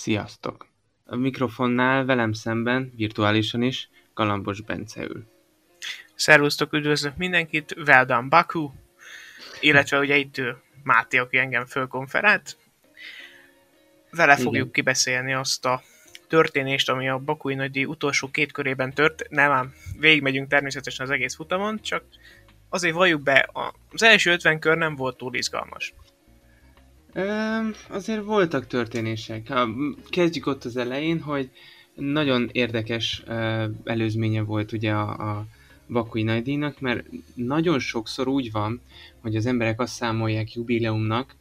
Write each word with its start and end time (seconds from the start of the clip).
Sziasztok! 0.00 0.66
A 1.04 1.16
mikrofonnál 1.16 2.04
velem 2.04 2.32
szemben, 2.32 2.92
virtuálisan 2.96 3.62
is, 3.62 3.88
Galambos 4.14 4.60
Bence 4.60 5.02
ül. 5.02 5.26
Szervusztok, 6.14 6.72
üdvözlök 6.72 7.16
mindenkit, 7.16 7.74
well 7.86 8.04
done 8.04 8.28
Baku, 8.28 8.70
illetve 9.60 9.98
ugye 9.98 10.16
itt 10.16 10.40
Máté, 10.82 11.18
aki 11.18 11.36
engem 11.36 11.66
fölkonferált. 11.66 12.56
Vele 14.10 14.32
Igen. 14.32 14.44
fogjuk 14.44 14.72
kibeszélni 14.72 15.32
azt 15.32 15.64
a 15.64 15.82
történést, 16.28 16.88
ami 16.88 17.08
a 17.08 17.18
Bakui 17.18 17.54
nagydíj 17.54 17.84
utolsó 17.84 18.30
két 18.30 18.52
körében 18.52 18.92
tört. 18.92 19.28
Nem 19.28 19.50
ám, 19.50 19.74
végigmegyünk 19.98 20.48
természetesen 20.48 21.06
az 21.06 21.12
egész 21.12 21.34
futamon, 21.34 21.80
csak 21.82 22.04
azért 22.68 22.94
valljuk 22.94 23.22
be, 23.22 23.50
az 23.90 24.02
első 24.02 24.30
50 24.30 24.58
kör 24.58 24.76
nem 24.76 24.96
volt 24.96 25.16
túl 25.16 25.34
izgalmas. 25.34 25.94
Azért 27.88 28.24
voltak 28.24 28.66
történések. 28.66 29.52
Kezdjük 30.08 30.46
ott 30.46 30.64
az 30.64 30.76
elején, 30.76 31.20
hogy 31.20 31.50
nagyon 31.94 32.48
érdekes 32.52 33.22
előzménye 33.84 34.42
volt 34.42 34.72
ugye 34.72 34.92
a, 34.92 35.08
a 35.30 35.46
Bakui 35.88 36.22
Nagydíjnak, 36.22 36.80
mert 36.80 37.06
nagyon 37.34 37.78
sokszor 37.78 38.28
úgy 38.28 38.52
van, 38.52 38.80
hogy 39.20 39.36
az 39.36 39.46
emberek 39.46 39.80
azt 39.80 39.94
számolják 39.94 40.52
jubileumnak, 40.52 41.34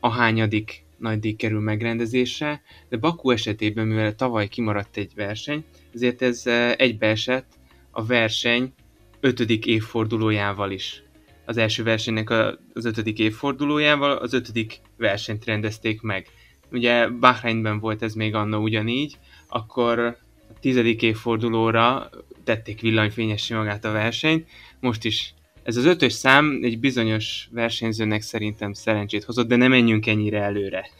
a 0.00 0.10
hányadik 0.10 0.84
nagydíj 0.98 1.32
kerül 1.32 1.60
megrendezésre, 1.60 2.62
de 2.88 2.96
Baku 2.96 3.30
esetében, 3.30 3.86
mivel 3.86 4.14
tavaly 4.14 4.48
kimaradt 4.48 4.96
egy 4.96 5.12
verseny, 5.14 5.64
ezért 5.94 6.22
ez 6.22 6.46
egybeesett 6.76 7.46
a 7.90 8.04
verseny 8.04 8.72
ötödik 9.20 9.66
évfordulójával 9.66 10.70
is 10.70 11.02
az 11.48 11.56
első 11.56 11.82
versenynek 11.82 12.30
az 12.74 12.84
ötödik 12.84 13.18
évfordulójával 13.18 14.16
az 14.16 14.32
ötödik 14.32 14.80
versenyt 14.96 15.44
rendezték 15.44 16.00
meg. 16.00 16.26
Ugye 16.70 17.08
Bahreinben 17.08 17.78
volt 17.80 18.02
ez 18.02 18.14
még 18.14 18.34
anna 18.34 18.58
ugyanígy, 18.58 19.18
akkor 19.48 19.98
a 19.98 20.16
tizedik 20.60 21.02
évfordulóra 21.02 22.10
tették 22.44 22.80
villanyfényessé 22.80 23.54
magát 23.54 23.84
a 23.84 23.92
versenyt, 23.92 24.48
most 24.80 25.04
is 25.04 25.34
ez 25.62 25.76
az 25.76 25.84
ötös 25.84 26.12
szám 26.12 26.60
egy 26.62 26.78
bizonyos 26.78 27.48
versenyzőnek 27.50 28.22
szerintem 28.22 28.72
szerencsét 28.72 29.24
hozott, 29.24 29.48
de 29.48 29.56
nem 29.56 29.70
menjünk 29.70 30.06
ennyire 30.06 30.42
előre. 30.42 30.90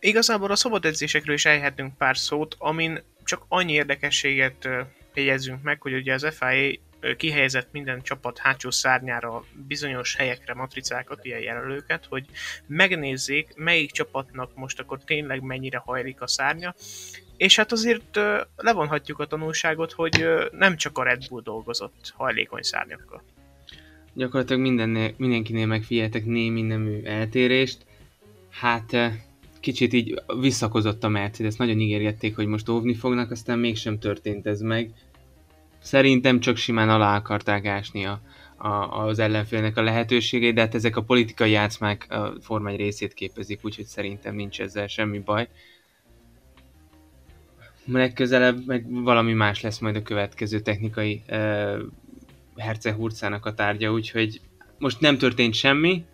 Igazából 0.00 0.50
a 0.50 0.56
szabad 0.56 0.84
edzésekről 0.84 1.34
is 1.34 1.44
elhetünk 1.44 1.96
pár 1.96 2.16
szót, 2.16 2.54
amin 2.58 3.02
csak 3.24 3.44
annyi 3.48 3.72
érdekességet 3.72 4.68
jegyezzünk 5.16 5.62
meg, 5.62 5.82
hogy 5.82 5.94
ugye 5.94 6.14
az 6.14 6.26
FIA 6.30 6.78
kihelyezett 7.16 7.68
minden 7.72 8.02
csapat 8.02 8.38
hátsó 8.38 8.70
szárnyára 8.70 9.44
bizonyos 9.66 10.16
helyekre 10.16 10.54
matricákat, 10.54 11.24
ilyen 11.24 11.40
jelölőket, 11.40 12.06
hogy 12.08 12.26
megnézzék, 12.66 13.52
melyik 13.56 13.90
csapatnak 13.90 14.50
most 14.54 14.80
akkor 14.80 15.04
tényleg 15.04 15.42
mennyire 15.42 15.78
hajlik 15.78 16.20
a 16.20 16.26
szárnya, 16.26 16.74
és 17.36 17.56
hát 17.56 17.72
azért 17.72 18.18
levonhatjuk 18.56 19.18
a 19.18 19.26
tanulságot, 19.26 19.92
hogy 19.92 20.26
nem 20.50 20.76
csak 20.76 20.98
a 20.98 21.02
Red 21.02 21.28
Bull 21.28 21.42
dolgozott 21.42 22.12
hajlékony 22.14 22.62
szárnyakkal. 22.62 23.22
Gyakorlatilag 24.14 24.62
minden, 24.62 25.14
mindenkinél 25.16 25.66
megfigyeltek 25.66 26.24
némi 26.24 26.62
nemű 26.62 27.02
eltérést. 27.02 27.86
Hát 28.50 28.96
kicsit 29.60 29.92
így 29.92 30.22
visszakozott 30.40 31.04
a 31.04 31.08
Mercedes, 31.08 31.56
nagyon 31.56 31.80
ígérgették, 31.80 32.34
hogy 32.36 32.46
most 32.46 32.68
óvni 32.68 32.94
fognak, 32.94 33.30
aztán 33.30 33.58
mégsem 33.58 33.98
történt 33.98 34.46
ez 34.46 34.60
meg. 34.60 34.90
Szerintem 35.86 36.40
csak 36.40 36.56
simán 36.56 36.88
alá 36.88 37.16
akarták 37.16 37.66
ásni 37.66 38.06
a, 38.06 38.20
a, 38.56 38.68
az 39.06 39.18
ellenfélnek 39.18 39.76
a 39.76 39.82
lehetőségét, 39.82 40.54
de 40.54 40.60
hát 40.60 40.74
ezek 40.74 40.96
a 40.96 41.02
politikai 41.02 41.50
játszmák 41.50 42.06
a 42.10 42.32
Forma 42.40 42.70
részét 42.70 43.14
képezik, 43.14 43.60
úgyhogy 43.62 43.84
szerintem 43.84 44.34
nincs 44.34 44.60
ezzel 44.60 44.86
semmi 44.86 45.18
baj. 45.18 45.48
Legközelebb 47.84 48.66
meg 48.66 49.02
valami 49.02 49.32
más 49.32 49.60
lesz 49.60 49.78
majd 49.78 49.96
a 49.96 50.02
következő 50.02 50.60
technikai 50.60 51.22
uh, 51.28 51.78
hercehurcának 52.56 53.46
a 53.46 53.54
tárgya, 53.54 53.92
úgyhogy 53.92 54.40
most 54.78 55.00
nem 55.00 55.18
történt 55.18 55.54
semmi, 55.54 56.04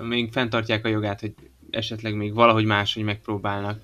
még 0.00 0.32
fenntartják 0.32 0.84
a 0.84 0.88
jogát, 0.88 1.20
hogy 1.20 1.34
esetleg 1.70 2.14
még 2.14 2.34
valahogy 2.34 2.64
máshogy 2.64 3.04
megpróbálnak 3.04 3.80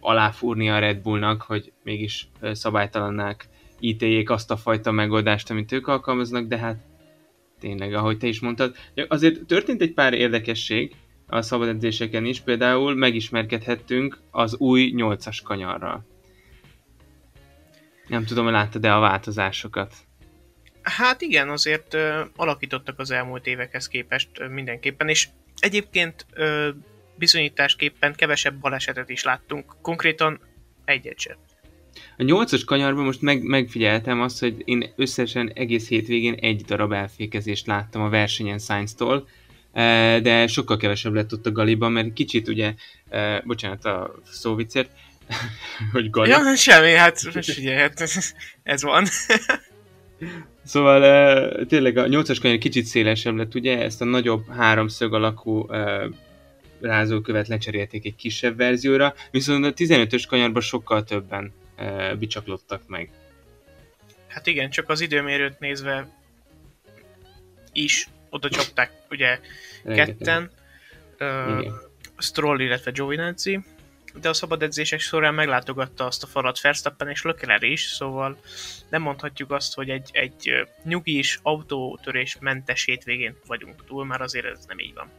aláfúrni 0.00 0.70
a 0.70 0.78
Red 0.78 0.98
Bullnak, 0.98 1.42
hogy 1.42 1.72
mégis 1.82 2.28
szabálytalannák 2.52 3.48
ítéljék 3.80 4.30
azt 4.30 4.50
a 4.50 4.56
fajta 4.56 4.90
megoldást, 4.90 5.50
amit 5.50 5.72
ők 5.72 5.86
alkalmaznak, 5.86 6.46
de 6.46 6.58
hát 6.58 6.76
tényleg, 7.60 7.94
ahogy 7.94 8.18
te 8.18 8.26
is 8.26 8.40
mondtad, 8.40 8.76
azért 9.08 9.44
történt 9.44 9.82
egy 9.82 9.92
pár 9.92 10.12
érdekesség 10.12 10.94
a 11.26 11.42
szabad 11.42 11.68
edzéseken 11.68 12.24
is, 12.24 12.40
például 12.40 12.94
megismerkedhettünk 12.94 14.18
az 14.30 14.56
új 14.56 14.92
8-as 14.96 15.38
kanyarral. 15.44 16.06
Nem 18.06 18.24
tudom, 18.24 18.48
láttad-e 18.48 18.94
a 18.94 19.00
változásokat? 19.00 19.94
Hát 20.82 21.20
igen, 21.20 21.48
azért 21.48 21.94
ö, 21.94 22.24
alakítottak 22.36 22.98
az 22.98 23.10
elmúlt 23.10 23.46
évekhez 23.46 23.88
képest 23.88 24.28
ö, 24.38 24.48
mindenképpen, 24.48 25.08
és 25.08 25.28
egyébként 25.58 26.26
ö, 26.32 26.68
bizonyításképpen 27.16 28.14
kevesebb 28.14 28.60
balesetet 28.60 29.08
is 29.08 29.22
láttunk, 29.22 29.76
konkrétan 29.82 30.40
egyet 30.84 31.18
sem. 31.18 31.36
A 32.20 32.22
nyolcas 32.22 32.64
kanyarban 32.64 33.04
most 33.04 33.20
meg, 33.20 33.42
megfigyeltem 33.42 34.20
azt, 34.20 34.40
hogy 34.40 34.62
én 34.64 34.92
összesen 34.96 35.52
egész 35.54 35.88
hétvégén 35.88 36.34
egy 36.34 36.60
darab 36.60 36.92
elfékezést 36.92 37.66
láttam 37.66 38.02
a 38.02 38.08
versenyen 38.08 38.58
Sainz-tól, 38.58 39.28
e, 39.72 40.20
de 40.20 40.46
sokkal 40.46 40.76
kevesebb 40.76 41.14
lett 41.14 41.32
ott 41.32 41.46
a 41.46 41.52
galiban, 41.52 41.92
mert 41.92 42.12
kicsit 42.12 42.48
ugye, 42.48 42.74
e, 43.08 43.42
bocsánat 43.44 43.84
a 43.84 44.14
szóvicért, 44.30 44.90
hogy 45.92 46.10
gali. 46.10 46.28
Ja, 46.28 46.56
semmi, 46.56 46.92
hát 46.92 47.20
figyelj, 47.40 47.76
hát 47.76 48.08
ez 48.62 48.82
van. 48.82 49.04
Szóval 50.64 51.04
e, 51.04 51.64
tényleg 51.64 51.96
a 51.96 52.06
nyolcas 52.06 52.38
kanyar 52.38 52.58
kicsit 52.58 52.84
szélesebb 52.84 53.36
lett, 53.36 53.54
ugye, 53.54 53.82
ezt 53.82 54.00
a 54.00 54.04
nagyobb 54.04 54.48
háromszög 54.48 55.14
alakú 55.14 55.66
rázókövet 56.80 57.48
lecserélték 57.48 58.04
egy 58.04 58.16
kisebb 58.16 58.56
verzióra, 58.56 59.14
viszont 59.30 59.64
a 59.64 59.72
15-ös 59.72 60.24
kanyarban 60.28 60.62
sokkal 60.62 61.04
többen 61.04 61.44
e, 61.44 61.59
bicsaklottak 62.18 62.88
meg. 62.88 63.10
Hát 64.26 64.46
igen, 64.46 64.70
csak 64.70 64.88
az 64.88 65.00
időmérőt 65.00 65.58
nézve 65.58 66.08
is 67.72 68.08
oda 68.30 68.48
csapták 68.48 68.92
ugye 69.10 69.40
Rengeteg. 69.84 70.16
ketten, 70.16 70.50
uh, 71.18 71.72
Stroll, 72.18 72.60
illetve 72.60 72.90
Giovinazzi, 72.90 73.60
de 74.14 74.28
a 74.28 74.32
szabad 74.32 74.62
edzések 74.62 75.00
során 75.00 75.34
meglátogatta 75.34 76.06
azt 76.06 76.22
a 76.22 76.26
falat 76.26 76.60
Verstappen 76.60 77.08
és 77.08 77.22
Leclerc 77.22 77.62
is, 77.62 77.82
szóval 77.82 78.38
nem 78.88 79.02
mondhatjuk 79.02 79.50
azt, 79.50 79.74
hogy 79.74 79.90
egy, 79.90 80.10
egy 80.12 80.66
nyugis 80.84 81.38
autótörés 81.42 82.36
mentes 82.40 82.84
hétvégén 82.84 83.36
vagyunk 83.46 83.84
túl, 83.84 84.04
már 84.04 84.20
azért 84.20 84.46
ez 84.46 84.64
nem 84.66 84.78
így 84.78 84.94
van. 84.94 85.10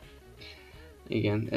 Igen. 1.07 1.49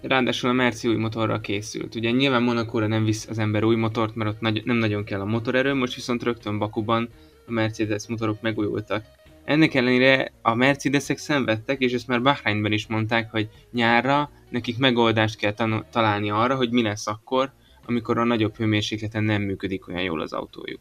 Ráadásul 0.00 0.50
a 0.50 0.52
Merci 0.52 0.88
új 0.88 0.96
motorra 0.96 1.40
készült. 1.40 1.94
Ugye 1.94 2.10
nyilván 2.10 2.42
Monakóra 2.42 2.86
nem 2.86 3.04
visz 3.04 3.26
az 3.28 3.38
ember 3.38 3.64
új 3.64 3.76
motort, 3.76 4.14
mert 4.14 4.30
ott 4.30 4.40
nagy, 4.40 4.62
nem 4.64 4.76
nagyon 4.76 5.04
kell 5.04 5.20
a 5.20 5.24
motorerő, 5.24 5.74
most 5.74 5.94
viszont 5.94 6.22
rögtön 6.22 6.58
Bakuban 6.58 7.08
a 7.46 7.50
Mercedes 7.50 8.06
motorok 8.06 8.40
megújultak. 8.40 9.04
Ennek 9.44 9.74
ellenére 9.74 10.32
a 10.42 10.54
Mercedesek 10.54 11.18
szenvedtek, 11.18 11.80
és 11.80 11.92
ezt 11.92 12.06
már 12.06 12.22
Bahreinben 12.22 12.72
is 12.72 12.86
mondták, 12.86 13.30
hogy 13.30 13.48
nyárra 13.72 14.30
nekik 14.48 14.78
megoldást 14.78 15.36
kell 15.36 15.52
tan- 15.52 15.86
találni 15.90 16.30
arra, 16.30 16.56
hogy 16.56 16.70
mi 16.70 16.82
lesz 16.82 17.06
akkor, 17.06 17.52
amikor 17.84 18.18
a 18.18 18.24
nagyobb 18.24 18.56
hőmérsékleten 18.56 19.24
nem 19.24 19.42
működik 19.42 19.88
olyan 19.88 20.02
jól 20.02 20.20
az 20.20 20.32
autójuk. 20.32 20.80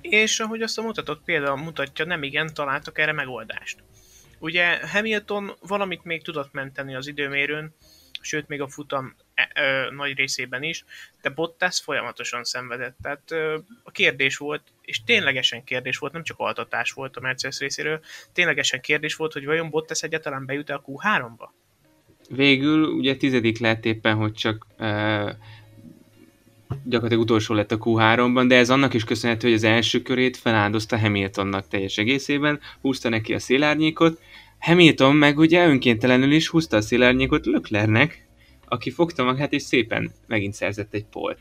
És 0.00 0.40
ahogy 0.40 0.62
azt 0.62 0.78
a 0.78 0.82
mutatott 0.82 1.22
példa 1.24 1.56
mutatja, 1.56 2.04
nem 2.04 2.22
igen 2.22 2.54
találtak 2.54 2.98
erre 2.98 3.12
megoldást. 3.12 3.78
Ugye 4.38 4.88
Hamilton 4.88 5.52
valamit 5.66 6.04
még 6.04 6.22
tudott 6.22 6.52
menteni 6.52 6.94
az 6.94 7.06
időmérőn, 7.06 7.74
sőt 8.20 8.48
még 8.48 8.60
a 8.60 8.68
futam 8.68 9.14
e, 9.34 9.50
ö, 9.54 9.94
nagy 9.94 10.16
részében 10.16 10.62
is, 10.62 10.84
de 11.22 11.28
Bottas 11.28 11.80
folyamatosan 11.80 12.44
szenvedett. 12.44 12.96
Tehát 13.02 13.30
ö, 13.30 13.58
a 13.82 13.90
kérdés 13.90 14.36
volt, 14.36 14.62
és 14.82 15.04
ténylegesen 15.04 15.64
kérdés 15.64 15.98
volt, 15.98 16.12
nem 16.12 16.22
csak 16.22 16.38
altatás 16.38 16.92
volt 16.92 17.16
a 17.16 17.20
Mercedes 17.20 17.58
részéről, 17.58 18.00
ténylegesen 18.32 18.80
kérdés 18.80 19.14
volt, 19.14 19.32
hogy 19.32 19.44
vajon 19.44 19.70
Bottas 19.70 20.02
egyáltalán 20.02 20.46
bejut 20.46 20.70
a 20.70 20.82
Q3-ba? 20.86 21.48
Végül 22.28 22.84
ugye 22.84 23.16
tizedik 23.16 23.58
lett 23.58 23.84
éppen, 23.84 24.16
hogy 24.16 24.32
csak 24.32 24.66
ö, 24.76 25.30
gyakorlatilag 26.84 27.22
utolsó 27.22 27.54
lett 27.54 27.72
a 27.72 27.78
Q3-ban, 27.78 28.44
de 28.48 28.56
ez 28.56 28.70
annak 28.70 28.94
is 28.94 29.04
köszönhető, 29.04 29.46
hogy 29.46 29.56
az 29.56 29.64
első 29.64 30.02
körét 30.02 30.36
feláldozta 30.36 30.98
Hamiltonnak 30.98 31.68
teljes 31.68 31.98
egészében, 31.98 32.60
húzta 32.80 33.08
neki 33.08 33.34
a 33.34 33.38
szélárnyékot, 33.38 34.20
Hamilton 34.58 35.16
meg 35.16 35.38
ugye 35.38 35.66
önkéntelenül 35.66 36.32
is 36.32 36.48
húzta 36.48 36.76
a 36.76 36.80
szélárnyékot 36.80 37.46
Löklernek, 37.46 38.26
aki 38.68 38.90
fogta 38.90 39.24
magát 39.24 39.52
és 39.52 39.62
szépen 39.62 40.12
megint 40.26 40.54
szerzett 40.54 40.94
egy 40.94 41.04
polt. 41.04 41.38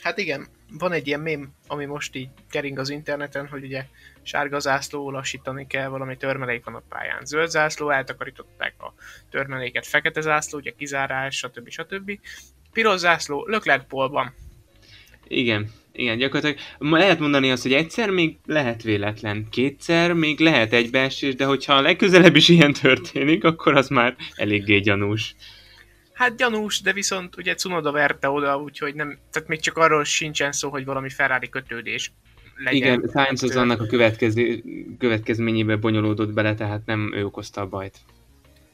Hát 0.00 0.18
igen, 0.18 0.46
van 0.78 0.92
egy 0.92 1.06
ilyen 1.06 1.20
mém, 1.20 1.52
ami 1.66 1.84
most 1.84 2.16
így 2.16 2.28
kering 2.50 2.78
az 2.78 2.90
interneten, 2.90 3.46
hogy 3.46 3.64
ugye 3.64 3.84
sárga 4.22 4.58
zászló 4.58 5.10
lassítani 5.10 5.66
kell, 5.66 5.88
valami 5.88 6.16
törmelék 6.16 6.64
van 6.64 6.74
a 6.74 6.82
pályán. 6.88 7.24
Zöld 7.24 7.50
zászló, 7.50 7.90
eltakarították 7.90 8.74
a 8.78 8.94
törmeléket, 9.30 9.86
fekete 9.86 10.20
zászló, 10.20 10.58
ugye 10.58 10.70
kizárás, 10.70 11.36
stb. 11.36 11.68
stb. 11.68 12.18
Piros 12.76 12.98
zászló, 12.98 13.46
Leclerc 13.46 13.86
polban. 13.88 14.34
Igen, 15.28 15.70
igen, 15.92 16.18
gyakorlatilag 16.18 16.58
lehet 16.78 17.18
mondani 17.18 17.50
azt, 17.50 17.62
hogy 17.62 17.72
egyszer 17.72 18.10
még 18.10 18.36
lehet 18.46 18.82
véletlen, 18.82 19.46
kétszer 19.50 20.12
még 20.12 20.40
lehet 20.40 20.72
egybeesés, 20.72 21.34
de 21.34 21.44
hogyha 21.44 21.80
legközelebb 21.80 22.36
is 22.36 22.48
ilyen 22.48 22.72
történik, 22.72 23.44
akkor 23.44 23.76
az 23.76 23.88
már 23.88 24.16
eléggé 24.34 24.78
gyanús. 24.78 25.34
Hát 26.12 26.36
gyanús, 26.36 26.80
de 26.80 26.92
viszont 26.92 27.36
ugye 27.36 27.54
Cunoda 27.54 27.92
verte 27.92 28.28
oda, 28.28 28.56
úgyhogy 28.56 28.94
nem, 28.94 29.18
tehát 29.30 29.48
még 29.48 29.60
csak 29.60 29.76
arról 29.76 30.04
sincsen 30.04 30.52
szó, 30.52 30.70
hogy 30.70 30.84
valami 30.84 31.10
Ferrari 31.10 31.48
kötődés 31.48 32.12
legyen. 32.56 32.76
Igen, 32.76 33.10
Sainz 33.12 33.42
az 33.42 33.56
annak 33.56 33.80
a 33.80 33.86
következő, 33.86 34.62
következményébe 34.98 35.76
bonyolódott 35.76 36.32
bele, 36.32 36.54
tehát 36.54 36.86
nem 36.86 37.12
ő 37.14 37.24
okozta 37.24 37.60
a 37.60 37.66
bajt. 37.66 37.98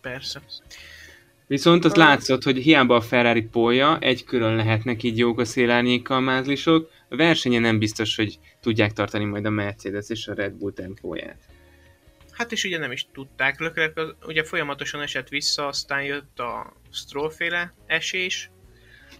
Persze. 0.00 0.42
Viszont 1.52 1.84
az 1.84 1.94
látszott, 1.94 2.42
hogy 2.42 2.56
hiába 2.56 2.96
a 2.96 3.00
Ferrari 3.00 3.42
polja, 3.42 3.98
egy 3.98 4.24
körön 4.24 4.56
lehetnek 4.56 5.02
így 5.02 5.18
jók 5.18 5.40
a 5.40 5.44
szélárnyékkal 5.44 6.20
mázlisok, 6.20 6.90
a 7.08 7.16
versenyen 7.16 7.60
nem 7.60 7.78
biztos, 7.78 8.16
hogy 8.16 8.38
tudják 8.60 8.92
tartani 8.92 9.24
majd 9.24 9.44
a 9.44 9.50
Mercedes 9.50 10.08
és 10.08 10.26
a 10.26 10.34
Red 10.34 10.52
Bull 10.52 10.72
tempóját. 10.72 11.38
Hát 12.30 12.52
és 12.52 12.64
ugye 12.64 12.78
nem 12.78 12.92
is 12.92 13.06
tudták. 13.12 13.60
Leclerc 13.60 13.92
ugye 14.26 14.44
folyamatosan 14.44 15.00
esett 15.00 15.28
vissza, 15.28 15.66
aztán 15.66 16.02
jött 16.02 16.38
a 16.38 16.72
Strollféle 16.92 17.74
esés. 17.86 18.50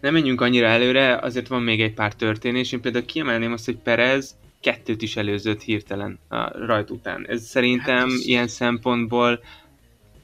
Nem 0.00 0.12
menjünk 0.12 0.40
annyira 0.40 0.66
előre, 0.66 1.16
azért 1.16 1.48
van 1.48 1.62
még 1.62 1.82
egy 1.82 1.94
pár 1.94 2.14
történés. 2.14 2.72
Én 2.72 2.80
például 2.80 3.04
kiemelném 3.04 3.52
azt, 3.52 3.64
hogy 3.64 3.76
Perez 3.76 4.36
kettőt 4.60 5.02
is 5.02 5.16
előzött 5.16 5.62
hirtelen 5.62 6.18
a 6.28 6.66
rajt 6.66 6.90
után. 6.90 7.26
Ez 7.28 7.42
szerintem 7.42 7.96
hát 7.96 8.06
ez... 8.06 8.26
ilyen 8.26 8.48
szempontból 8.48 9.40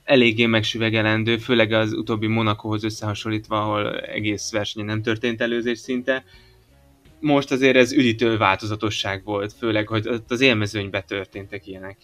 eléggé 0.09 0.47
megsüvegelendő, 0.47 1.37
főleg 1.37 1.73
az 1.73 1.93
utóbbi 1.93 2.27
Monacohoz 2.27 2.85
összehasonlítva, 2.85 3.63
ahol 3.63 4.01
egész 4.01 4.51
versenyen 4.51 4.89
nem 4.89 5.03
történt 5.03 5.41
előzés 5.41 5.79
szinte. 5.79 6.25
Most 7.21 7.51
azért 7.51 7.77
ez 7.77 7.93
üdítő 7.93 8.37
változatosság 8.37 9.25
volt, 9.25 9.53
főleg, 9.53 9.87
hogy 9.87 10.09
az 10.29 10.41
élmezőnybe 10.41 11.03
történtek 11.03 11.67
ilyenek. 11.67 11.97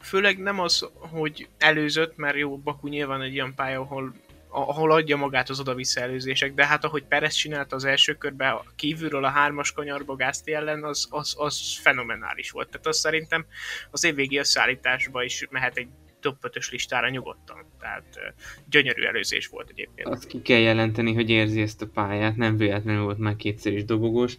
Főleg 0.00 0.38
nem 0.38 0.60
az, 0.60 0.88
hogy 0.94 1.48
előzött, 1.58 2.16
mert 2.16 2.36
jó, 2.36 2.58
Baku 2.58 2.88
nyilván 2.88 3.22
egy 3.22 3.34
olyan 3.34 3.54
pálya, 3.54 3.80
ahol 3.80 4.12
ahol 4.54 4.92
adja 4.92 5.16
magát 5.16 5.48
az 5.48 5.60
oda-vissza 5.60 6.00
előzések, 6.00 6.54
de 6.54 6.66
hát 6.66 6.84
ahogy 6.84 7.04
Perez 7.04 7.34
csinálta 7.34 7.76
az 7.76 7.84
első 7.84 8.14
körben 8.14 8.56
kívülről 8.76 9.24
a 9.24 9.28
hármas 9.28 9.72
kanyarba 9.72 10.16
Gászti 10.16 10.52
ellen, 10.52 10.84
az, 10.84 11.06
az, 11.10 11.34
az 11.38 11.78
fenomenális 11.78 12.50
volt. 12.50 12.68
Tehát 12.68 12.86
azt 12.86 12.98
szerintem 12.98 13.46
az 13.90 14.04
évvégi 14.04 14.38
összeállításba 14.38 15.22
is 15.22 15.46
mehet 15.50 15.76
egy 15.76 15.88
top 16.22 16.36
5 16.40 16.68
listára 16.70 17.08
nyugodtan. 17.08 17.64
Tehát 17.80 18.34
gyönyörű 18.70 19.02
előzés 19.02 19.46
volt 19.46 19.70
egyébként. 19.70 20.08
Azt 20.08 20.26
ki 20.26 20.42
kell 20.42 20.58
jelenteni, 20.58 21.14
hogy 21.14 21.30
érzi 21.30 21.60
ezt 21.60 21.82
a 21.82 21.86
pályát, 21.86 22.36
nem 22.36 22.56
véletlenül 22.56 23.02
volt 23.02 23.18
már 23.18 23.36
kétszer 23.36 23.72
is 23.72 23.84
dobogós, 23.84 24.38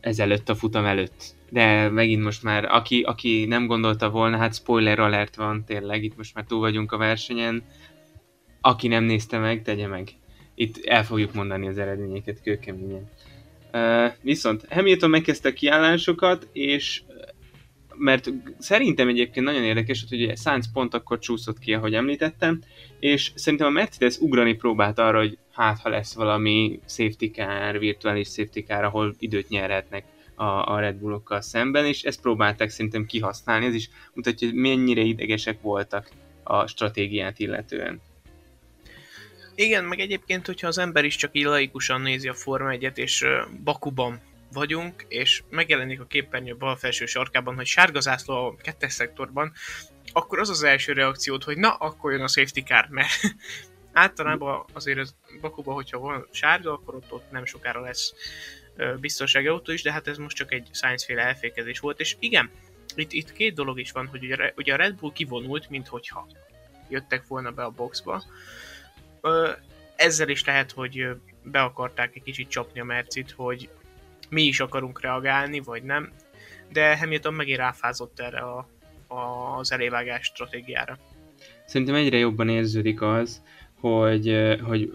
ezelőtt 0.00 0.48
a 0.48 0.54
futam 0.54 0.84
előtt. 0.84 1.24
De 1.50 1.88
megint 1.88 2.22
most 2.22 2.42
már, 2.42 2.64
aki, 2.64 3.02
aki 3.02 3.44
nem 3.44 3.66
gondolta 3.66 4.10
volna, 4.10 4.36
hát 4.36 4.54
spoiler 4.54 4.98
alert 4.98 5.36
van 5.36 5.64
tényleg, 5.64 6.04
itt 6.04 6.16
most 6.16 6.34
már 6.34 6.44
túl 6.44 6.60
vagyunk 6.60 6.92
a 6.92 6.96
versenyen, 6.96 7.62
aki 8.60 8.88
nem 8.88 9.04
nézte 9.04 9.38
meg, 9.38 9.62
tegye 9.62 9.86
meg. 9.86 10.08
Itt 10.54 10.84
el 10.84 11.04
fogjuk 11.04 11.34
mondani 11.34 11.68
az 11.68 11.78
eredményeket 11.78 12.42
kőkeményen. 12.42 13.10
Uh, 13.72 14.12
viszont 14.22 14.66
Hamilton 14.70 15.10
megkezdte 15.10 15.48
a 15.48 15.52
kiállásokat, 15.52 16.48
és 16.52 17.02
mert 18.00 18.30
szerintem 18.58 19.08
egyébként 19.08 19.46
nagyon 19.46 19.62
érdekes, 19.62 20.04
hogy 20.08 20.22
ugye 20.22 20.34
Sainz 20.34 20.72
pont 20.72 20.94
akkor 20.94 21.18
csúszott 21.18 21.58
ki, 21.58 21.74
ahogy 21.74 21.94
említettem, 21.94 22.60
és 22.98 23.32
szerintem 23.34 23.68
a 23.68 23.70
Mercedes 23.70 24.18
ugrani 24.18 24.54
próbált 24.54 24.98
arra, 24.98 25.18
hogy 25.18 25.38
hát 25.52 25.78
ha 25.78 25.88
lesz 25.88 26.14
valami 26.14 26.80
safety 26.88 27.30
car, 27.30 27.78
virtuális 27.78 28.28
safety 28.28 28.60
car, 28.66 28.84
ahol 28.84 29.14
időt 29.18 29.48
nyerhetnek 29.48 30.04
a, 30.34 30.44
a 30.44 30.80
Red 30.80 30.96
Bullokkal 30.96 31.40
szemben, 31.40 31.86
és 31.86 32.02
ezt 32.02 32.20
próbálták 32.20 32.70
szerintem 32.70 33.06
kihasználni, 33.06 33.66
ez 33.66 33.74
is 33.74 33.90
mutatja, 34.14 34.48
hogy 34.48 34.56
mennyire 34.56 35.00
idegesek 35.00 35.60
voltak 35.60 36.10
a 36.42 36.66
stratégiát 36.66 37.38
illetően. 37.38 38.00
Igen, 39.54 39.84
meg 39.84 40.00
egyébként, 40.00 40.46
hogyha 40.46 40.66
az 40.66 40.78
ember 40.78 41.04
is 41.04 41.16
csak 41.16 41.30
így 41.32 41.70
nézi 42.02 42.28
a 42.28 42.34
Forma 42.34 42.70
1 42.70 42.90
és 42.94 43.24
Bakuban 43.64 44.20
vagyunk, 44.52 45.04
és 45.08 45.42
megjelenik 45.48 46.00
a 46.00 46.06
képernyő 46.06 46.56
bal 46.56 46.76
felső 46.76 47.06
sarkában, 47.06 47.54
hogy 47.54 47.66
sárga 47.66 48.00
zászló 48.00 48.34
a 48.34 48.56
kettes 48.56 48.92
szektorban, 48.92 49.52
akkor 50.12 50.38
az 50.38 50.48
az 50.48 50.62
első 50.62 50.92
reakciód, 50.92 51.42
hogy 51.42 51.56
na, 51.56 51.74
akkor 51.74 52.12
jön 52.12 52.22
a 52.22 52.28
safety 52.28 52.60
car, 52.60 52.86
mert 52.88 53.10
általában 53.92 54.64
azért 54.72 54.98
ez 54.98 55.14
Bakuban, 55.40 55.74
hogyha 55.74 55.98
van 55.98 56.26
sárga, 56.30 56.72
akkor 56.72 56.94
ott, 56.94 57.12
ott 57.12 57.30
nem 57.30 57.44
sokára 57.44 57.80
lesz 57.80 58.14
biztonsági 59.00 59.46
autó 59.46 59.72
is, 59.72 59.82
de 59.82 59.92
hát 59.92 60.08
ez 60.08 60.16
most 60.16 60.36
csak 60.36 60.52
egy 60.52 60.68
science-féle 60.72 61.22
elfékezés 61.22 61.78
volt, 61.78 62.00
és 62.00 62.16
igen, 62.18 62.50
itt, 62.94 63.12
itt 63.12 63.32
két 63.32 63.54
dolog 63.54 63.78
is 63.80 63.92
van, 63.92 64.06
hogy 64.06 64.24
ugye, 64.24 64.52
ugye 64.56 64.72
a 64.72 64.76
Red 64.76 64.94
Bull 64.94 65.12
kivonult, 65.12 65.70
mint 65.70 65.88
hogyha 65.88 66.26
jöttek 66.88 67.26
volna 67.26 67.50
be 67.50 67.62
a 67.62 67.70
boxba. 67.70 68.22
Ezzel 69.96 70.28
is 70.28 70.44
lehet, 70.44 70.72
hogy 70.72 71.08
be 71.42 71.62
akarták 71.62 72.16
egy 72.16 72.22
kicsit 72.22 72.48
csapni 72.48 72.80
a 72.80 72.84
Mercit, 72.84 73.30
hogy 73.30 73.68
mi 74.30 74.42
is 74.42 74.60
akarunk 74.60 75.00
reagálni, 75.00 75.60
vagy 75.60 75.82
nem, 75.82 76.10
de 76.72 76.98
Hamilton 76.98 77.34
megint 77.34 77.58
ráfázott 77.58 78.20
erre 78.20 78.38
a, 78.38 78.68
a, 79.06 79.56
az 79.58 79.72
elévágás 79.72 80.26
stratégiára. 80.26 80.98
Szerintem 81.66 81.94
egyre 81.94 82.16
jobban 82.16 82.48
érződik 82.48 83.02
az, 83.02 83.42
hogy, 83.80 84.56
hogy 84.62 84.90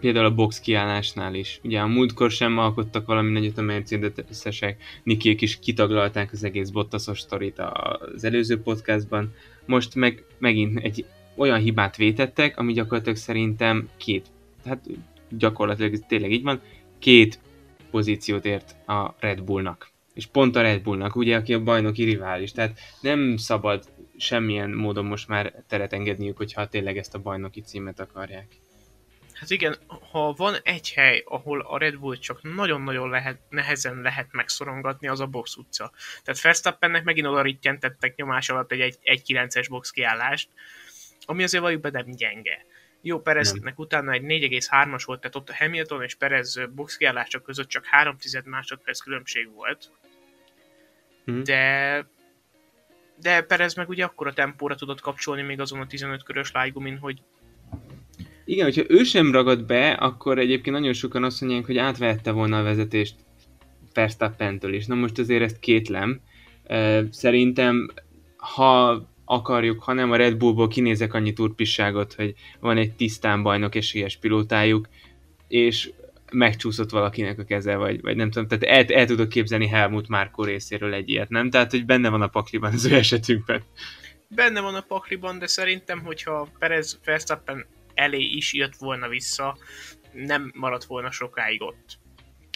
például 0.00 0.24
a 0.24 0.34
box 0.34 0.60
kiállásnál 0.60 1.34
is. 1.34 1.60
Ugye 1.62 1.80
a 1.80 1.86
múltkor 1.86 2.30
sem 2.30 2.58
alkottak 2.58 3.06
valami 3.06 3.30
nagyot 3.30 3.58
a 3.58 3.62
Mercedes-esek, 3.62 4.82
Nikiék 5.02 5.40
is 5.40 5.58
kitaglalták 5.58 6.32
az 6.32 6.44
egész 6.44 6.68
Bottasos 6.68 7.20
sztorit 7.20 7.58
az 7.58 8.24
előző 8.24 8.60
podcastban, 8.60 9.34
most 9.66 9.94
meg 9.94 10.24
megint 10.38 10.78
egy 10.78 11.04
olyan 11.36 11.58
hibát 11.58 11.96
vétettek, 11.96 12.58
ami 12.58 12.72
gyakorlatilag 12.72 13.16
szerintem 13.16 13.88
két, 13.96 14.26
hát 14.64 14.80
gyakorlatilag 15.28 16.06
tényleg 16.06 16.32
így 16.32 16.42
van, 16.42 16.60
két 16.98 17.38
pozíciót 17.94 18.44
ért 18.44 18.88
a 18.88 19.14
Red 19.18 19.42
Bullnak. 19.42 19.90
És 20.14 20.26
pont 20.26 20.56
a 20.56 20.62
Red 20.62 20.82
Bullnak, 20.82 21.16
ugye, 21.16 21.36
aki 21.36 21.54
a 21.54 21.62
bajnoki 21.62 22.04
rivális. 22.04 22.52
Tehát 22.52 22.80
nem 23.00 23.36
szabad 23.36 23.84
semmilyen 24.16 24.70
módon 24.70 25.04
most 25.04 25.28
már 25.28 25.52
teret 25.68 25.92
engedniük, 25.92 26.36
hogyha 26.36 26.68
tényleg 26.68 26.98
ezt 26.98 27.14
a 27.14 27.18
bajnoki 27.18 27.60
címet 27.60 28.00
akarják. 28.00 28.46
Hát 29.32 29.50
igen, 29.50 29.76
ha 30.10 30.34
van 30.36 30.54
egy 30.62 30.92
hely, 30.92 31.22
ahol 31.26 31.60
a 31.60 31.78
Red 31.78 31.98
Bull 31.98 32.16
csak 32.16 32.42
nagyon-nagyon 32.42 33.10
lehet, 33.10 33.40
nehezen 33.48 34.00
lehet 34.00 34.28
megszorongatni, 34.32 35.08
az 35.08 35.20
a 35.20 35.26
box 35.26 35.56
utca. 35.56 35.92
Tehát 36.22 36.40
Verstappennek 36.40 37.04
megint 37.04 37.26
oda 37.26 37.42
rittyentettek 37.42 38.16
nyomás 38.16 38.48
alatt 38.48 38.72
egy 38.72 38.98
1-9-es 39.04 39.66
box 39.68 39.90
kiállást, 39.90 40.48
ami 41.20 41.42
azért 41.42 41.80
be 41.80 41.90
nem 41.90 42.10
gyenge. 42.10 42.66
Jó, 43.06 43.20
Pereznek 43.20 43.78
utána 43.78 44.12
egy 44.12 44.22
4,3-as 44.22 45.02
volt, 45.04 45.20
tehát 45.20 45.36
ott 45.36 45.48
a 45.48 45.54
Hamilton 45.58 46.02
és 46.02 46.14
Perez 46.14 46.60
boxkiállása 46.74 47.40
között 47.40 47.68
csak 47.68 47.84
3 47.84 48.16
másodperc 48.44 49.00
különbség 49.00 49.52
volt. 49.54 49.90
Hmm. 51.24 51.42
De 51.42 52.06
de 53.20 53.42
Perez 53.42 53.74
meg 53.74 53.88
ugye 53.88 54.04
akkor 54.04 54.26
a 54.26 54.32
tempóra 54.32 54.74
tudott 54.74 55.00
kapcsolni 55.00 55.42
még 55.42 55.60
azon 55.60 55.80
a 55.80 55.86
15 55.86 56.22
körös 56.22 56.52
lájgumin, 56.52 56.98
hogy 56.98 57.22
igen, 58.44 58.64
hogyha 58.64 58.82
ő 58.88 59.02
sem 59.02 59.32
ragad 59.32 59.64
be, 59.64 59.90
akkor 59.90 60.38
egyébként 60.38 60.76
nagyon 60.76 60.92
sokan 60.92 61.24
azt 61.24 61.40
mondják, 61.40 61.66
hogy 61.66 61.78
átvehette 61.78 62.30
volna 62.30 62.58
a 62.58 62.62
vezetést 62.62 63.14
Verstappentől 63.92 64.74
is. 64.74 64.86
Na 64.86 64.94
most 64.94 65.18
azért 65.18 65.42
ezt 65.42 65.58
kétlem. 65.58 66.20
Szerintem, 67.10 67.90
ha 68.36 69.02
akarjuk, 69.24 69.82
hanem 69.82 70.10
a 70.10 70.16
Red 70.16 70.36
Bullból 70.36 70.68
kinézek 70.68 71.14
annyi 71.14 71.32
turpisságot, 71.32 72.14
hogy 72.14 72.34
van 72.60 72.76
egy 72.76 72.92
tisztán 72.92 73.42
bajnok 73.42 73.74
esélyes 73.74 74.16
pilótájuk, 74.16 74.88
és 75.48 75.90
megcsúszott 76.32 76.90
valakinek 76.90 77.38
a 77.38 77.44
keze, 77.44 77.76
vagy, 77.76 78.00
vagy 78.00 78.16
nem 78.16 78.30
tudom, 78.30 78.48
tehát 78.48 78.90
el, 78.90 78.96
el 78.96 79.06
tudok 79.06 79.28
képzelni 79.28 79.68
Helmut 79.68 80.08
Márkó 80.08 80.44
részéről 80.44 80.94
egy 80.94 81.08
ilyet, 81.08 81.28
nem? 81.28 81.50
Tehát, 81.50 81.70
hogy 81.70 81.84
benne 81.84 82.08
van 82.08 82.22
a 82.22 82.28
pakliban 82.28 82.72
az 82.72 82.84
ő 82.84 82.94
esetünkben. 82.94 83.62
Benne 84.28 84.60
van 84.60 84.74
a 84.74 84.80
pakliban, 84.80 85.38
de 85.38 85.46
szerintem, 85.46 86.00
hogyha 86.04 86.48
Perez 86.58 87.00
Verstappen 87.04 87.66
elé 87.94 88.22
is 88.22 88.52
jött 88.52 88.76
volna 88.76 89.08
vissza, 89.08 89.58
nem 90.12 90.52
maradt 90.54 90.84
volna 90.84 91.10
sokáig 91.10 91.62
ott. 91.62 91.98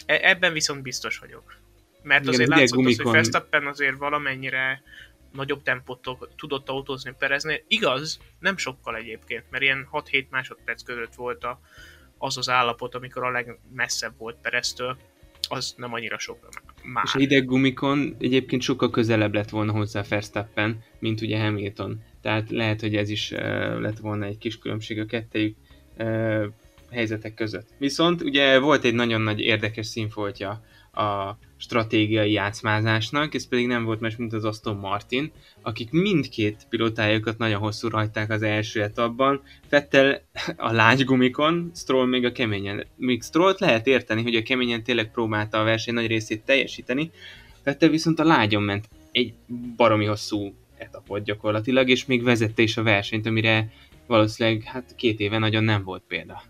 E- 0.05 0.19
ebben 0.29 0.53
viszont 0.53 0.81
biztos 0.81 1.17
vagyok. 1.17 1.57
Mert 2.03 2.21
Igen, 2.21 2.33
azért 2.33 2.49
látszott 2.49 2.85
az, 2.85 2.97
hogy 2.97 3.11
Verstappen 3.11 3.67
azért 3.67 3.97
valamennyire 3.97 4.81
nagyobb 5.31 5.63
tempót 5.63 6.09
tudott 6.35 6.69
autózni 6.69 7.13
Pereznél. 7.19 7.61
Igaz, 7.67 8.19
nem 8.39 8.57
sokkal 8.57 8.95
egyébként, 8.95 9.43
mert 9.49 9.63
ilyen 9.63 9.87
6-7 9.91 10.29
másodperc 10.29 10.83
között 10.83 11.15
volt 11.15 11.43
a, 11.43 11.59
az 12.17 12.37
az 12.37 12.49
állapot, 12.49 12.95
amikor 12.95 13.23
a 13.23 13.31
legmesszebb 13.31 14.13
volt 14.17 14.37
Pereztől. 14.41 14.97
az 15.49 15.73
nem 15.77 15.93
annyira 15.93 16.19
sok 16.19 16.47
már. 16.83 17.03
És 17.05 17.15
a 17.15 17.17
hideg 17.17 17.45
gumikon 17.45 18.15
egyébként 18.19 18.61
sokkal 18.61 18.89
közelebb 18.89 19.33
lett 19.33 19.49
volna 19.49 19.71
hozzá 19.71 20.03
Verstappen, 20.09 20.83
mint 20.99 21.21
ugye 21.21 21.39
Hamilton. 21.39 22.03
Tehát 22.21 22.49
lehet, 22.49 22.81
hogy 22.81 22.95
ez 22.95 23.09
is 23.09 23.31
uh, 23.31 23.39
lett 23.79 23.97
volna 23.97 24.25
egy 24.25 24.37
kis 24.37 24.59
különbség 24.59 24.99
a 24.99 25.05
kettejük 25.05 25.55
uh, 25.97 26.45
helyzetek 26.91 27.33
között. 27.33 27.67
Viszont 27.77 28.21
ugye 28.21 28.59
volt 28.59 28.83
egy 28.83 28.93
nagyon 28.93 29.21
nagy 29.21 29.39
érdekes 29.39 29.85
színfoltja 29.85 30.63
a 30.91 31.37
stratégiai 31.59 32.31
játszmázásnak, 32.31 33.33
ez 33.33 33.47
pedig 33.47 33.67
nem 33.67 33.83
volt 33.83 33.99
más, 33.99 34.15
mint 34.15 34.33
az 34.33 34.45
Aston 34.45 34.75
Martin, 34.75 35.31
akik 35.61 35.91
mindkét 35.91 36.65
pilótájukat 36.69 37.37
nagyon 37.37 37.59
hosszú 37.59 37.87
rajták 37.87 38.31
az 38.31 38.41
első 38.41 38.81
etapban. 38.81 39.41
Fettel 39.67 40.21
a 40.57 40.71
lágy 40.71 41.03
gumikon, 41.03 41.71
Stroll 41.75 42.07
még 42.07 42.25
a 42.25 42.31
keményen. 42.31 42.85
Még 42.95 43.23
Strollt 43.23 43.59
lehet 43.59 43.87
érteni, 43.87 44.23
hogy 44.23 44.35
a 44.35 44.41
keményen 44.41 44.83
tényleg 44.83 45.11
próbálta 45.11 45.59
a 45.59 45.63
verseny 45.63 45.93
nagy 45.93 46.07
részét 46.07 46.45
teljesíteni, 46.45 47.11
Fettel 47.63 47.89
viszont 47.89 48.19
a 48.19 48.23
lágyon 48.23 48.63
ment 48.63 48.89
egy 49.11 49.33
baromi 49.75 50.05
hosszú 50.05 50.53
etapot 50.77 51.23
gyakorlatilag, 51.23 51.89
és 51.89 52.05
még 52.05 52.23
vezette 52.23 52.61
is 52.61 52.77
a 52.77 52.83
versenyt, 52.83 53.25
amire 53.25 53.71
valószínűleg 54.07 54.63
hát 54.63 54.95
két 54.95 55.19
éve 55.19 55.37
nagyon 55.37 55.63
nem 55.63 55.83
volt 55.83 56.03
példa. 56.07 56.43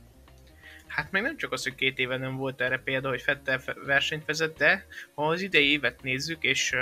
Hát 0.99 1.11
meg 1.11 1.21
nem 1.21 1.37
csak 1.37 1.51
az, 1.51 1.63
hogy 1.63 1.75
két 1.75 1.99
éve 1.99 2.17
nem 2.17 2.35
volt 2.35 2.61
erre 2.61 2.77
példa, 2.77 3.09
hogy 3.09 3.21
Fettel 3.21 3.61
versenyt 3.85 4.25
vezet, 4.25 4.57
de 4.57 4.85
ha 5.13 5.27
az 5.27 5.41
idei 5.41 5.71
évet 5.71 6.01
nézzük, 6.01 6.43
és 6.43 6.75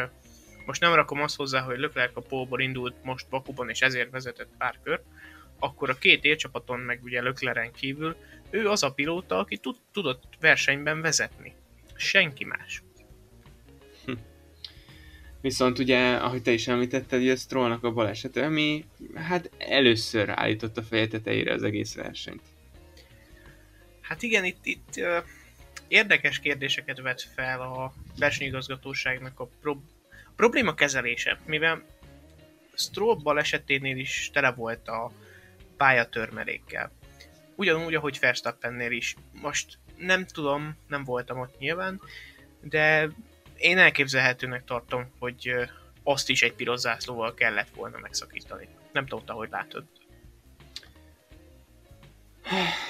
most 0.65 0.81
nem 0.81 0.93
rakom 0.93 1.21
azt 1.21 1.36
hozzá, 1.36 1.62
hogy 1.62 1.79
Leclerc 1.79 2.15
a 2.15 2.21
pólból 2.21 2.62
indult 2.62 3.03
most 3.03 3.29
Bakuban, 3.29 3.69
és 3.69 3.81
ezért 3.81 4.12
vezetett 4.12 4.50
pár 4.57 4.79
kört, 4.83 5.03
akkor 5.59 5.89
a 5.89 5.97
két 5.97 6.24
élcsapaton, 6.24 6.79
meg 6.79 7.03
ugye 7.03 7.21
Leclercen 7.21 7.71
kívül, 7.71 8.15
ő 8.50 8.69
az 8.69 8.83
a 8.83 8.93
pilóta, 8.93 9.38
aki 9.38 9.57
tud, 9.57 9.75
tudott 9.91 10.24
versenyben 10.39 11.01
vezetni. 11.01 11.53
Senki 11.95 12.43
más. 12.43 12.83
Hm. 14.05 14.13
Viszont 15.41 15.79
ugye, 15.79 16.15
ahogy 16.15 16.41
te 16.41 16.51
is 16.51 16.67
említetted, 16.67 17.29
a 17.29 17.36
Strollnak 17.36 17.83
a 17.83 17.91
balesete, 17.91 18.45
ami 18.45 18.86
hát 19.15 19.50
először 19.57 20.29
állította 20.29 20.81
feje 20.81 21.07
tetejére 21.07 21.53
az 21.53 21.63
egész 21.63 21.95
versenyt. 21.95 22.41
Hát 24.07 24.21
igen, 24.21 24.45
itt, 24.45 24.65
itt 24.65 24.93
uh, 24.95 25.23
érdekes 25.87 26.39
kérdéseket 26.39 27.01
vet 27.01 27.21
fel 27.21 27.61
a 27.61 27.93
versenyigazgatóságnak 28.19 29.39
a 29.39 29.49
pro- 29.61 29.83
probléma 30.35 30.73
kezelése, 30.73 31.39
mivel 31.45 31.83
Stroll 32.73 33.15
baleseténél 33.23 33.97
is 33.97 34.29
tele 34.33 34.51
volt 34.51 34.87
a 34.87 35.11
pályatörmelékkel. 35.77 36.91
Ugyanúgy, 37.55 37.95
ahogy 37.95 38.17
Verstappennél 38.19 38.91
is. 38.91 39.15
Most 39.31 39.77
nem 39.97 40.25
tudom, 40.25 40.77
nem 40.87 41.03
voltam 41.03 41.39
ott 41.39 41.57
nyilván, 41.57 42.01
de 42.61 43.09
én 43.57 43.77
elképzelhetőnek 43.77 44.63
tartom, 44.63 45.11
hogy 45.19 45.53
azt 46.03 46.29
is 46.29 46.41
egy 46.41 46.53
piros 46.53 46.79
zászlóval 46.79 47.33
kellett 47.33 47.69
volna 47.75 47.97
megszakítani. 47.97 48.67
Nem 48.91 49.05
tudta, 49.05 49.33
hogy 49.33 49.49
látod. 49.51 49.83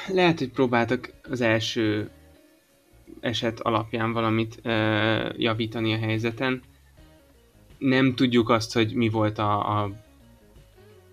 Lehet, 0.08 0.40
hogy 0.40 0.50
próbáltak 0.50 1.14
az 1.30 1.42
első 1.42 2.10
eset 3.20 3.60
alapján 3.60 4.12
valamit 4.14 4.60
uh, 4.64 5.40
javítani 5.40 5.94
a 5.94 5.98
helyzeten. 5.98 6.62
Nem 7.78 8.16
tudjuk 8.16 8.50
azt, 8.50 8.74
hogy 8.74 8.94
mi 8.94 9.10
volt 9.10 9.38
a, 9.38 9.82
a 9.82 9.92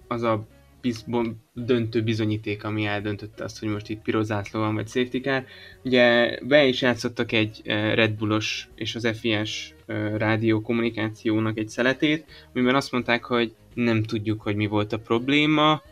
az 0.09 0.23
a 0.23 0.47
biz, 0.81 1.05
döntő 1.53 2.03
bizonyíték, 2.03 2.65
ami 2.65 2.85
eldöntötte 2.85 3.45
azt, 3.45 3.59
hogy 3.59 3.69
most 3.69 3.89
itt 3.89 4.03
piros 4.03 4.25
zászló 4.25 4.61
van, 4.61 4.75
vagy 4.75 4.89
safety 4.89 5.21
car. 5.21 5.45
Ugye 5.85 6.39
be 6.43 6.65
is 6.65 6.83
játszottak 6.83 7.33
egy 7.33 7.61
Red 7.65 8.13
Bullos 8.13 8.69
és 8.75 8.95
az 8.95 9.09
FIS 9.19 9.75
rádió 10.17 10.61
kommunikációnak 10.61 11.59
egy 11.59 11.69
szeletét, 11.69 12.49
amiben 12.55 12.75
azt 12.75 12.93
mondták, 12.93 13.25
hogy 13.25 13.55
nem 13.75 14.03
tudjuk, 14.03 14.43
hogy 14.43 14.57
mi 14.57 14.67
volt 14.67 14.93
a 14.93 14.99
probléma, 14.99 15.83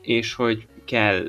és 0.00 0.34
hogy 0.34 0.66
kell, 0.84 1.24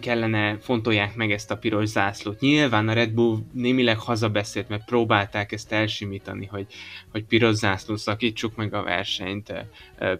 kellene 0.00 0.58
fontolják 0.58 1.14
meg 1.14 1.32
ezt 1.32 1.50
a 1.50 1.56
piros 1.56 1.88
zászlót. 1.88 2.40
Nyilván 2.40 2.88
a 2.88 2.92
Red 2.92 3.10
Bull 3.10 3.38
némileg 3.52 3.98
hazabeszélt, 3.98 4.68
mert 4.68 4.84
próbálták 4.84 5.52
ezt 5.52 5.72
elsimítani, 5.72 6.46
hogy, 6.46 6.66
hogy 7.10 7.24
piros 7.24 7.54
zászló 7.54 7.96
szakítsuk 7.96 8.56
meg 8.56 8.74
a 8.74 8.82
versenyt. 8.82 9.52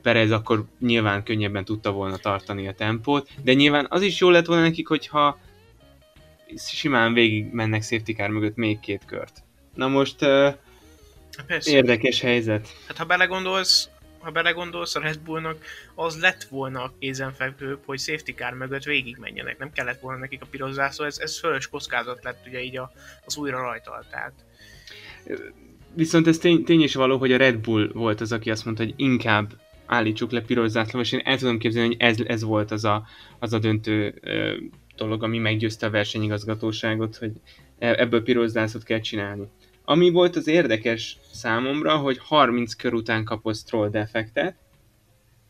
Perez 0.03 0.31
akkor 0.31 0.65
nyilván 0.81 1.23
könnyebben 1.23 1.65
tudta 1.65 1.93
volna 1.93 2.17
tartani 2.17 2.69
a 2.69 2.75
tempót, 2.75 3.29
de 3.43 3.53
nyilván 3.53 3.87
az 3.89 4.03
is 4.03 4.21
jó 4.21 4.31
lett 4.31 4.47
volna 4.47 4.63
nekik, 4.63 4.89
hogyha 4.89 5.39
simán 6.57 7.13
végig 7.13 7.53
mennek 7.53 7.83
safety 7.83 8.13
car 8.13 8.29
mögött 8.29 8.57
még 8.57 8.81
két 8.81 9.03
kört. 9.07 9.43
Na 9.75 9.89
most 9.89 10.17
Persze. 11.47 11.71
érdekes 11.71 12.21
helyzet. 12.21 12.69
Hát 12.87 12.97
ha 12.97 13.05
belegondolsz, 13.05 13.89
ha 14.27 14.33
belegondolsz, 14.33 14.95
a 14.95 15.01
Red 15.01 15.19
Bullnak 15.19 15.65
az 15.95 16.21
lett 16.21 16.45
volna 16.45 16.83
a 16.83 16.93
kézenfekvőbb, 16.99 17.79
hogy 17.85 17.99
safety 17.99 18.31
car 18.31 18.53
mögött 18.53 18.83
végigmenjenek, 18.83 19.59
nem 19.59 19.73
kellett 19.73 20.01
volna 20.01 20.19
nekik 20.19 20.43
a 20.43 20.47
piros 20.51 20.73
zászló, 20.73 21.05
ez, 21.05 21.19
ez 21.19 21.39
fölös 21.39 21.69
kockázat 21.69 22.25
lett 22.25 22.47
ugye 22.47 22.63
így 22.63 22.77
a, 22.77 22.93
az 23.25 23.37
újra 23.37 23.61
rajtal, 23.61 24.05
tehát. 24.11 24.33
Viszont 25.95 26.27
ez 26.27 26.39
tény, 26.39 26.65
tény 26.65 26.83
is 26.83 26.95
való, 26.95 27.19
hogy 27.19 27.33
a 27.33 27.37
Red 27.37 27.57
Bull 27.57 27.91
volt 27.93 28.21
az, 28.21 28.33
aki 28.33 28.51
azt 28.51 28.65
mondta, 28.65 28.83
hogy 28.83 28.95
inkább 28.97 29.53
állítsuk 29.87 30.31
le 30.31 30.41
piros 30.41 30.71
zászló, 30.71 31.01
és 31.01 31.13
én 31.13 31.21
el 31.25 31.39
tudom 31.39 31.59
képzelni, 31.59 31.89
hogy 31.89 32.01
ez, 32.01 32.21
ez 32.27 32.43
volt 32.43 32.71
az 32.71 32.85
a, 32.85 33.07
az 33.39 33.53
a 33.53 33.59
döntő 33.59 34.19
ö, 34.21 34.55
dolog, 34.97 35.23
ami 35.23 35.39
meggyőzte 35.39 35.87
a 35.87 35.91
versenyigazgatóságot, 35.91 37.17
hogy 37.17 37.33
e, 37.79 37.95
ebből 37.99 38.23
piros 38.23 38.51
zászlót 38.51 38.85
kell 38.85 39.01
csinálni. 39.01 39.49
Ami 39.89 40.11
volt 40.11 40.37
az 40.37 40.47
érdekes 40.47 41.17
számomra, 41.33 41.97
hogy 41.97 42.19
30 42.19 42.75
kör 42.75 42.95
után 42.95 43.25
kapott 43.25 43.57
Stroll 43.57 43.89
defektet, 43.89 44.57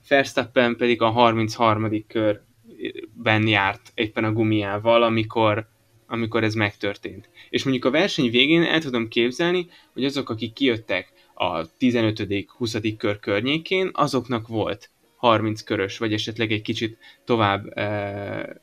Verstappen 0.09 0.77
pedig 0.77 1.03
a 1.03 1.11
33. 1.11 2.07
körben 2.07 3.47
járt 3.47 3.93
éppen 3.95 4.25
a 4.25 4.33
gumiával, 4.33 5.03
amikor, 5.03 5.69
amikor 6.07 6.45
ez 6.45 6.55
megtörtént. 6.55 7.29
És 7.51 7.65
mondjuk 7.65 7.85
a 7.85 7.91
verseny 7.91 8.31
végén 8.31 8.63
el 8.63 8.81
tudom 8.81 9.09
képzelni, 9.09 9.69
hogy 9.93 10.05
azok, 10.05 10.31
akik 10.31 10.53
kijöttek 10.53 11.13
a 11.35 11.69
15.-20. 11.69 12.95
kör 12.99 13.19
környékén, 13.19 13.91
azoknak 13.93 14.49
volt 14.49 14.91
30 15.17 15.63
körös, 15.63 15.99
vagy 15.99 16.13
esetleg 16.13 16.53
egy 16.53 16.63
kicsit 16.63 16.99
tovább 17.25 17.77
e, 17.79 18.61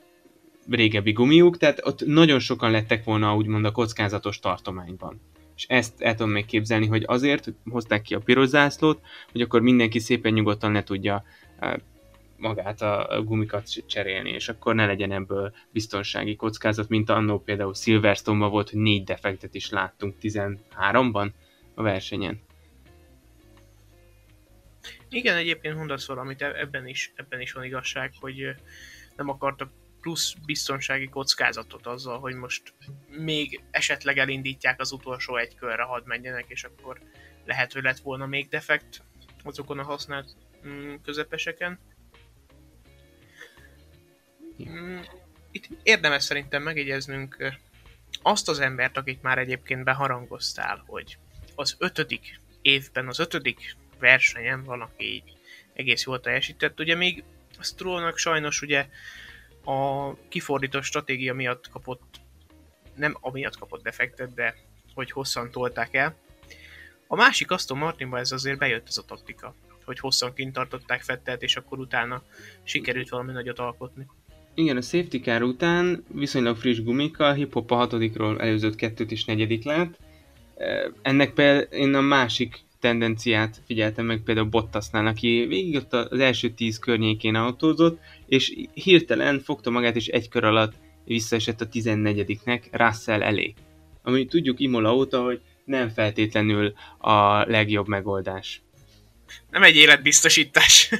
régebbi 0.68 1.12
gumiuk, 1.12 1.56
tehát 1.56 1.86
ott 1.86 2.06
nagyon 2.06 2.38
sokan 2.38 2.70
lettek 2.70 3.04
volna 3.04 3.36
úgymond 3.36 3.64
a 3.64 3.72
kockázatos 3.72 4.38
tartományban 4.38 5.20
és 5.56 5.66
ezt 5.68 6.00
el 6.00 6.14
tudom 6.14 6.32
még 6.32 6.44
képzelni, 6.44 6.86
hogy 6.86 7.02
azért 7.06 7.52
hozták 7.70 8.02
ki 8.02 8.14
a 8.14 8.18
piros 8.18 8.48
zászlót, 8.48 9.00
hogy 9.32 9.40
akkor 9.40 9.60
mindenki 9.60 9.98
szépen 9.98 10.32
nyugodtan 10.32 10.72
le 10.72 10.82
tudja 10.82 11.24
magát 12.36 12.82
a 12.82 13.22
gumikat 13.24 13.86
cserélni, 13.86 14.30
és 14.30 14.48
akkor 14.48 14.74
ne 14.74 14.86
legyen 14.86 15.12
ebből 15.12 15.54
biztonsági 15.70 16.36
kockázat, 16.36 16.88
mint 16.88 17.10
annó 17.10 17.38
például 17.38 17.74
Silverstone-ban 17.74 18.50
volt, 18.50 18.70
hogy 18.70 18.80
négy 18.80 19.04
defektet 19.04 19.54
is 19.54 19.70
láttunk 19.70 20.16
13-ban 20.20 21.30
a 21.74 21.82
versenyen. 21.82 22.40
Igen, 25.08 25.36
egyébként 25.36 25.76
mondasz 25.76 26.06
valamit, 26.06 26.42
e- 26.42 26.58
ebben 26.58 26.86
is, 26.86 27.12
ebben 27.16 27.40
is 27.40 27.52
van 27.52 27.64
igazság, 27.64 28.12
hogy 28.20 28.54
nem 29.16 29.28
akartak 29.28 29.70
plusz 30.04 30.34
biztonsági 30.46 31.08
kockázatot 31.08 31.86
azzal, 31.86 32.18
hogy 32.18 32.34
most 32.34 32.74
még 33.08 33.62
esetleg 33.70 34.18
elindítják 34.18 34.80
az 34.80 34.92
utolsó 34.92 35.36
egy 35.36 35.54
körre, 35.54 35.82
hadd 35.82 36.06
menjenek, 36.06 36.44
és 36.48 36.64
akkor 36.64 37.00
lehet, 37.44 37.72
hogy 37.72 37.82
lett 37.82 37.98
volna 37.98 38.26
még 38.26 38.48
defekt 38.48 39.02
azokon 39.42 39.78
a 39.78 39.82
használt 39.82 40.36
mm, 40.66 40.94
közepeseken. 41.04 41.78
Mm, 44.68 45.00
itt 45.50 45.68
érdemes 45.82 46.22
szerintem 46.22 46.62
megjegyeznünk 46.62 47.54
azt 48.22 48.48
az 48.48 48.60
embert, 48.60 48.96
akit 48.96 49.22
már 49.22 49.38
egyébként 49.38 49.84
beharangoztál, 49.84 50.84
hogy 50.86 51.18
az 51.54 51.76
ötödik 51.78 52.40
évben, 52.62 53.08
az 53.08 53.18
ötödik 53.18 53.76
versenyen 53.98 54.64
valaki 54.64 55.04
így 55.14 55.36
egész 55.72 56.04
jól 56.04 56.20
teljesített. 56.20 56.80
Ugye 56.80 56.94
még 56.94 57.24
Strollnak 57.60 58.18
sajnos 58.18 58.62
ugye 58.62 58.86
a 59.64 60.10
kifordított 60.28 60.82
stratégia 60.82 61.34
miatt 61.34 61.68
kapott, 61.68 62.20
nem 62.94 63.16
amiatt 63.20 63.58
kapott 63.58 63.82
defektet, 63.82 64.34
de 64.34 64.54
hogy 64.94 65.10
hosszan 65.10 65.50
tolták 65.50 65.94
el. 65.94 66.16
A 67.06 67.16
másik 67.16 67.50
Aston 67.50 67.78
Martinban 67.78 68.20
ez 68.20 68.32
azért 68.32 68.58
bejött 68.58 68.88
ez 68.88 68.98
a 68.98 69.04
taktika, 69.04 69.54
hogy 69.84 69.98
hosszan 69.98 70.34
kint 70.34 70.52
tartották 70.52 71.02
Fettelt, 71.02 71.42
és 71.42 71.56
akkor 71.56 71.78
utána 71.78 72.22
sikerült 72.62 73.08
valami 73.08 73.32
nagyot 73.32 73.58
alkotni. 73.58 74.06
Igen, 74.54 74.76
a 74.76 74.80
safety 74.80 75.16
car 75.16 75.42
után 75.42 76.04
viszonylag 76.08 76.56
friss 76.56 76.82
gumikkal, 76.82 77.32
hip-hop 77.32 77.70
a 77.70 77.74
hatodikról 77.74 78.40
előzött 78.40 78.74
kettőt 78.74 79.10
is 79.10 79.24
negyedik 79.24 79.64
lett. 79.64 79.98
Ennek 81.02 81.32
például 81.32 81.62
én 81.62 81.94
a 81.94 82.00
másik 82.00 82.60
tendenciát 82.84 83.62
figyeltem 83.66 84.06
meg 84.06 84.20
például 84.24 84.46
Bottasnál, 84.46 85.06
aki 85.06 85.44
végig 85.48 85.76
ott 85.76 85.92
az 85.92 86.18
első 86.20 86.50
tíz 86.50 86.78
környékén 86.78 87.34
autózott, 87.34 87.98
és 88.26 88.54
hirtelen 88.74 89.40
fogta 89.40 89.70
magát, 89.70 89.96
és 89.96 90.06
egy 90.06 90.28
kör 90.28 90.44
alatt 90.44 90.72
visszaesett 91.04 91.60
a 91.60 91.68
14-nek 91.68 92.62
Russell 92.70 93.22
elé. 93.22 93.54
ami 94.02 94.26
tudjuk 94.26 94.60
Imola 94.60 94.94
óta, 94.94 95.22
hogy 95.22 95.40
nem 95.64 95.88
feltétlenül 95.88 96.72
a 96.98 97.44
legjobb 97.50 97.88
megoldás. 97.88 98.62
Nem 99.50 99.62
egy 99.62 99.76
életbiztosítás. 99.76 100.90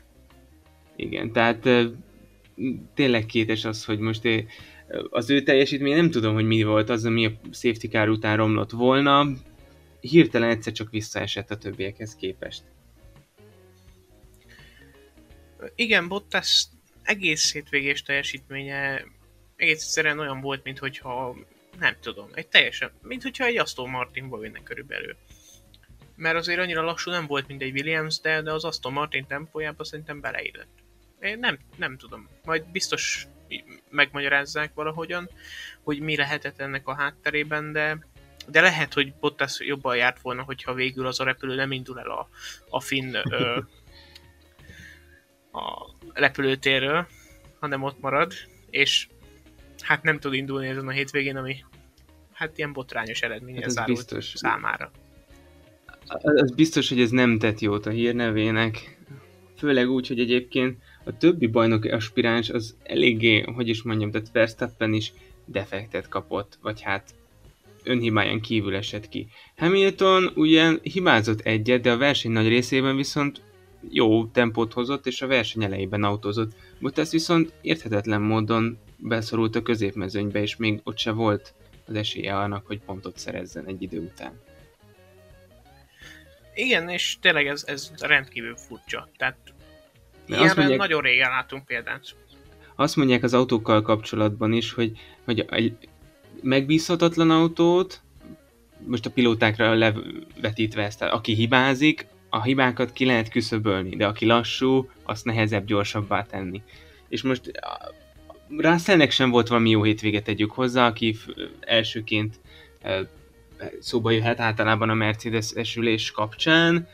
Igen, 0.96 1.32
tehát 1.32 1.68
tényleg 2.94 3.26
kétes 3.26 3.64
az, 3.64 3.84
hogy 3.84 3.98
most 3.98 4.28
az 5.10 5.30
ő 5.30 5.42
teljesítmény 5.42 5.96
nem 5.96 6.10
tudom, 6.10 6.34
hogy 6.34 6.46
mi 6.46 6.62
volt 6.62 6.90
az, 6.90 7.04
ami 7.04 7.26
a 7.26 7.32
safety 7.52 7.86
car 7.86 8.08
után 8.08 8.36
romlott 8.36 8.70
volna. 8.70 9.26
Hirtelen 10.00 10.48
egyszer 10.48 10.72
csak 10.72 10.90
visszaesett 10.90 11.50
a 11.50 11.58
többiekhez 11.58 12.16
képest. 12.16 12.62
Igen, 15.74 16.08
Bottas 16.08 16.66
egész 17.02 17.52
hétvégés 17.52 18.02
teljesítménye 18.02 19.04
egész 19.56 19.82
egyszerűen 19.82 20.18
olyan 20.18 20.40
volt, 20.40 20.64
mint 20.64 20.78
hogyha 20.78 21.36
nem 21.78 21.96
tudom, 22.00 22.28
egy 22.34 22.48
teljesen, 22.48 22.90
mint 23.02 23.22
hogyha 23.22 23.44
egy 23.44 23.58
Aston 23.58 23.90
Martinból 23.90 24.44
jönne 24.44 24.62
körülbelül. 24.62 25.16
Mert 26.16 26.36
azért 26.36 26.58
annyira 26.58 26.82
lassú 26.82 27.10
nem 27.10 27.26
volt, 27.26 27.46
mint 27.46 27.62
egy 27.62 27.72
Williams, 27.72 28.20
de, 28.20 28.42
de 28.42 28.52
az 28.52 28.64
Aston 28.64 28.92
Martin 28.92 29.26
tempójában 29.26 29.86
szerintem 29.86 30.20
beleillett. 30.20 30.68
Én 31.20 31.38
nem, 31.38 31.58
nem 31.76 31.96
tudom. 31.96 32.28
Majd 32.44 32.64
biztos 32.72 33.26
megmagyarázzák 33.90 34.74
valahogyan, 34.74 35.30
hogy 35.82 36.00
mi 36.00 36.16
lehetett 36.16 36.60
ennek 36.60 36.88
a 36.88 36.94
hátterében, 36.94 37.72
de, 37.72 38.06
de 38.50 38.60
lehet, 38.60 38.94
hogy 38.94 39.12
Bottas 39.20 39.60
jobban 39.60 39.96
járt 39.96 40.20
volna, 40.20 40.42
hogyha 40.42 40.74
végül 40.74 41.06
az 41.06 41.20
a 41.20 41.24
repülő 41.24 41.54
nem 41.54 41.72
indul 41.72 41.98
el 41.98 42.10
a, 42.10 42.28
a 42.68 42.80
finn 42.80 43.14
ö, 43.14 43.58
a 45.52 45.90
repülőtérről, 46.12 47.06
hanem 47.60 47.82
ott 47.82 48.00
marad, 48.00 48.32
és 48.70 49.08
hát 49.80 50.02
nem 50.02 50.18
tud 50.18 50.34
indulni 50.34 50.66
ezen 50.66 50.88
a 50.88 50.90
hétvégén, 50.90 51.36
ami 51.36 51.64
hát 52.32 52.58
ilyen 52.58 52.72
botrányos 52.72 53.20
eredmény 53.20 53.60
hát 53.60 53.70
zárult 53.70 53.96
biztos. 53.96 54.32
számára. 54.34 54.90
Az 56.06 56.50
biztos, 56.50 56.88
hogy 56.88 57.00
ez 57.00 57.10
nem 57.10 57.38
tett 57.38 57.58
jót 57.58 57.86
a 57.86 57.90
hírnevének, 57.90 58.98
főleg 59.56 59.90
úgy, 59.90 60.08
hogy 60.08 60.20
egyébként 60.20 60.78
a 61.04 61.16
többi 61.16 61.46
bajnoki 61.46 61.88
aspiráns 61.88 62.50
az 62.50 62.76
eléggé, 62.82 63.40
hogy 63.40 63.68
is 63.68 63.82
mondjam, 63.82 64.10
tehát 64.10 64.32
Verstappen 64.32 64.92
is 64.92 65.12
defektet 65.44 66.08
kapott, 66.08 66.58
vagy 66.62 66.80
hát 66.80 67.14
önhibáján 67.84 68.40
kívül 68.40 68.76
esett 68.76 69.08
ki. 69.08 69.28
Hamilton 69.56 70.30
ugye 70.34 70.72
hibázott 70.82 71.40
egyet, 71.40 71.80
de 71.80 71.90
a 71.90 71.96
verseny 71.96 72.30
nagy 72.30 72.48
részében 72.48 72.96
viszont 72.96 73.42
jó 73.88 74.26
tempót 74.26 74.72
hozott, 74.72 75.06
és 75.06 75.22
a 75.22 75.26
verseny 75.26 75.64
elejében 75.64 76.04
autózott. 76.04 76.52
Bottas 76.80 77.10
viszont 77.10 77.52
érthetetlen 77.60 78.20
módon 78.20 78.78
beszorult 78.96 79.56
a 79.56 79.62
középmezőnybe, 79.62 80.40
és 80.40 80.56
még 80.56 80.80
ott 80.84 80.98
se 80.98 81.10
volt 81.10 81.54
az 81.86 81.94
esélye 81.94 82.36
annak, 82.36 82.66
hogy 82.66 82.80
pontot 82.80 83.18
szerezzen 83.18 83.66
egy 83.66 83.82
idő 83.82 84.00
után. 84.00 84.40
Igen, 86.54 86.88
és 86.88 87.16
tényleg 87.20 87.46
ez, 87.46 87.64
ez 87.66 87.92
rendkívül 87.98 88.56
furcsa. 88.56 89.08
Tehát 89.16 89.36
Ilyenre 90.26 90.54
mondják, 90.56 90.78
nagyon 90.78 91.02
régen 91.02 91.30
látunk 91.30 91.64
példát. 91.64 92.14
Azt 92.76 92.96
mondják 92.96 93.22
az 93.22 93.34
autókkal 93.34 93.82
kapcsolatban 93.82 94.52
is, 94.52 94.72
hogy, 94.72 94.98
hogy 95.24 95.46
megbízhatatlan 96.42 97.30
autót, 97.30 98.00
most 98.86 99.06
a 99.06 99.10
pilótákra 99.10 99.74
levetítve 99.74 100.82
ezt, 100.82 101.02
aki 101.02 101.34
hibázik, 101.34 102.06
a 102.28 102.42
hibákat 102.42 102.92
ki 102.92 103.04
lehet 103.04 103.28
küszöbölni, 103.28 103.96
de 103.96 104.06
aki 104.06 104.26
lassú, 104.26 104.90
azt 105.02 105.24
nehezebb 105.24 105.66
gyorsabbá 105.66 106.22
tenni. 106.22 106.62
És 107.08 107.22
most 107.22 107.50
Russellnek 108.56 109.10
sem 109.10 109.30
volt 109.30 109.48
valami 109.48 109.70
jó 109.70 109.82
hétvéget 109.82 110.24
tegyük 110.24 110.50
hozzá, 110.50 110.86
aki 110.86 111.16
elsőként 111.60 112.40
szóba 113.78 114.10
jöhet 114.10 114.40
általában 114.40 114.90
a 114.90 114.94
Mercedes 114.94 115.50
esülés 115.50 116.10
kapcsán, 116.10 116.88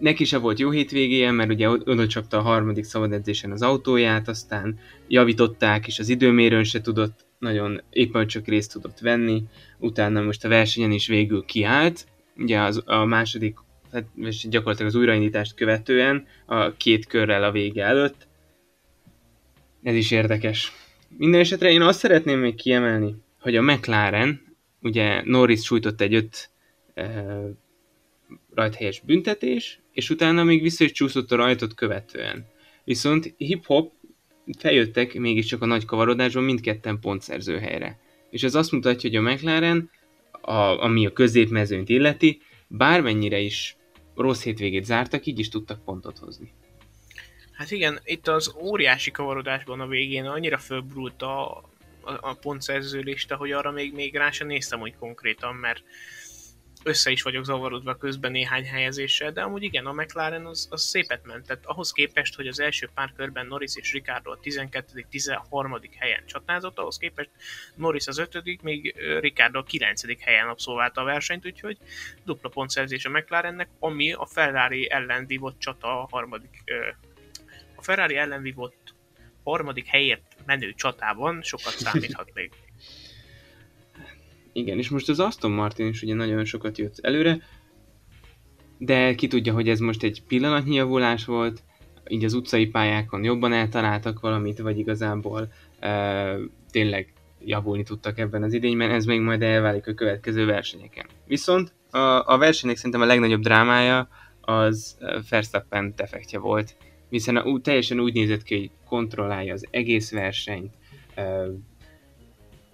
neki 0.00 0.24
se 0.24 0.38
volt 0.38 0.58
jó 0.58 0.70
hétvégéje, 0.70 1.30
mert 1.30 1.50
ugye 1.50 1.68
oda 1.68 2.06
csapta 2.06 2.38
a 2.38 2.42
harmadik 2.42 2.84
szabadedzésen 2.84 3.50
az 3.50 3.62
autóját, 3.62 4.28
aztán 4.28 4.78
javították, 5.08 5.86
és 5.86 5.98
az 5.98 6.08
időmérőn 6.08 6.64
se 6.64 6.80
tudott 6.80 7.24
nagyon 7.42 7.82
éppen 7.90 8.26
csak 8.26 8.46
részt 8.46 8.72
tudott 8.72 8.98
venni, 8.98 9.42
utána 9.78 10.20
most 10.20 10.44
a 10.44 10.48
versenyen 10.48 10.92
is 10.92 11.06
végül 11.06 11.44
kiállt, 11.44 12.06
ugye 12.36 12.60
az, 12.60 12.82
a 12.84 13.04
második, 13.04 13.56
hát 13.92 14.04
gyakorlatilag 14.48 14.90
az 14.90 14.98
újraindítást 14.98 15.54
követően, 15.54 16.26
a 16.46 16.72
két 16.76 17.06
körrel 17.06 17.44
a 17.44 17.50
vége 17.50 17.84
előtt. 17.84 18.26
Ez 19.82 19.94
is 19.94 20.10
érdekes. 20.10 20.72
Minden 21.16 21.40
esetre 21.40 21.70
én 21.70 21.82
azt 21.82 21.98
szeretném 21.98 22.38
még 22.38 22.54
kiemelni, 22.54 23.14
hogy 23.40 23.56
a 23.56 23.62
McLaren, 23.62 24.56
ugye 24.82 25.22
Norris 25.24 25.62
sújtott 25.62 26.00
egy 26.00 26.14
öt 26.14 26.50
rajthelyes 28.54 29.00
büntetés, 29.00 29.80
és 29.92 30.10
utána 30.10 30.44
még 30.44 30.62
vissza 30.62 30.84
is 30.84 30.92
csúszott 30.92 31.32
a 31.32 31.36
rajtot 31.36 31.74
követően. 31.74 32.46
Viszont 32.84 33.34
hip-hop 33.36 33.92
feljöttek 34.58 35.14
mégiscsak 35.14 35.62
a 35.62 35.66
nagy 35.66 35.84
kavarodásban 35.84 36.42
mindketten 36.42 36.98
pontszerző 37.00 37.58
helyre. 37.58 37.98
És 38.30 38.42
ez 38.42 38.54
azt 38.54 38.72
mutatja, 38.72 39.10
hogy 39.10 39.18
a 39.18 39.30
McLaren, 39.32 39.90
a, 40.30 40.52
ami 40.52 41.06
a 41.06 41.12
középmezőnyt 41.12 41.88
illeti, 41.88 42.40
bármennyire 42.66 43.38
is 43.38 43.76
rossz 44.16 44.42
hétvégét 44.42 44.84
zártak, 44.84 45.26
így 45.26 45.38
is 45.38 45.48
tudtak 45.48 45.84
pontot 45.84 46.18
hozni. 46.18 46.52
Hát 47.52 47.70
igen, 47.70 48.00
itt 48.04 48.28
az 48.28 48.54
óriási 48.60 49.10
kavarodásban 49.10 49.80
a 49.80 49.86
végén 49.86 50.24
annyira 50.24 50.58
fölbrult 50.58 51.22
a, 51.22 51.56
a, 51.56 51.62
a 52.20 52.34
pontszerző 52.34 53.00
lista, 53.00 53.36
hogy 53.36 53.52
arra 53.52 53.70
még, 53.70 53.94
még 53.94 54.14
rá 54.14 54.30
sem 54.30 54.46
néztem 54.46 54.80
úgy 54.80 54.94
konkrétan, 54.98 55.54
mert 55.54 55.82
össze 56.82 57.10
is 57.10 57.22
vagyok 57.22 57.44
zavarodva 57.44 57.96
közben 57.96 58.30
néhány 58.30 58.64
helyezéssel, 58.64 59.32
de 59.32 59.42
amúgy 59.42 59.62
igen, 59.62 59.86
a 59.86 59.92
McLaren 59.92 60.46
az, 60.46 60.68
az 60.70 60.82
szépet 60.82 61.24
ment. 61.24 61.46
Tehát 61.46 61.66
ahhoz 61.66 61.92
képest, 61.92 62.34
hogy 62.34 62.46
az 62.46 62.60
első 62.60 62.90
pár 62.94 63.12
körben 63.16 63.46
Norris 63.46 63.76
és 63.76 63.92
Ricardo 63.92 64.30
a 64.30 64.38
12. 64.40 65.06
13. 65.10 65.80
helyen 65.98 66.26
csatázott, 66.26 66.78
ahhoz 66.78 66.96
képest 66.96 67.30
Norris 67.74 68.06
az 68.06 68.18
5. 68.18 68.62
még 68.62 68.94
Ricardo 69.20 69.58
a 69.58 69.62
9. 69.62 70.22
helyen 70.24 70.48
abszolválta 70.48 71.00
a 71.00 71.04
versenyt, 71.04 71.46
úgyhogy 71.46 71.78
dupla 72.24 72.48
pontszerzés 72.48 73.04
a 73.04 73.10
McLarennek, 73.10 73.68
ami 73.78 74.12
a 74.12 74.26
Ferrari 74.26 74.90
ellen 74.90 75.26
vívott 75.26 75.58
csata 75.58 76.02
a 76.02 76.08
harmadik 76.10 76.62
a 77.74 77.82
Ferrari 77.82 78.16
ellen 78.16 78.42
vívott 78.42 78.94
harmadik 79.44 79.86
helyért 79.86 80.36
menő 80.46 80.72
csatában 80.74 81.42
sokat 81.42 81.72
számíthat 81.72 82.30
még. 82.34 82.50
Igen, 84.52 84.78
és 84.78 84.88
most 84.88 85.08
az 85.08 85.20
Aston 85.20 85.50
Martin 85.50 85.86
is 85.86 86.02
ugye 86.02 86.14
nagyon 86.14 86.44
sokat 86.44 86.78
jött 86.78 86.98
előre, 87.00 87.38
de 88.78 89.14
ki 89.14 89.26
tudja, 89.26 89.52
hogy 89.52 89.68
ez 89.68 89.78
most 89.78 90.02
egy 90.02 90.22
pillanatnyi 90.28 90.74
javulás 90.74 91.24
volt, 91.24 91.62
így 92.08 92.24
az 92.24 92.34
utcai 92.34 92.66
pályákon 92.66 93.24
jobban 93.24 93.52
eltaláltak 93.52 94.20
valamit, 94.20 94.58
vagy 94.58 94.78
igazából 94.78 95.52
e, 95.78 96.36
tényleg 96.70 97.12
javulni 97.44 97.82
tudtak 97.82 98.18
ebben 98.18 98.42
az 98.42 98.52
idényben, 98.52 98.90
ez 98.90 99.04
még 99.04 99.20
majd 99.20 99.42
elválik 99.42 99.86
a 99.86 99.94
következő 99.94 100.46
versenyeken. 100.46 101.06
Viszont 101.26 101.72
a, 101.90 101.98
a 102.32 102.38
versenynek 102.38 102.76
szerintem 102.76 103.00
a 103.00 103.06
legnagyobb 103.06 103.42
drámája 103.42 104.08
az 104.40 104.98
Verstappen 105.30 105.92
defektje 105.96 106.38
volt, 106.38 106.76
hiszen 107.10 107.36
a, 107.36 107.60
teljesen 107.60 108.00
úgy 108.00 108.14
nézett 108.14 108.42
ki, 108.42 108.58
hogy 108.58 108.70
kontrollálja 108.86 109.52
az 109.52 109.66
egész 109.70 110.12
versenyt, 110.12 110.74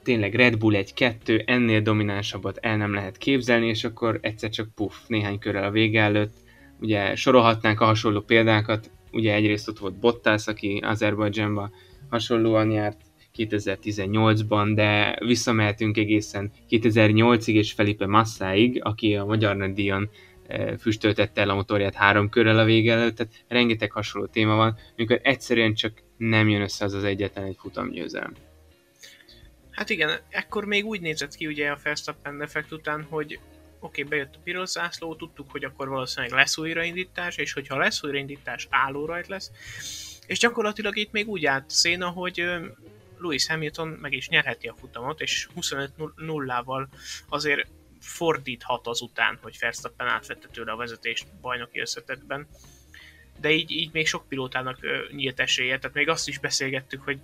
tényleg 0.09 0.35
Red 0.35 0.59
Bull 0.59 0.75
egy-kettő, 0.75 1.43
ennél 1.47 1.81
dominánsabbat 1.81 2.59
el 2.61 2.77
nem 2.77 2.95
lehet 2.95 3.17
képzelni, 3.17 3.67
és 3.67 3.85
akkor 3.85 4.19
egyszer 4.23 4.51
csak 4.51 4.75
puff, 4.75 4.95
néhány 5.07 5.39
körrel 5.39 5.65
a 5.65 5.71
vége 5.71 6.01
előtt. 6.01 6.37
Ugye 6.81 7.15
sorolhatnánk 7.15 7.81
a 7.81 7.85
hasonló 7.85 8.21
példákat, 8.21 8.91
ugye 9.13 9.35
egyrészt 9.35 9.69
ott 9.69 9.79
volt 9.79 9.99
Bottas, 9.99 10.47
aki 10.47 10.81
Azerbajdzsánban 10.85 11.73
hasonlóan 12.11 12.71
járt 12.71 13.01
2018-ban, 13.37 14.73
de 14.75 15.19
visszamehetünk 15.25 15.97
egészen 15.97 16.51
2008-ig 16.71 17.55
és 17.55 17.73
Felipe 17.73 18.07
Massáig, 18.07 18.81
aki 18.83 19.15
a 19.15 19.25
Magyar 19.25 19.57
Nagydíjon 19.57 20.11
e, 20.47 20.77
füstöltette 20.77 21.41
el 21.41 21.51
a 21.51 21.55
motorját 21.55 21.95
három 21.95 22.29
körrel 22.29 22.59
a 22.59 22.65
vége 22.65 22.93
előtt, 22.93 23.17
tehát 23.17 23.45
rengeteg 23.49 23.93
hasonló 23.93 24.27
téma 24.27 24.55
van, 24.55 24.77
amikor 24.97 25.21
egyszerűen 25.23 25.75
csak 25.75 25.93
nem 26.17 26.49
jön 26.49 26.63
össze 26.63 26.85
az 26.85 26.93
az 26.93 27.05
egyetlen 27.05 27.45
egy 27.45 27.57
futamgyőzelem. 27.59 28.33
Hát 29.79 29.91
igen, 29.91 30.21
ekkor 30.29 30.65
még 30.65 30.85
úgy 30.85 31.01
nézett 31.01 31.35
ki 31.35 31.47
ugye 31.47 31.71
a 31.71 31.79
Verstappen 31.83 32.43
effekt 32.43 32.73
után, 32.73 33.03
hogy 33.03 33.35
oké, 33.81 34.03
okay, 34.03 34.05
bejött 34.05 34.35
a 34.35 34.41
piros 34.45 34.69
zászló, 34.69 35.15
tudtuk, 35.15 35.51
hogy 35.51 35.65
akkor 35.65 35.89
valószínűleg 35.89 36.35
lesz 36.35 36.59
újraindítás, 36.59 37.37
és 37.37 37.53
hogyha 37.53 37.77
lesz 37.77 38.05
újraindítás, 38.05 38.67
álló 38.71 39.05
rajt 39.05 39.27
lesz. 39.27 39.51
És 40.27 40.39
gyakorlatilag 40.39 40.97
itt 40.97 41.13
még 41.13 41.29
úgy 41.29 41.47
állt 41.47 41.71
széna, 41.71 42.09
hogy 42.09 42.45
Lewis 43.19 43.47
Hamilton 43.47 43.89
meg 43.89 44.13
is 44.13 44.29
nyerheti 44.29 44.67
a 44.67 44.75
futamot, 44.79 45.21
és 45.21 45.49
25-0-val 45.57 46.87
azért 47.29 47.69
fordíthat 48.01 48.87
azután, 48.87 49.39
hogy 49.43 49.57
Verstappen 49.61 50.07
átvette 50.07 50.49
tőle 50.53 50.73
a 50.73 50.77
vezetést 50.77 51.27
bajnoki 51.41 51.81
összetetben. 51.81 52.49
De 53.41 53.51
így, 53.51 53.71
így 53.71 53.93
még 53.93 54.07
sok 54.07 54.29
pilótának 54.29 54.79
nyílt 55.11 55.41
esélye, 55.41 55.79
tehát 55.79 55.97
még 55.97 56.09
azt 56.09 56.29
is 56.29 56.39
beszélgettük, 56.39 57.03
hogy 57.03 57.21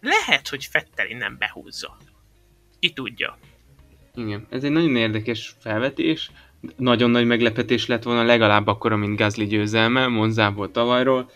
lehet, 0.00 0.48
hogy 0.48 0.64
Fetteli 0.64 1.14
nem 1.14 1.36
behúzza. 1.38 1.96
Ki 2.78 2.90
tudja. 2.90 3.38
Igen, 4.14 4.46
ez 4.50 4.64
egy 4.64 4.70
nagyon 4.70 4.96
érdekes 4.96 5.54
felvetés. 5.60 6.30
Nagyon 6.76 7.10
nagy 7.10 7.26
meglepetés 7.26 7.86
lett 7.86 8.02
volna, 8.02 8.22
legalább 8.22 8.66
akkor, 8.66 8.94
mint 8.94 9.18
Gazli 9.18 9.46
győzelme, 9.46 10.06
Monzából 10.06 10.70
tavalyról. 10.70 11.30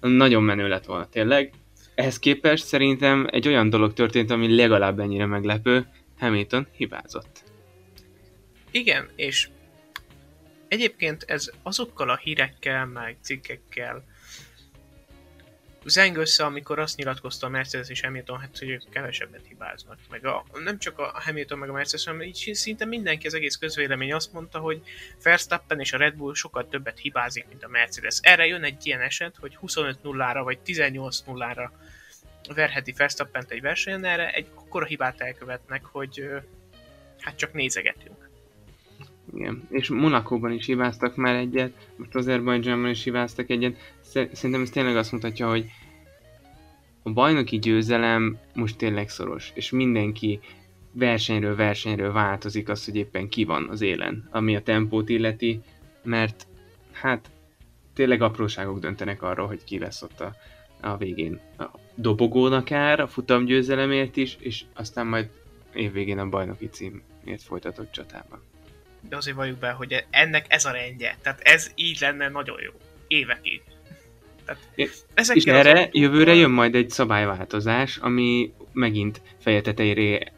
Nagyon 0.00 0.42
menő 0.42 0.68
lett 0.68 0.84
volna, 0.84 1.08
tényleg. 1.08 1.52
Ehhez 1.94 2.18
képest 2.18 2.66
szerintem 2.66 3.26
egy 3.30 3.48
olyan 3.48 3.70
dolog 3.70 3.92
történt, 3.92 4.30
ami 4.30 4.54
legalább 4.54 4.98
ennyire 4.98 5.26
meglepő. 5.26 5.86
Hamilton 6.18 6.66
hibázott. 6.76 7.44
Igen, 8.70 9.08
és 9.16 9.48
egyébként 10.68 11.22
ez 11.26 11.50
azokkal 11.62 12.10
a 12.10 12.16
hírekkel, 12.16 12.86
meg 12.86 13.16
cikkekkel 13.22 14.04
zeng 15.84 16.16
össze, 16.16 16.44
amikor 16.44 16.78
azt 16.78 16.96
nyilatkozta 16.96 17.46
a 17.46 17.50
Mercedes 17.50 17.88
és 17.88 18.00
Hamilton, 18.00 18.38
hát, 18.38 18.58
hogy 18.58 18.68
ők 18.68 18.90
kevesebbet 18.90 19.46
hibáznak. 19.48 19.98
Meg 20.10 20.26
a, 20.26 20.44
nem 20.64 20.78
csak 20.78 20.98
a 20.98 21.10
Hamilton 21.14 21.58
meg 21.58 21.68
a 21.68 21.72
Mercedes, 21.72 22.04
hanem 22.04 22.22
így 22.22 22.50
szinte 22.52 22.84
mindenki, 22.84 23.26
az 23.26 23.34
egész 23.34 23.56
közvélemény 23.56 24.12
azt 24.12 24.32
mondta, 24.32 24.58
hogy 24.58 24.80
Verstappen 25.22 25.80
és 25.80 25.92
a 25.92 25.96
Red 25.96 26.14
Bull 26.14 26.34
sokkal 26.34 26.68
többet 26.68 26.98
hibázik, 26.98 27.46
mint 27.48 27.64
a 27.64 27.68
Mercedes. 27.68 28.18
Erre 28.22 28.46
jön 28.46 28.64
egy 28.64 28.86
ilyen 28.86 29.00
eset, 29.00 29.36
hogy 29.40 29.58
25-0-ra 29.62 30.40
vagy 30.44 30.58
18-0-ra 30.66 31.70
verheti 32.54 32.94
verstappen 32.96 33.44
egy 33.48 33.60
versenyen, 33.60 34.04
erre 34.04 34.30
egy 34.30 34.46
akkora 34.54 34.86
hibát 34.86 35.20
elkövetnek, 35.20 35.84
hogy 35.84 36.24
hát 37.18 37.36
csak 37.36 37.52
nézegetünk. 37.52 38.28
Igen, 39.34 39.68
és 39.70 39.88
Monakóban 39.88 40.52
is 40.52 40.66
hibáztak 40.66 41.16
már 41.16 41.34
egyet, 41.34 41.72
most 41.96 42.14
Azerbajdzsánban 42.14 42.90
is 42.90 43.02
hibáztak 43.02 43.50
egyet. 43.50 43.94
Szerintem 44.10 44.62
ez 44.62 44.70
tényleg 44.70 44.96
azt 44.96 45.12
mutatja, 45.12 45.48
hogy 45.48 45.70
a 47.02 47.10
bajnoki 47.10 47.58
győzelem 47.58 48.38
most 48.54 48.76
tényleg 48.76 49.08
szoros, 49.08 49.50
és 49.54 49.70
mindenki 49.70 50.40
versenyről 50.92 51.56
versenyről 51.56 52.12
változik 52.12 52.68
az, 52.68 52.84
hogy 52.84 52.96
éppen 52.96 53.28
ki 53.28 53.44
van 53.44 53.68
az 53.68 53.80
élen, 53.80 54.28
ami 54.30 54.56
a 54.56 54.62
tempót 54.62 55.08
illeti, 55.08 55.60
mert 56.02 56.46
hát 56.92 57.30
tényleg 57.94 58.22
apróságok 58.22 58.78
döntenek 58.78 59.22
arról, 59.22 59.46
hogy 59.46 59.64
ki 59.64 59.78
lesz 59.78 60.02
ott 60.02 60.20
a, 60.20 60.34
a 60.80 60.96
végén. 60.96 61.40
A 61.58 61.64
dobogón 61.94 62.52
akár, 62.52 63.00
a 63.00 63.08
futamgyőzelemért 63.08 64.16
is, 64.16 64.36
és 64.40 64.64
aztán 64.74 65.06
majd 65.06 65.30
évvégén 65.74 66.18
a 66.18 66.28
bajnoki 66.28 66.68
címért 66.68 67.42
folytatott 67.42 67.90
csatában 67.90 68.48
de 69.08 69.16
azért 69.16 69.36
valljuk 69.36 69.58
be, 69.58 69.70
hogy 69.70 70.04
ennek 70.10 70.44
ez 70.48 70.64
a 70.64 70.70
rendje. 70.70 71.16
Tehát 71.22 71.40
ez 71.40 71.70
így 71.74 71.98
lenne 72.00 72.28
nagyon 72.28 72.60
jó. 72.62 72.70
Évekig. 73.06 73.62
Tehát 74.50 75.36
és 75.36 75.44
erre 75.44 75.80
az 75.80 75.88
jövőre 75.92 76.34
jön 76.34 76.50
majd 76.50 76.74
egy 76.74 76.90
szabályváltozás, 76.90 77.96
ami 77.96 78.52
megint 78.72 79.20
feje 79.38 79.60
tetejére, 79.60 80.32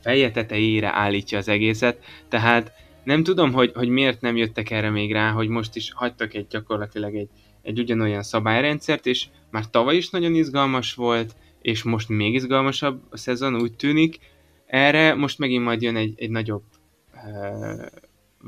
feje 0.00 0.30
tetejére 0.30 0.94
állítja 0.94 1.38
az 1.38 1.48
egészet, 1.48 2.04
tehát 2.28 2.72
nem 3.04 3.22
tudom, 3.22 3.52
hogy, 3.52 3.72
hogy 3.74 3.88
miért 3.88 4.20
nem 4.20 4.36
jöttek 4.36 4.70
erre 4.70 4.90
még 4.90 5.12
rá, 5.12 5.30
hogy 5.30 5.48
most 5.48 5.76
is 5.76 5.92
hagytak 5.92 6.34
egy 6.34 6.46
gyakorlatilag 6.50 7.14
egy, 7.14 7.28
egy 7.62 7.78
ugyanolyan 7.78 8.22
szabályrendszert, 8.22 9.06
és 9.06 9.26
már 9.50 9.70
tavaly 9.70 9.96
is 9.96 10.10
nagyon 10.10 10.34
izgalmas 10.34 10.94
volt, 10.94 11.34
és 11.62 11.82
most 11.82 12.08
még 12.08 12.34
izgalmasabb 12.34 13.02
a 13.10 13.16
szezon, 13.16 13.60
úgy 13.60 13.72
tűnik. 13.72 14.18
Erre 14.66 15.14
most 15.14 15.38
megint 15.38 15.64
majd 15.64 15.82
jön 15.82 15.96
egy, 15.96 16.14
egy 16.16 16.30
nagyobb 16.30 16.62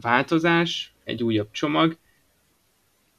változás, 0.01 0.95
egy 1.05 1.23
újabb 1.23 1.51
csomag, 1.51 1.97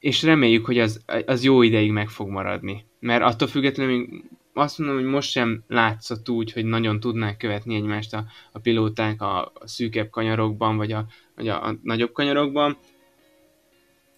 és 0.06 0.24
reméljük, 0.24 0.66
hogy 0.66 0.80
az, 0.80 1.04
az 1.26 1.44
jó 1.44 1.62
ideig 1.62 1.92
meg 1.92 2.10
fog 2.10 2.30
maradni. 2.30 2.86
Mert 3.00 3.24
attól 3.24 3.48
függetlenül 3.48 4.24
azt 4.54 4.78
mondom, 4.78 4.98
hogy 4.98 5.06
most 5.06 5.32
sem 5.32 5.64
látszott 5.68 6.30
úgy, 6.30 6.52
hogy 6.52 6.66
nagyon 6.66 7.00
tudnák 7.00 7.38
követni 7.38 7.76
egymást 7.76 8.14
a, 8.14 8.26
a 8.52 8.60
pilóták 8.60 9.22
a, 9.22 9.42
a 9.42 9.68
szűkebb 9.68 10.10
kanyarokban, 10.10 10.78
vagy, 10.78 10.92
a, 10.92 11.06
vagy 11.36 11.48
a, 11.48 11.68
a 11.68 11.80
nagyobb 11.84 12.12
kanyarokban, 12.12 12.78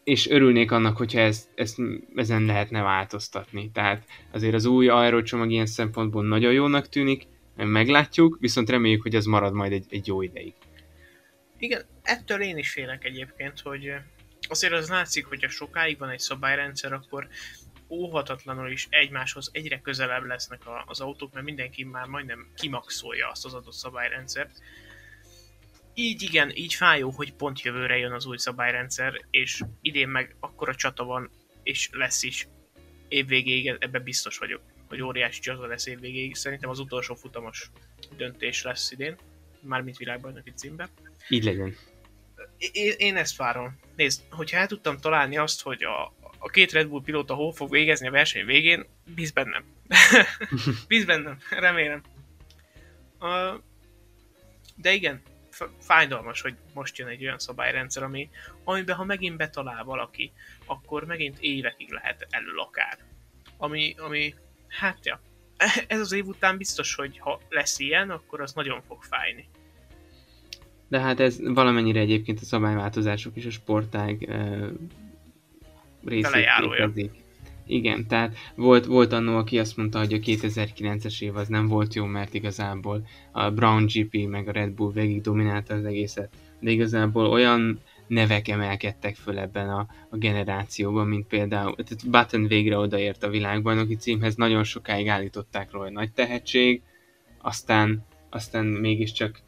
és 0.03 0.29
örülnék 0.29 0.71
annak, 0.71 0.97
hogyha 0.97 1.19
ezt, 1.19 1.49
ezt, 1.55 1.77
ezen 2.15 2.45
lehetne 2.45 2.81
változtatni. 2.81 3.71
Tehát 3.73 4.03
azért 4.31 4.53
az 4.53 4.65
új 4.65 4.87
aerocsomag 4.87 5.51
ilyen 5.51 5.65
szempontból 5.65 6.27
nagyon 6.27 6.53
jónak 6.53 6.89
tűnik, 6.89 7.27
meglátjuk, 7.55 8.37
viszont 8.39 8.69
reméljük, 8.69 9.01
hogy 9.01 9.15
az 9.15 9.25
marad 9.25 9.53
majd 9.53 9.71
egy, 9.71 9.85
egy 9.89 10.07
jó 10.07 10.21
ideig. 10.21 10.53
Igen, 11.57 11.81
ettől 12.03 12.41
én 12.41 12.57
is 12.57 12.69
félek 12.69 13.05
egyébként, 13.05 13.59
hogy 13.59 13.91
azért 14.49 14.73
az 14.73 14.89
látszik, 14.89 15.25
hogy 15.25 15.43
ha 15.43 15.49
sokáig 15.49 15.97
van 15.97 16.09
egy 16.09 16.19
szabályrendszer, 16.19 16.93
akkor 16.93 17.27
óhatatlanul 17.89 18.71
is 18.71 18.87
egymáshoz 18.89 19.49
egyre 19.53 19.79
közelebb 19.79 20.25
lesznek 20.25 20.61
az 20.85 20.99
autók, 20.99 21.33
mert 21.33 21.45
mindenki 21.45 21.83
már 21.83 22.05
majdnem 22.05 22.51
kimaxolja 22.55 23.29
azt 23.29 23.45
az 23.45 23.53
adott 23.53 23.73
szabályrendszert. 23.73 24.59
Így 25.93 26.21
igen, 26.21 26.51
így 26.55 26.73
fájó, 26.73 27.09
hogy 27.09 27.33
pont 27.33 27.61
jövőre 27.61 27.97
jön 27.97 28.11
az 28.11 28.25
új 28.25 28.37
szabályrendszer, 28.37 29.25
és 29.29 29.61
idén 29.81 30.09
meg 30.09 30.35
akkora 30.39 30.75
csata 30.75 31.03
van, 31.03 31.29
és 31.63 31.89
lesz 31.91 32.23
is 32.23 32.47
évvégéig, 33.07 33.75
ebben 33.79 34.03
biztos 34.03 34.37
vagyok, 34.37 34.61
hogy 34.87 35.01
óriási 35.01 35.39
csata 35.39 35.65
lesz 35.65 35.85
évvégéig. 35.85 36.35
Szerintem 36.35 36.69
az 36.69 36.79
utolsó 36.79 37.15
futamos 37.15 37.71
döntés 38.17 38.63
lesz 38.63 38.91
idén, 38.91 39.15
mármint 39.61 39.97
világbajnoki 39.97 40.51
címbe. 40.51 40.89
Így 41.29 41.43
legyen. 41.43 41.75
Én, 42.57 42.93
én 42.97 43.15
ezt 43.15 43.35
várom. 43.35 43.79
Nézd, 43.95 44.21
hogyha 44.29 44.57
el 44.57 44.67
tudtam 44.67 44.97
találni 44.97 45.37
azt, 45.37 45.61
hogy 45.61 45.83
a, 45.83 46.13
a 46.37 46.49
két 46.49 46.71
Red 46.71 46.87
Bull 46.87 47.01
pilóta 47.01 47.33
hol 47.33 47.53
fog 47.53 47.69
végezni 47.69 48.07
a 48.07 48.11
verseny 48.11 48.45
végén, 48.45 48.85
bíz 49.15 49.31
bennem. 49.31 49.65
bíz 50.87 51.05
bennem, 51.05 51.37
remélem. 51.49 52.01
Uh, 53.19 53.61
de 54.75 54.93
igen, 54.93 55.21
fájdalmas, 55.79 56.41
hogy 56.41 56.55
most 56.73 56.97
jön 56.97 57.07
egy 57.07 57.23
olyan 57.23 57.39
szabályrendszer, 57.39 58.03
ami, 58.03 58.29
amiben 58.63 58.95
ha 58.95 59.03
megint 59.03 59.37
betalál 59.37 59.83
valaki, 59.83 60.31
akkor 60.65 61.05
megint 61.05 61.37
évekig 61.39 61.91
lehet 61.91 62.27
elől 62.29 62.59
akár. 62.59 62.97
Ami, 63.57 63.95
ami, 63.97 64.35
hát 64.67 65.05
ja, 65.05 65.21
ez 65.87 65.99
az 65.99 66.11
év 66.11 66.25
után 66.25 66.57
biztos, 66.57 66.95
hogy 66.95 67.19
ha 67.19 67.41
lesz 67.49 67.79
ilyen, 67.79 68.09
akkor 68.09 68.41
az 68.41 68.53
nagyon 68.53 68.81
fog 68.81 69.03
fájni. 69.03 69.49
De 70.87 70.99
hát 70.99 71.19
ez 71.19 71.39
valamennyire 71.53 71.99
egyébként 71.99 72.39
a 72.41 72.45
szabályváltozások 72.45 73.35
is 73.35 73.45
a 73.45 73.51
sportág 73.51 74.23
e, 74.23 74.69
részét 76.05 76.47
képezik. 76.71 77.11
Igen, 77.67 78.07
tehát 78.07 78.35
volt, 78.55 78.85
volt 78.85 79.13
annó, 79.13 79.37
aki 79.37 79.59
azt 79.59 79.77
mondta, 79.77 79.99
hogy 79.99 80.13
a 80.13 80.17
2009-es 80.17 81.21
év 81.21 81.35
az 81.35 81.47
nem 81.47 81.67
volt 81.67 81.93
jó, 81.93 82.05
mert 82.05 82.33
igazából 82.33 83.05
a 83.31 83.51
Brown 83.51 83.85
GP 83.85 84.27
meg 84.27 84.47
a 84.47 84.51
Red 84.51 84.71
Bull 84.71 84.91
végig 84.91 85.21
dominálta 85.21 85.73
az 85.73 85.85
egészet, 85.85 86.29
de 86.59 86.71
igazából 86.71 87.25
olyan 87.25 87.79
nevek 88.07 88.47
emelkedtek 88.47 89.15
föl 89.15 89.39
ebben 89.39 89.69
a, 89.69 89.87
a 90.09 90.17
generációban, 90.17 91.07
mint 91.07 91.27
például 91.27 91.75
tehát 91.75 92.09
Button 92.09 92.47
végre 92.47 92.77
odaért 92.77 93.23
a 93.23 93.29
világbajnoki 93.29 93.95
címhez, 93.95 94.35
nagyon 94.35 94.63
sokáig 94.63 95.07
állították 95.07 95.71
róla 95.71 95.89
nagy 95.89 96.11
tehetség, 96.11 96.81
aztán, 97.41 98.05
aztán 98.29 98.65
mégiscsak 98.65 99.41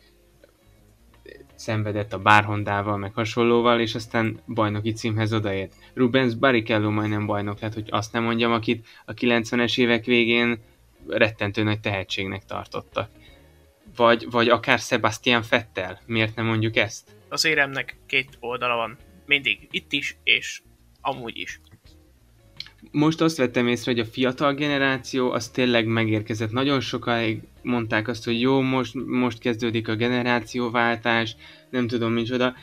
szenvedett 1.60 2.14
a 2.14 2.20
Bárhondával, 2.20 2.98
meg 2.98 3.14
hasonlóval, 3.14 3.80
és 3.80 3.96
aztán 3.96 4.40
bajnoki 4.48 4.92
címhez 4.92 5.34
odaért. 5.34 5.74
Rubens 5.94 6.36
Barrichello 6.36 6.92
majdnem 6.92 7.26
bajnok 7.26 7.60
lett, 7.60 7.74
hogy 7.74 7.88
azt 7.90 8.14
nem 8.14 8.24
mondjam, 8.24 8.52
akit 8.52 8.88
a 9.06 9.14
90-es 9.14 9.80
évek 9.80 10.06
végén 10.06 10.60
rettentő 11.08 11.64
nagy 11.64 11.80
tehetségnek 11.80 12.46
tartottak. 12.46 13.10
Vagy, 13.96 14.28
vagy 14.30 14.50
akár 14.50 14.80
Sebastian 14.80 15.42
Fettel, 15.42 16.02
miért 16.06 16.36
nem 16.36 16.46
mondjuk 16.46 16.76
ezt? 16.76 17.16
Az 17.30 17.46
éremnek 17.46 17.98
két 18.06 18.38
oldala 18.40 18.76
van, 18.76 18.98
mindig 19.26 19.68
itt 19.72 19.92
is, 19.92 20.18
és 20.24 20.62
amúgy 21.02 21.38
is 21.38 21.60
most 22.92 23.22
azt 23.22 23.38
vettem 23.38 23.68
észre, 23.68 23.92
hogy 23.92 24.00
a 24.00 24.06
fiatal 24.06 24.54
generáció 24.54 25.32
az 25.32 25.48
tényleg 25.50 25.86
megérkezett. 25.86 26.52
Nagyon 26.52 26.80
sokáig 26.80 27.42
mondták 27.62 28.08
azt, 28.08 28.26
hogy 28.26 28.42
jó, 28.42 28.62
most, 28.62 28.94
most 29.06 29.40
kezdődik 29.40 29.88
a 29.88 29.96
generációváltás, 29.96 31.36
nem 31.70 31.88
tudom 31.88 32.14
micsoda. 32.14 32.56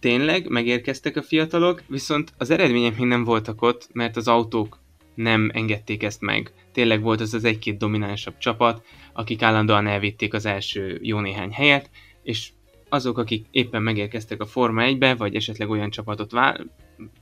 Tényleg 0.00 0.48
megérkeztek 0.48 1.16
a 1.16 1.22
fiatalok, 1.22 1.82
viszont 1.88 2.32
az 2.38 2.50
eredmények 2.50 2.98
még 2.98 3.06
nem 3.06 3.24
voltak 3.24 3.62
ott, 3.62 3.88
mert 3.92 4.16
az 4.16 4.28
autók 4.28 4.78
nem 5.14 5.50
engedték 5.54 6.02
ezt 6.02 6.20
meg. 6.20 6.52
Tényleg 6.72 7.02
volt 7.02 7.20
az 7.20 7.34
az 7.34 7.44
egy-két 7.44 7.78
dominánsabb 7.78 8.38
csapat, 8.38 8.86
akik 9.12 9.42
állandóan 9.42 9.86
elvitték 9.86 10.34
az 10.34 10.46
első 10.46 10.98
jó 11.02 11.20
néhány 11.20 11.52
helyet, 11.52 11.90
és 12.22 12.50
azok, 12.88 13.18
akik 13.18 13.46
éppen 13.50 13.82
megérkeztek 13.82 14.40
a 14.40 14.46
Forma 14.46 14.82
1-be, 14.84 15.14
vagy 15.14 15.34
esetleg 15.34 15.70
olyan 15.70 15.90
csapatot 15.90 16.32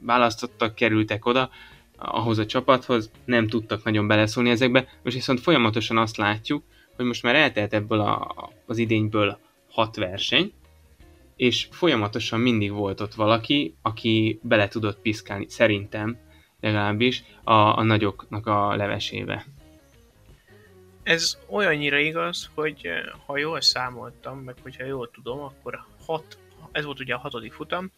választottak, 0.01 0.75
kerültek 0.75 1.27
oda, 1.27 1.51
ahhoz 1.97 2.39
a 2.39 2.47
csapathoz, 2.47 3.11
nem 3.25 3.49
tudtak 3.49 3.85
nagyon 3.85 4.07
beleszólni 4.07 4.51
ezekbe, 4.51 4.89
most 5.03 5.17
viszont 5.17 5.41
folyamatosan 5.41 5.97
azt 5.99 6.17
látjuk, 6.17 6.65
hogy 6.97 7.05
most 7.05 7.23
már 7.23 7.35
eltelt 7.35 7.73
ebből 7.73 8.01
a, 8.01 8.35
az 8.67 8.79
idényből 8.79 9.39
hat 9.71 9.97
verseny, 9.97 10.53
és 11.37 11.69
folyamatosan 11.71 12.41
mindig 12.41 12.73
volt 12.73 13.01
ott 13.01 13.15
valaki, 13.15 13.75
aki 13.83 14.41
bele 14.43 14.69
tudott 14.69 15.01
piszkálni, 15.01 15.49
szerintem 15.49 16.19
legalábbis, 16.61 17.25
a, 17.43 17.53
a 17.53 17.83
nagyoknak 17.83 18.47
a 18.47 18.77
levesébe. 18.77 19.47
Ez 21.03 21.39
olyannyira 21.49 21.99
igaz, 21.99 22.51
hogy 22.55 22.89
ha 23.27 23.39
jól 23.39 23.61
számoltam, 23.61 24.39
meg 24.39 24.55
hogyha 24.63 24.85
jól 24.85 25.11
tudom, 25.11 25.41
akkor 25.41 25.85
hat, 26.07 26.39
ez 26.73 26.85
volt 26.85 27.01
ugye 27.01 27.15
a 27.15 27.19
hatodik 27.19 27.53
futam, 27.53 27.91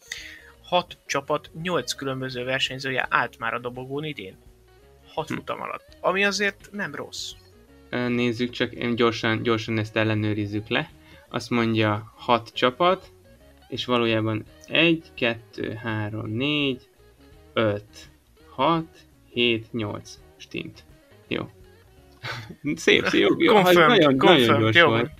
hat 0.67 0.97
csapat, 1.05 1.51
nyolc 1.61 1.93
különböző 1.93 2.43
versenyzője 2.43 3.07
állt 3.09 3.39
már 3.39 3.53
a 3.53 3.59
dobogón 3.59 4.03
idén. 4.03 4.37
Hat 5.13 5.27
hm. 5.27 5.33
futam 5.33 5.61
alatt. 5.61 5.97
Ami 6.01 6.23
azért 6.23 6.69
nem 6.71 6.95
rossz. 6.95 7.31
Nézzük 7.89 8.49
csak, 8.49 8.93
gyorsan, 8.93 9.41
gyorsan 9.41 9.77
ezt 9.77 9.95
ellenőrizzük 9.95 10.67
le. 10.67 10.89
Azt 11.29 11.49
mondja 11.49 12.13
6 12.15 12.53
csapat, 12.53 13.11
és 13.67 13.85
valójában 13.85 14.45
1, 14.67 15.11
2, 15.13 15.73
3, 15.73 16.29
4, 16.29 16.87
5, 17.53 17.83
6, 18.49 18.85
7, 19.29 19.71
8 19.71 20.19
stint. 20.37 20.83
Jó. 21.27 21.49
szép, 22.75 23.05
szép, 23.05 23.21
jó, 23.21 23.41
jó 23.41 23.53
confirm, 23.53 23.87
nagyon, 23.87 24.17
confirm, 24.17 24.51
nagyon 24.51 24.61
gyors 24.61 24.75
jó. 24.75 24.87
volt. 24.87 25.11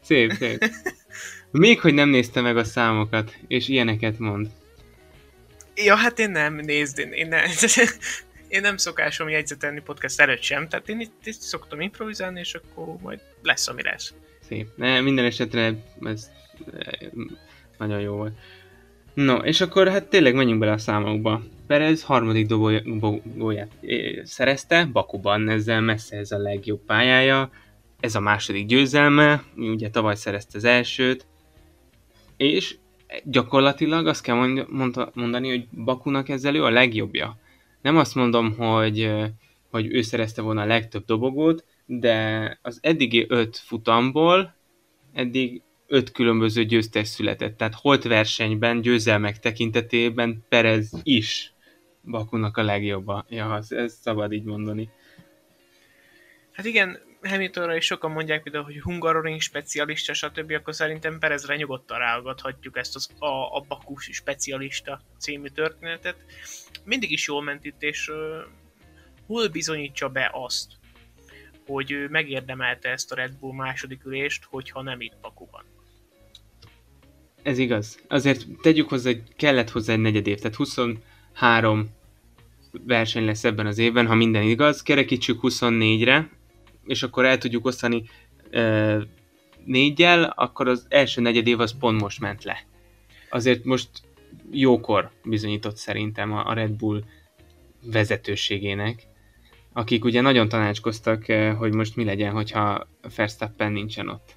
Szép, 0.00 0.30
szép. 0.32 0.64
Még 1.50 1.80
hogy 1.80 1.94
nem 1.94 2.08
nézte 2.08 2.40
meg 2.40 2.56
a 2.56 2.64
számokat, 2.64 3.36
és 3.46 3.68
ilyeneket 3.68 4.18
mond. 4.18 4.50
Ja, 5.74 5.94
hát 5.96 6.18
én 6.18 6.30
nem, 6.30 6.54
nézd, 6.54 6.98
én, 6.98 7.12
én, 7.12 7.28
nem, 7.28 7.44
én 8.48 8.60
nem 8.60 8.76
szokásom 8.76 9.28
jegyzetelni 9.28 9.80
podcast 9.80 10.20
előtt 10.20 10.42
sem, 10.42 10.68
tehát 10.68 10.88
én 10.88 11.00
itt, 11.00 11.26
itt 11.26 11.40
szoktam 11.40 11.80
improvizálni, 11.80 12.40
és 12.40 12.54
akkor 12.54 12.96
majd 13.00 13.20
lesz, 13.42 13.68
ami 13.68 13.82
lesz. 13.82 14.14
Szép. 14.48 14.68
Ne, 14.76 15.00
minden 15.00 15.24
esetre 15.24 15.74
ez 16.02 16.30
nagyon 17.78 18.00
jó 18.00 18.14
volt. 18.14 18.32
No, 19.14 19.36
és 19.36 19.60
akkor 19.60 19.88
hát 19.88 20.08
tényleg 20.08 20.34
menjünk 20.34 20.60
bele 20.60 20.72
a 20.72 20.78
számokba. 20.78 21.42
Perez 21.66 22.02
harmadik 22.02 22.46
dobóját 22.46 23.70
szerezte, 24.22 24.84
Bakuban, 24.84 25.48
ezzel 25.48 25.80
messze 25.80 26.16
ez 26.16 26.30
a 26.30 26.38
legjobb 26.38 26.84
pályája. 26.86 27.50
Ez 28.00 28.14
a 28.14 28.20
második 28.20 28.66
győzelme, 28.66 29.42
ugye 29.56 29.90
tavaly 29.90 30.14
szerezte 30.14 30.56
az 30.58 30.64
elsőt, 30.64 31.26
és 32.36 32.76
gyakorlatilag 33.24 34.06
azt 34.06 34.22
kell 34.22 34.34
mondani, 35.14 35.48
hogy 35.48 35.68
Bakunak 35.84 36.28
ezzel 36.28 36.54
ő 36.54 36.64
a 36.64 36.70
legjobbja. 36.70 37.36
Nem 37.82 37.96
azt 37.96 38.14
mondom, 38.14 38.56
hogy, 38.56 39.12
hogy 39.70 39.86
ő 39.86 40.02
szerezte 40.02 40.42
volna 40.42 40.60
a 40.60 40.66
legtöbb 40.66 41.04
dobogót, 41.04 41.64
de 41.86 42.58
az 42.62 42.78
eddigi 42.82 43.26
öt 43.28 43.56
futamból 43.56 44.54
eddig 45.12 45.62
öt 45.86 46.10
különböző 46.10 46.64
győztes 46.64 47.08
született. 47.08 47.56
Tehát 47.56 47.74
holt 47.74 48.02
versenyben, 48.02 48.80
győzelmek 48.80 49.38
tekintetében 49.38 50.44
Perez 50.48 50.92
is 51.02 51.52
Bakunak 52.04 52.56
a 52.56 52.62
legjobb. 52.62 53.10
Ja, 53.28 53.56
ez, 53.56 53.72
ez 53.72 53.98
szabad 54.00 54.32
így 54.32 54.44
mondani. 54.44 54.88
Hát 56.52 56.66
igen, 56.66 56.98
Hamiltonra 57.22 57.76
is 57.76 57.84
sokan 57.84 58.10
mondják 58.10 58.42
például, 58.42 58.64
hogy 58.64 58.80
Hungaroring 58.80 59.40
specialista, 59.40 60.14
stb. 60.14 60.50
akkor 60.50 60.74
szerintem 60.74 61.18
Perezre 61.18 61.56
nyugodtan 61.56 61.98
ráagadhatjuk 61.98 62.76
ezt 62.76 62.94
az 62.94 63.08
a, 63.18 63.26
a 63.26 63.64
Bakus 63.68 64.08
specialista 64.12 65.00
című 65.18 65.48
történetet. 65.48 66.16
Mindig 66.84 67.10
is 67.10 67.26
jól 67.26 67.42
ment 67.42 67.64
itt, 67.64 67.82
és 67.82 68.08
uh, 68.08 68.16
hol 69.26 69.48
bizonyítsa 69.48 70.08
be 70.08 70.30
azt, 70.32 70.72
hogy 71.66 71.90
ő 71.90 72.08
megérdemelte 72.08 72.88
ezt 72.88 73.12
a 73.12 73.14
Red 73.14 73.32
Bull 73.32 73.54
második 73.54 74.04
ülést, 74.04 74.44
hogyha 74.44 74.82
nem 74.82 75.00
itt 75.00 75.16
Bakuban. 75.20 75.64
Ez 77.42 77.58
igaz. 77.58 78.00
Azért 78.08 78.46
tegyük 78.62 78.88
hozzá, 78.88 79.10
hogy 79.10 79.22
kellett 79.36 79.70
hozzá 79.70 79.92
egy 79.92 79.98
negyed 79.98 80.26
év, 80.26 80.38
tehát 80.38 80.56
23 80.56 81.90
verseny 82.72 83.24
lesz 83.24 83.44
ebben 83.44 83.66
az 83.66 83.78
évben, 83.78 84.06
ha 84.06 84.14
minden 84.14 84.42
igaz, 84.42 84.82
kerekítsük 84.82 85.38
24-re, 85.42 86.30
és 86.86 87.02
akkor 87.02 87.24
el 87.24 87.38
tudjuk 87.38 87.66
osztani 87.66 88.02
e, 88.50 88.98
négyel, 89.64 90.24
akkor 90.36 90.68
az 90.68 90.86
első 90.88 91.20
negyed 91.20 91.46
év 91.46 91.60
az 91.60 91.78
pont 91.78 92.00
most 92.00 92.20
ment 92.20 92.44
le. 92.44 92.66
Azért 93.30 93.64
most 93.64 93.88
jókor 94.50 95.10
bizonyított 95.24 95.76
szerintem 95.76 96.32
a, 96.32 96.52
Red 96.52 96.70
Bull 96.70 97.02
vezetőségének, 97.84 99.06
akik 99.72 100.04
ugye 100.04 100.20
nagyon 100.20 100.48
tanácskoztak, 100.48 101.24
hogy 101.58 101.74
most 101.74 101.96
mi 101.96 102.04
legyen, 102.04 102.32
hogyha 102.32 102.88
Verstappen 103.16 103.72
nincsen 103.72 104.08
ott 104.08 104.36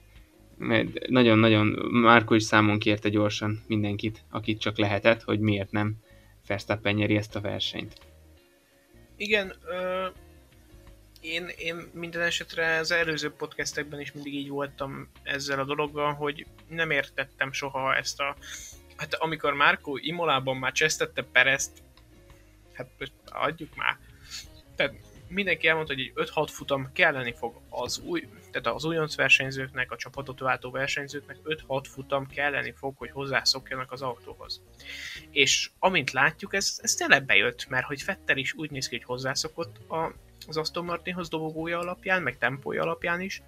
mert 0.58 1.08
nagyon-nagyon 1.08 1.68
Márko 1.92 2.34
is 2.34 2.44
számon 2.44 2.80
kérte 2.80 3.10
gyorsan 3.10 3.64
mindenkit, 3.68 4.24
akit 4.30 4.60
csak 4.60 4.78
lehetett, 4.78 5.22
hogy 5.22 5.40
miért 5.40 5.72
nem 5.72 5.96
Verstappen 6.48 6.96
nyeri 6.96 7.16
ezt 7.16 7.36
a 7.36 7.42
versenyt. 7.42 7.94
Igen, 9.18 9.54
én, 11.26 11.48
én 11.58 11.90
minden 11.94 12.22
esetre 12.22 12.78
az 12.78 12.92
előző 12.92 13.32
podcastekben 13.32 14.00
is 14.00 14.12
mindig 14.12 14.34
így 14.34 14.50
voltam 14.50 15.10
ezzel 15.24 15.60
a 15.60 15.66
dologgal, 15.66 16.14
hogy 16.14 16.46
nem 16.68 16.92
értettem 16.92 17.52
soha 17.52 17.96
ezt 17.96 18.20
a... 18.20 18.36
Hát 18.98 19.14
amikor 19.14 19.54
Márko 19.54 19.98
Imolában 19.98 20.58
már 20.58 20.72
csesztette 20.72 21.24
Perezt, 21.24 21.72
hát 22.74 22.90
adjuk 23.26 23.76
már. 23.76 23.98
Tehát 24.76 24.94
mindenki 25.28 25.68
elmondta, 25.68 25.94
hogy 25.94 26.12
egy 26.16 26.30
5-6 26.34 26.48
futam 26.52 26.92
kelleni 26.94 27.34
fog 27.34 27.62
az 27.70 28.00
új, 28.00 28.28
tehát 28.52 28.68
az 28.68 28.86
újonc 28.86 29.16
versenyzőknek, 29.16 29.92
a 29.92 29.96
csapatot 29.96 30.40
váltó 30.40 30.72
versenyzőknek 30.72 31.38
5-6 31.44 31.84
futam 31.90 32.28
kelleni 32.28 32.74
fog, 32.78 32.98
hogy 32.98 33.12
hozzászokjanak 33.12 33.92
az 33.92 34.02
autóhoz. 34.02 34.62
És 35.32 35.70
amint 35.80 36.12
látjuk, 36.12 36.54
ez, 36.54 36.80
ez 36.82 36.94
tényleg 36.94 37.26
bejött, 37.26 37.68
mert 37.68 37.86
hogy 37.86 38.02
Fetter 38.02 38.38
is 38.38 38.54
úgy 38.54 38.72
néz 38.72 38.88
ki, 38.88 38.96
hogy 38.96 39.06
hozzászokott 39.06 39.90
a, 39.90 40.14
az 40.48 40.58
Aston 40.58 40.86
Martinhoz 40.86 41.30
dobogója 41.30 41.80
alapján, 41.80 42.22
meg 42.22 42.38
tempója 42.38 42.82
alapján 42.82 43.22
is. 43.22 43.42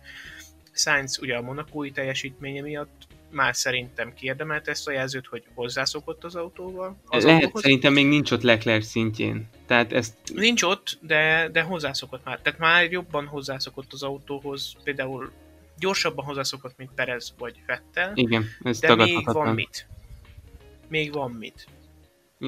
Sainz 0.71 1.19
ugye 1.21 1.35
a 1.35 1.41
monakói 1.41 1.91
teljesítménye 1.91 2.61
miatt 2.61 3.07
már 3.31 3.55
szerintem 3.55 4.13
kiérdemelte 4.13 4.71
ezt 4.71 4.87
a 4.87 4.91
jelzőt, 4.91 5.27
hogy 5.27 5.43
hozzászokott 5.53 6.23
az 6.23 6.35
autóval. 6.35 6.97
Az 7.05 7.23
Lehet, 7.23 7.41
autóhoz. 7.41 7.61
szerintem 7.61 7.93
még 7.93 8.07
nincs 8.07 8.31
ott 8.31 8.41
Leclerc 8.41 8.85
szintjén. 8.85 9.47
Tehát 9.65 9.93
ezt... 9.93 10.15
Nincs 10.33 10.63
ott, 10.63 10.97
de, 11.01 11.49
de 11.51 11.61
hozzászokott 11.61 12.23
már. 12.23 12.39
Tehát 12.41 12.59
már 12.59 12.91
jobban 12.91 13.25
hozzászokott 13.25 13.93
az 13.93 14.03
autóhoz, 14.03 14.75
például 14.83 15.31
gyorsabban 15.79 16.25
hozzászokott, 16.25 16.77
mint 16.77 16.91
Perez 16.95 17.33
vagy 17.37 17.55
Vettel. 17.65 18.11
Igen, 18.15 18.45
ez 18.61 18.79
De 18.79 18.95
még 18.95 19.25
van 19.25 19.53
mit. 19.53 19.87
Még 20.87 21.13
van 21.13 21.31
mit. 21.31 21.67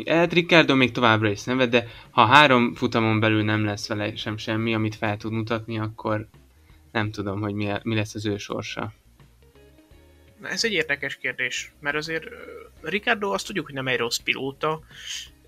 Hát 0.06 0.34
Ricardo 0.34 0.75
még 0.75 0.91
továbbra 0.91 1.30
is 1.30 1.39
szenved, 1.39 1.69
de 1.69 1.88
ha 2.10 2.25
három 2.25 2.75
futamon 2.75 3.19
belül 3.19 3.43
nem 3.43 3.65
lesz 3.65 3.88
vele 3.88 4.15
sem 4.15 4.38
semmi, 4.38 4.73
amit 4.73 4.95
fel 4.95 5.17
tud 5.17 5.32
mutatni, 5.32 5.80
akkor 5.80 6.28
nem 6.91 7.12
tudom, 7.12 7.41
hogy 7.41 7.54
mi, 7.54 7.71
mi 7.84 7.95
lesz 7.95 8.15
az 8.15 8.25
ő 8.25 8.38
sorsa. 8.38 8.93
Na, 10.39 10.47
ez 10.47 10.63
egy 10.63 10.73
érdekes 10.73 11.17
kérdés, 11.17 11.73
mert 11.80 11.95
azért 11.95 12.28
Ricardo 12.82 13.32
azt 13.32 13.45
tudjuk, 13.45 13.65
hogy 13.65 13.75
nem 13.75 13.88
egy 13.88 13.97
rossz 13.97 14.17
pilóta, 14.17 14.82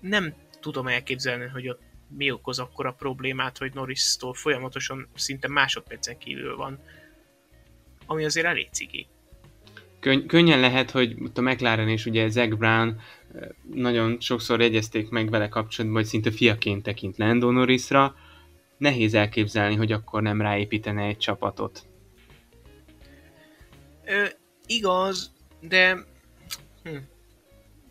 nem 0.00 0.34
tudom 0.60 0.86
elképzelni, 0.86 1.46
hogy 1.46 1.68
ott 1.68 1.80
mi 2.08 2.30
okoz 2.30 2.58
akkor 2.58 2.86
a 2.86 2.92
problémát, 2.92 3.58
hogy 3.58 3.74
Norris-tól 3.74 4.34
folyamatosan 4.34 5.08
szinte 5.14 5.48
másodpercen 5.48 6.18
kívül 6.18 6.56
van, 6.56 6.78
ami 8.06 8.24
azért 8.24 8.46
elég 8.46 8.68
cigi. 8.70 9.06
Könny- 10.02 10.26
könnyen 10.26 10.60
lehet, 10.60 10.90
hogy 10.90 11.16
a 11.34 11.40
McLaren 11.40 11.88
és 11.88 12.06
ugye 12.06 12.28
Zach 12.28 12.56
Brown 12.56 13.00
nagyon 13.74 14.20
sokszor 14.20 14.60
jegyezték 14.60 15.08
meg 15.08 15.30
vele 15.30 15.48
kapcsolatban, 15.48 16.00
hogy 16.00 16.10
szinte 16.10 16.30
fiaként 16.30 16.82
tekint 16.82 17.16
Lando 17.16 17.50
Norrisra. 17.50 18.14
Nehéz 18.78 19.14
elképzelni, 19.14 19.74
hogy 19.74 19.92
akkor 19.92 20.22
nem 20.22 20.40
ráépítene 20.40 21.02
egy 21.02 21.18
csapatot. 21.18 21.86
Ö, 24.04 24.24
igaz, 24.66 25.32
de 25.60 26.04
hm, 26.82 26.96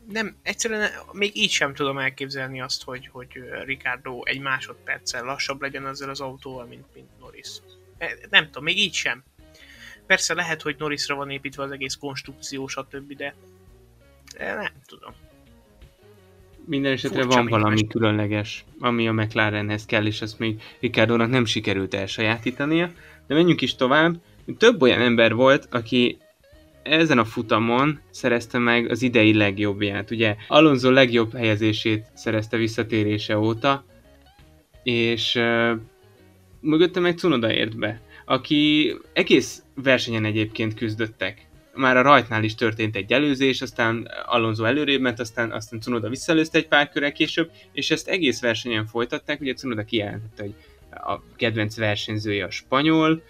nem, 0.08 0.36
egyszerűen 0.43 0.89
még 1.12 1.36
így 1.36 1.52
sem 1.52 1.74
tudom 1.74 1.97
elképzelni 1.97 2.62
azt, 2.62 2.84
hogy, 2.84 3.08
hogy 3.12 3.30
Ricardo 3.65 4.24
egy 4.24 4.39
másodperccel 4.39 5.24
lassabb 5.24 5.62
legyen 5.62 5.88
ezzel 5.88 6.10
az 6.10 6.21
autóval, 6.21 6.65
mint, 6.65 6.86
mint 6.93 7.19
Norris. 7.19 7.50
E, 7.97 8.17
nem 8.30 8.45
tudom, 8.45 8.63
még 8.63 8.78
így 8.78 8.93
sem. 8.93 9.24
Persze 10.12 10.34
lehet, 10.34 10.62
hogy 10.62 10.76
Norrisra 10.78 11.15
van 11.15 11.30
építve 11.30 11.63
az 11.63 11.71
egész 11.71 11.95
konstrukció, 11.95 12.67
stb., 12.67 13.15
de 13.15 13.36
nem 14.38 14.71
tudom. 14.88 15.13
Minden 16.65 16.91
esetre 16.91 17.21
Furcsa 17.21 17.38
van 17.38 17.47
valami 17.47 17.82
más. 17.82 17.89
különleges, 17.89 18.65
ami 18.80 19.08
a 19.08 19.13
McLarenhez 19.13 19.86
kell, 19.86 20.06
és 20.06 20.21
ezt 20.21 20.39
még 20.39 20.62
Ricardo-nak 20.80 21.30
nem 21.30 21.45
sikerült 21.45 21.93
elsajátítania. 21.93 22.91
De 23.28 23.34
menjünk 23.34 23.62
is 23.62 23.76
tovább. 23.76 24.15
Több 24.58 24.82
olyan 24.82 25.02
ember 25.02 25.34
volt, 25.34 25.67
aki 25.71 26.17
ezen 26.84 27.17
a 27.17 27.26
futamon 27.26 28.00
szerezte 28.10 28.58
meg 28.58 28.89
az 28.89 29.02
idei 29.02 29.34
legjobbját. 29.34 30.12
Ugye 30.12 30.36
Alonso 30.47 30.91
legjobb 30.91 31.36
helyezését 31.36 32.06
szerezte 32.13 32.58
visszatérése 32.58 33.38
óta, 33.38 33.86
és 34.84 35.36
uh, 35.36 35.71
mögötte 36.60 37.00
meg 37.00 37.17
Cunoda 37.17 37.54
ért 37.54 37.78
be, 37.78 38.02
aki 38.26 38.93
egész 39.13 39.63
versenyen 39.84 40.26
egyébként 40.26 40.74
küzdöttek. 40.74 41.46
Már 41.76 41.98
a 41.98 42.02
rajtnál 42.02 42.44
is 42.44 42.56
történt 42.56 42.96
egy 42.96 43.12
előzés, 43.13 43.62
aztán 43.62 44.08
Alonso 44.26 44.63
előrébb 44.63 45.02
ment, 45.02 45.20
aztán, 45.20 45.52
aztán 45.52 45.82
Cunoda 45.82 46.10
visszalőzte 46.10 46.58
egy 46.58 46.67
pár 46.67 46.89
körrel 46.89 47.12
később, 47.12 47.52
és 47.72 47.91
ezt 47.91 48.08
egész 48.08 48.41
versenyen 48.41 48.86
folytatták, 48.86 49.41
ugye 49.41 49.54
Cunoda 49.54 49.84
kijelentette, 49.84 50.44
hogy 50.44 50.54
a 50.89 51.22
kedvenc 51.36 51.78
versenyzője 51.78 52.46
a 52.46 52.52
spanyol, 52.52 53.22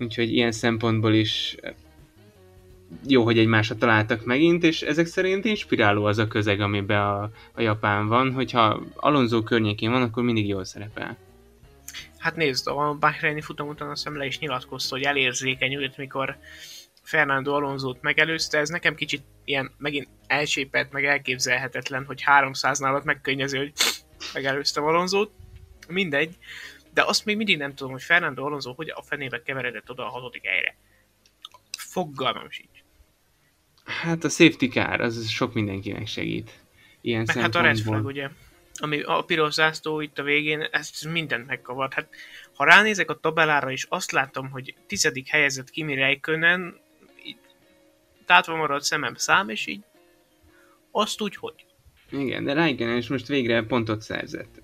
úgyhogy 0.00 0.32
ilyen 0.32 0.52
szempontból 0.52 1.14
is 1.14 1.56
jó, 3.06 3.24
hogy 3.24 3.38
egymásra 3.38 3.76
találtak 3.76 4.24
megint, 4.24 4.64
és 4.64 4.82
ezek 4.82 5.06
szerint 5.06 5.44
inspiráló 5.44 6.04
az 6.04 6.18
a 6.18 6.28
közeg, 6.28 6.60
amiben 6.60 7.00
a, 7.00 7.30
a 7.52 7.60
Japán 7.60 8.06
van, 8.06 8.32
hogyha 8.32 8.82
Alonso 8.94 9.42
környékén 9.42 9.90
van, 9.90 10.02
akkor 10.02 10.22
mindig 10.22 10.48
jól 10.48 10.64
szerepel. 10.64 11.16
Hát 12.18 12.36
nézd, 12.36 12.66
a 12.66 12.94
Bahreini 12.94 13.40
futam 13.40 13.68
után 13.68 13.90
azt 13.90 14.08
le 14.08 14.26
is 14.26 14.38
nyilatkozta, 14.38 14.94
hogy 14.94 15.04
elérzékenyült, 15.04 15.96
mikor 15.96 16.38
Fernando 17.02 17.54
Alonso-t 17.54 18.02
megelőzte, 18.02 18.58
ez 18.58 18.68
nekem 18.68 18.94
kicsit 18.94 19.22
ilyen 19.44 19.74
megint 19.78 20.08
elcsépelt, 20.26 20.92
meg 20.92 21.04
elképzelhetetlen, 21.04 22.04
hogy 22.04 22.22
300 22.22 22.78
nálat 22.78 23.04
megkönnyezi, 23.04 23.56
hogy 23.56 23.72
megelőztem 24.34 24.84
Alonso-t. 24.84 25.30
Mindegy. 25.88 26.36
De 26.94 27.04
azt 27.04 27.24
még 27.24 27.36
mindig 27.36 27.56
nem 27.56 27.74
tudom, 27.74 27.92
hogy 27.92 28.02
Fernando 28.02 28.44
Alonso 28.44 28.72
hogy 28.72 28.90
a 28.90 29.02
fenébe 29.02 29.42
keveredett 29.42 29.90
oda 29.90 30.06
a 30.06 30.10
hatodik 30.10 30.46
helyre. 30.46 30.76
Fogalmam 31.78 32.50
sincs. 32.50 32.78
Hát 33.84 34.24
a 34.24 34.28
safety 34.28 34.66
car, 34.68 35.00
az 35.00 35.28
sok 35.28 35.54
mindenkinek 35.54 36.06
segít. 36.06 36.50
Ilyen 37.00 37.24
Meg 37.26 37.36
hát 37.36 37.54
a 37.54 37.60
red 37.60 37.78
flag, 37.78 38.04
ugye? 38.04 38.28
Ami 38.80 39.02
a 39.02 39.22
piros 39.22 39.52
zászló 39.52 40.00
itt 40.00 40.18
a 40.18 40.22
végén, 40.22 40.68
ez 40.70 40.90
mindent 41.02 41.46
megkavart. 41.46 41.94
Hát, 41.94 42.08
ha 42.54 42.64
ránézek 42.64 43.10
a 43.10 43.18
tabellára 43.20 43.70
is, 43.70 43.86
azt 43.88 44.12
látom, 44.12 44.50
hogy 44.50 44.74
tizedik 44.86 45.28
helyezett 45.28 45.70
Kimi 45.70 45.94
Räikkönen, 45.94 46.80
tátva 48.26 48.56
maradt 48.56 48.84
szemem 48.84 49.14
szám, 49.14 49.48
és 49.48 49.66
így 49.66 49.80
azt 50.90 51.20
úgy, 51.20 51.36
hogy. 51.36 51.64
Igen, 52.10 52.44
de 52.44 52.52
Räikkönen 52.52 52.96
is 52.96 53.08
most 53.08 53.26
végre 53.26 53.62
pontot 53.62 54.02
szerzett. 54.02 54.62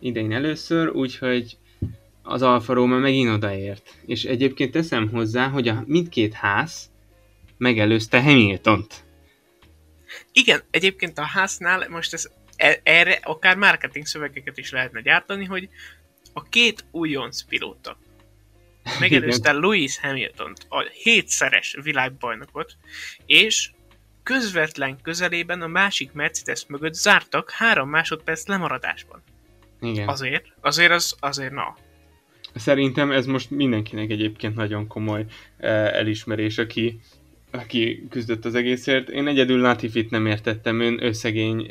Idején 0.00 0.32
először, 0.32 0.88
úgyhogy 0.88 1.58
az 2.22 2.42
Alfa 2.42 2.72
Romeo 2.72 2.98
megint 2.98 3.30
odaért. 3.30 3.94
És 4.06 4.24
egyébként 4.24 4.72
teszem 4.72 5.10
hozzá, 5.10 5.48
hogy 5.48 5.68
a 5.68 5.82
mindkét 5.86 6.34
ház 6.34 6.90
megelőzte 7.56 8.22
Hamiltont. 8.22 9.04
Igen, 10.32 10.62
egyébként 10.70 11.18
a 11.18 11.24
háznál 11.24 11.88
most 11.88 12.12
ez, 12.12 12.30
erre 12.82 13.18
akár 13.22 13.56
marketing 13.56 14.06
szövegeket 14.06 14.58
is 14.58 14.70
lehetne 14.70 15.00
gyártani, 15.00 15.44
hogy 15.44 15.68
a 16.32 16.42
két 16.42 16.84
újonc 16.90 17.42
pilóta 17.42 17.98
megelőzte 19.00 19.52
Lewis 19.52 19.98
Hamilton-t, 19.98 20.66
a 20.68 20.80
hétszeres 20.80 21.76
világbajnokot, 21.82 22.76
és 23.26 23.70
közvetlen 24.22 24.98
közelében 25.02 25.62
a 25.62 25.66
másik 25.66 26.12
Mercedes 26.12 26.64
mögött 26.68 26.94
zártak 26.94 27.50
három 27.50 27.88
másodperc 27.88 28.46
lemaradásban. 28.46 29.22
Igen. 29.80 30.08
Azért, 30.08 30.46
azért 30.60 30.92
az, 30.92 31.16
azért 31.20 31.52
na. 31.52 31.76
Szerintem 32.54 33.10
ez 33.10 33.26
most 33.26 33.50
mindenkinek 33.50 34.10
egyébként 34.10 34.54
nagyon 34.54 34.86
komoly 34.86 35.20
uh, 35.20 35.26
elismerés, 35.70 36.58
aki 36.58 37.00
aki 37.50 38.06
küzdött 38.10 38.44
az 38.44 38.54
egészért. 38.54 39.08
Én 39.08 39.26
egyedül 39.26 39.60
Latifit 39.60 40.10
nem 40.10 40.26
értettem, 40.26 40.80
ön 40.80 41.04
összegény 41.04 41.70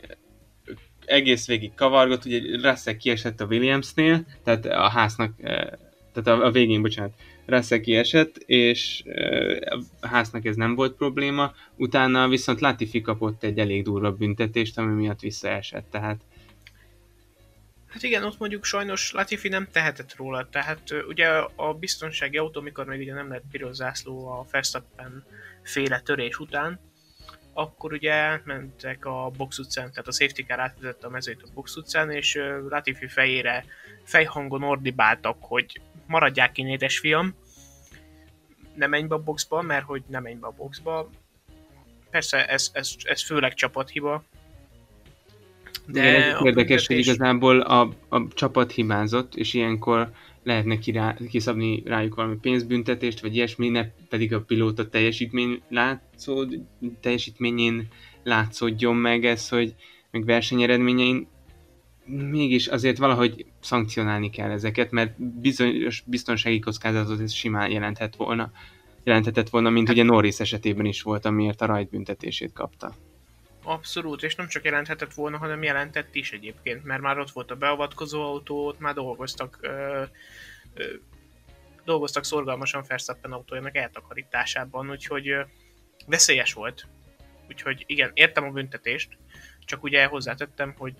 egész 1.05 1.47
végig 1.47 1.73
kavargott, 1.73 2.25
ugye 2.25 2.39
Russell 2.69 2.95
kiesett 2.95 3.41
a 3.41 3.45
Williamsnél, 3.45 4.25
tehát 4.43 4.65
a 4.65 4.89
háznak, 4.89 5.33
eh, 5.41 5.67
tehát 6.13 6.41
a, 6.41 6.51
végén, 6.51 6.81
bocsánat, 6.81 7.13
Russell 7.45 7.79
kiesett, 7.79 8.37
és 8.37 9.01
eh, 9.05 9.57
a 9.99 10.07
háznak 10.07 10.45
ez 10.45 10.55
nem 10.55 10.75
volt 10.75 10.95
probléma, 10.95 11.53
utána 11.77 12.27
viszont 12.27 12.59
Latifi 12.59 13.01
kapott 13.01 13.43
egy 13.43 13.59
elég 13.59 13.83
durva 13.83 14.11
büntetést, 14.11 14.77
ami 14.77 14.93
miatt 14.93 15.19
visszaesett, 15.19 15.85
tehát 15.91 16.21
Hát 17.95 18.03
igen, 18.03 18.23
ott 18.23 18.39
mondjuk 18.39 18.63
sajnos 18.63 19.11
Latifi 19.11 19.47
nem 19.47 19.67
tehetett 19.71 20.15
róla, 20.15 20.49
tehát 20.49 20.81
ugye 21.07 21.27
a 21.55 21.73
biztonsági 21.73 22.37
autó, 22.37 22.61
mikor 22.61 22.85
még 22.85 22.99
ugye 22.99 23.13
nem 23.13 23.29
lett 23.29 23.43
piros 23.51 23.75
zászló 23.75 24.27
a 24.27 24.45
Verstappen 24.51 25.23
féle 25.63 25.99
törés 25.99 26.39
után, 26.39 26.79
akkor 27.57 27.93
ugye 27.93 28.39
mentek 28.43 29.05
a 29.05 29.31
box 29.37 29.57
utcán, 29.57 29.89
tehát 29.89 30.07
a 30.07 30.11
safety 30.11 30.41
car 30.41 30.59
átvezette 30.59 31.07
a 31.07 31.09
mezőt 31.09 31.41
a 31.43 31.47
box 31.53 31.75
utcán, 31.75 32.11
és 32.11 32.39
Latifi 32.69 33.07
fejére 33.07 33.65
fejhangon 34.03 34.63
ordibáltak, 34.63 35.37
hogy 35.39 35.81
maradják 36.07 36.57
én 36.57 36.67
édesfiam, 36.67 37.35
ne 38.75 38.87
menj 38.87 39.07
be 39.07 39.15
a 39.15 39.23
boxba, 39.23 39.61
mert 39.61 39.85
hogy 39.85 40.03
nem 40.07 40.21
menj 40.21 40.35
be 40.35 40.47
a 40.47 40.53
boxba. 40.57 41.09
Persze 42.09 42.47
ez, 42.47 42.69
ez, 42.73 42.95
ez 43.03 43.25
főleg 43.25 43.53
csapathiba, 43.53 44.23
de 45.87 46.17
Igen, 46.17 46.45
érdekes, 46.45 46.87
hogy 46.87 46.97
igazából 46.97 47.59
a, 47.59 47.89
a 48.09 48.27
csapat 48.33 48.71
hibázott, 48.71 49.35
és 49.35 49.53
ilyenkor 49.53 50.11
lehetne 50.45 50.79
kirá, 50.79 51.17
kiszabni 51.29 51.81
rájuk 51.85 52.15
valami 52.15 52.35
pénzbüntetést, 52.35 53.21
vagy 53.21 53.35
ilyesmi, 53.35 53.69
ne 53.69 53.87
pedig 54.09 54.33
a 54.33 54.41
pilóta 54.41 54.89
teljesítmény 54.89 55.61
látszód, 55.69 56.61
teljesítményén 57.01 57.87
látszódjon 58.23 58.95
meg 58.95 59.25
ez, 59.25 59.49
hogy 59.49 59.75
meg 60.11 60.25
versenyeredményein 60.25 61.27
mégis 62.05 62.67
azért 62.67 62.97
valahogy 62.97 63.45
szankcionálni 63.61 64.29
kell 64.29 64.49
ezeket, 64.49 64.91
mert 64.91 65.21
bizonyos 65.41 66.03
biztonsági 66.05 66.59
kockázatot 66.59 67.19
ez 67.19 67.31
simán 67.31 67.71
jelenthet 67.71 68.15
volna, 68.15 68.51
jelenthetett 69.03 69.49
volna, 69.49 69.69
mint 69.69 69.89
ugye 69.89 70.03
Norris 70.03 70.39
esetében 70.39 70.85
is 70.85 71.01
volt, 71.01 71.25
amiért 71.25 71.61
a 71.61 71.65
rajtbüntetését 71.65 72.53
kapta. 72.53 72.93
Abszolút, 73.67 74.23
és 74.23 74.35
nem 74.35 74.47
csak 74.47 74.63
jelenthetett 74.63 75.13
volna, 75.13 75.37
hanem 75.37 75.63
jelentett 75.63 76.15
is 76.15 76.31
egyébként, 76.31 76.83
mert 76.83 77.01
már 77.01 77.19
ott 77.19 77.31
volt 77.31 77.51
a 77.51 77.55
beavatkozó 77.55 78.21
autó, 78.21 78.65
ott 78.65 78.79
már 78.79 78.93
dolgoztak, 78.93 79.57
ö, 79.61 80.03
ö, 80.73 80.83
dolgoztak 81.83 82.25
szorgalmasan 82.25 82.83
Verstappen 82.87 83.31
autójának 83.31 83.75
eltakarításában, 83.75 84.89
úgyhogy 84.89 85.29
ö, 85.29 85.41
veszélyes 86.07 86.53
volt. 86.53 86.87
Úgyhogy 87.47 87.83
igen, 87.87 88.11
értem 88.13 88.43
a 88.43 88.51
büntetést, 88.51 89.17
csak 89.65 89.83
ugye 89.83 90.05
hozzátettem, 90.05 90.73
hogy 90.77 90.93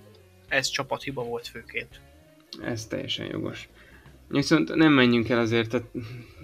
ez 0.48 0.68
csapathiba 0.68 1.24
volt 1.24 1.48
főként. 1.48 2.00
Ez 2.64 2.86
teljesen 2.86 3.26
jogos. 3.26 3.70
Viszont 4.28 4.76
nem 4.76 4.92
menjünk 4.92 5.30
el 5.30 5.40
azért 5.40 5.74
a 5.74 5.82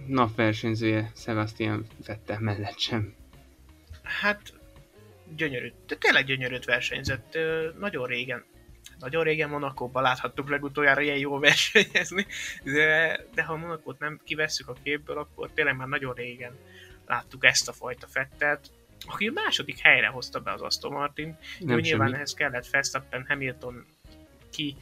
napversenyzője 0.08 1.12
Sebastian 1.16 1.86
Vettel 2.06 2.40
mellett 2.40 2.80
sem. 2.80 3.14
Hát 4.04 4.54
gyönyörű, 5.36 5.72
de 5.88 5.96
tényleg 5.96 6.26
gyönyörűt 6.26 6.66
versenyzett. 6.66 7.38
Nagyon 7.80 8.08
régen, 8.08 8.46
nagyon 9.00 9.24
régen 9.24 9.50
Monakóban 9.50 10.04
láthattuk 10.04 10.50
legutoljára 10.50 11.02
ilyen 11.02 11.18
jó 11.18 11.40
versenyezni, 11.50 12.26
de, 12.64 13.20
de 13.34 13.44
ha 13.44 13.58
Monakót 13.58 14.00
nem 14.00 14.20
kivesszük 14.24 14.68
a 14.68 14.76
képből, 14.84 15.18
akkor 15.18 15.50
tényleg 15.54 15.76
már 15.76 15.88
nagyon 15.88 16.14
régen 16.14 16.58
láttuk 17.08 17.46
ezt 17.46 17.68
a 17.68 17.74
fajta 17.74 18.08
fettet, 18.08 18.72
aki 19.08 19.28
a 19.28 19.32
második 19.32 19.80
helyre 19.80 20.08
hozta 20.08 20.40
be 20.40 20.52
az 20.52 20.62
Aston 20.62 20.92
Martin. 20.92 21.38
Jó, 21.60 21.78
nyilván 21.78 22.16
ehhez 22.16 22.34
kellett 22.34 22.68
Verstappen, 22.68 23.26
Hamilton 23.28 23.86
ki 24.52 24.76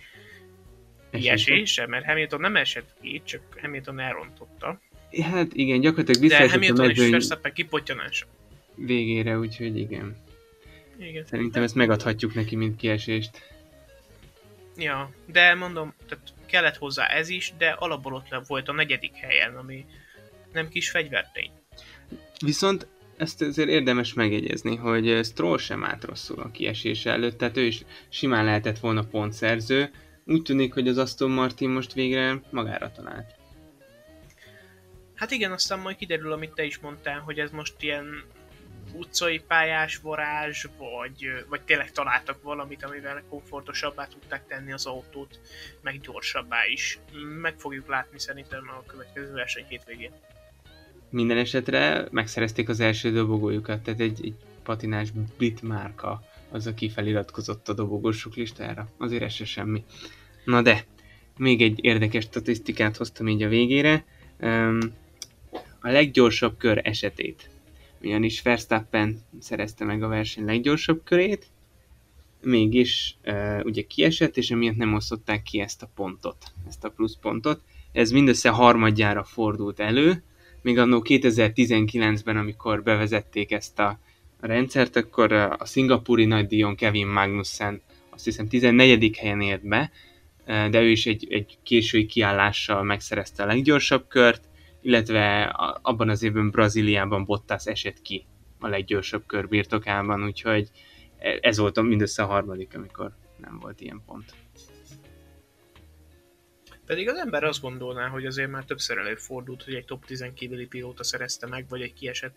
kiesése, 1.12 1.88
mert 1.88 2.06
Hamilton 2.06 2.40
nem 2.40 2.56
esett 2.56 2.94
ki, 3.02 3.22
csak 3.26 3.42
Hamilton 3.62 4.00
elrontotta. 4.00 4.80
Hát 5.22 5.54
igen, 5.54 5.80
gyakorlatilag 5.80 6.22
visszaesett 6.22 6.48
De 6.48 6.54
Hamilton 6.54 6.90
és 6.90 7.10
Verstappen 7.10 7.54
kipottyanása. 7.54 8.26
Végére, 8.76 9.38
úgyhogy 9.38 9.78
igen. 9.78 10.16
Igen. 11.00 11.26
Szerintem 11.26 11.64
ezt 11.64 11.76
megadhatjuk 11.76 12.34
neki, 12.34 12.56
mint 12.56 12.76
kiesést. 12.76 13.48
Ja, 14.78 15.12
de 15.26 15.54
mondom, 15.54 15.94
tehát 16.08 16.34
kellett 16.46 16.78
hozzá 16.78 17.06
ez 17.06 17.30
is, 17.30 17.54
de 17.58 17.70
alapból 17.70 18.14
ott 18.14 18.48
volt 18.48 18.68
a 18.68 18.74
negyedik 18.74 19.16
helyen, 19.16 19.56
ami 19.56 19.86
nem 20.54 20.70
kis 20.70 20.90
fegyvertény. 20.90 21.52
Viszont 22.46 22.88
ezt 23.18 23.42
azért 23.42 23.70
érdemes 23.70 24.14
megjegyezni, 24.14 24.76
hogy 24.76 25.20
Stroll 25.26 25.58
sem 25.58 25.84
állt 25.84 26.04
rosszul 26.04 26.40
a 26.40 26.52
kiesés 26.52 27.06
előtt, 27.06 27.38
tehát 27.38 27.58
ő 27.58 27.62
is 27.62 27.84
simán 28.10 28.46
lehetett 28.46 28.80
volna 28.80 29.04
pontszerző. 29.04 29.92
Úgy 30.26 30.42
tűnik, 30.42 30.74
hogy 30.74 30.88
az 30.88 30.98
Aston 30.98 31.32
Martin 31.32 31.70
most 31.70 31.94
végre 31.94 32.42
magára 32.50 32.92
talált. 32.92 33.36
Hát 35.16 35.32
igen, 35.32 35.52
aztán 35.52 35.80
majd 35.80 35.96
kiderül, 35.96 36.32
amit 36.32 36.54
te 36.54 36.64
is 36.64 36.80
mondtál, 36.80 37.20
hogy 37.20 37.40
ez 37.40 37.52
most 37.52 37.74
ilyen 37.80 38.24
utcai 38.94 39.40
pályás 39.48 39.98
varázs, 39.98 40.66
vagy, 40.78 41.46
vagy 41.50 41.62
tényleg 41.62 41.92
találtak 41.92 42.42
valamit, 42.42 42.84
amivel 42.84 43.24
komfortosabbá 43.30 44.08
tudták 44.08 44.48
tenni 44.48 44.72
az 44.72 44.86
autót, 44.86 45.40
meg 45.82 46.00
gyorsabbá 46.00 46.68
is. 46.72 47.00
Meg 47.42 47.54
fogjuk 47.58 47.88
látni 47.88 48.20
szerintem 48.20 48.70
a 48.80 48.84
következő 48.86 49.34
verseny 49.34 49.66
hétvégén. 49.68 50.12
Minden 51.10 51.38
esetre 51.38 52.08
megszerezték 52.12 52.70
az 52.70 52.80
első 52.80 53.12
dobogójukat, 53.12 53.82
tehát 53.82 54.00
egy, 54.00 54.26
egy 54.26 54.36
patinás 54.64 55.12
brit 55.38 55.62
az, 56.50 56.68
aki 56.68 56.90
feliratkozott 56.90 57.70
a 57.70 57.74
dobogósuk 57.74 58.36
listára. 58.36 58.90
Azért 58.98 59.24
ez 59.24 59.34
se 59.34 59.46
semmi. 59.46 59.84
Na 60.44 60.62
de, 60.62 60.86
még 61.38 61.62
egy 61.62 61.80
érdekes 61.82 62.24
statisztikát 62.24 62.98
hoztam 62.98 63.28
így 63.28 63.44
a 63.44 63.48
végére. 63.48 64.06
a 65.80 65.90
leggyorsabb 65.90 66.58
kör 66.58 66.82
esetét 66.84 67.50
ugyanis 68.02 68.42
Verstappen 68.42 69.20
szerezte 69.40 69.86
meg 69.86 70.04
a 70.04 70.08
verseny 70.08 70.46
leggyorsabb 70.46 71.02
körét, 71.04 71.46
mégis 72.42 73.18
ugye 73.64 73.82
kiesett, 73.82 74.38
és 74.38 74.52
emiatt 74.52 74.76
nem 74.76 74.94
osztották 74.94 75.44
ki 75.44 75.60
ezt 75.60 75.82
a 75.82 75.90
pontot, 75.96 76.38
ezt 76.68 76.84
a 76.84 76.90
pluszpontot. 76.90 77.62
Ez 77.92 78.12
mindössze 78.12 78.50
harmadjára 78.50 79.24
fordult 79.24 79.80
elő, 79.80 80.24
még 80.62 80.78
annó 80.78 81.02
2019-ben, 81.06 82.38
amikor 82.38 82.84
bevezették 82.84 83.52
ezt 83.52 83.80
a 83.80 84.00
rendszert, 84.40 84.96
akkor 84.96 85.32
a 85.32 85.66
szingapúri 85.66 86.26
nagydíjon 86.26 86.76
Kevin 86.76 87.08
Magnussen 87.08 87.82
azt 88.20 88.28
hiszem 88.28 88.48
14. 88.48 89.18
helyen 89.18 89.42
ért 89.42 89.68
be, 89.68 89.92
de 90.46 90.82
ő 90.82 90.90
is 90.90 91.06
egy, 91.06 91.28
egy 91.30 91.58
késői 91.64 92.06
kiállással 92.06 92.84
megszerezte 92.84 93.44
a 93.44 93.46
leggyorsabb 93.46 94.08
kört, 94.08 94.44
illetve 94.82 95.44
abban 95.82 96.10
az 96.10 96.24
évben 96.24 96.50
Brazíliában 96.50 97.26
Bottas 97.26 97.66
esett 97.66 98.02
ki 98.02 98.26
a 98.60 98.68
leggyorsabb 98.68 99.26
kör 99.26 99.48
birtokában, 99.48 100.24
úgyhogy 100.24 100.70
ez 101.42 101.58
volt 101.58 101.82
mindössze 101.82 102.24
a 102.24 102.26
harmadik, 102.26 102.76
amikor 102.76 103.12
nem 103.38 103.60
volt 103.60 103.82
ilyen 103.82 104.02
pont. 104.06 104.34
Pedig 106.86 107.10
az 107.10 107.18
ember 107.18 107.44
azt 107.44 107.62
gondolná, 107.62 108.08
hogy 108.08 108.26
azért 108.26 108.52
már 108.52 108.64
többször 108.64 108.98
előfordult, 108.98 109.64
hogy 109.64 109.74
egy 109.74 109.86
top 109.86 110.06
10 110.06 110.26
kívüli 110.34 110.66
pilóta 110.66 111.04
szerezte 111.04 111.48
meg, 111.48 111.66
vagy 111.70 111.82
egy 111.82 111.94
kiesett 111.94 112.36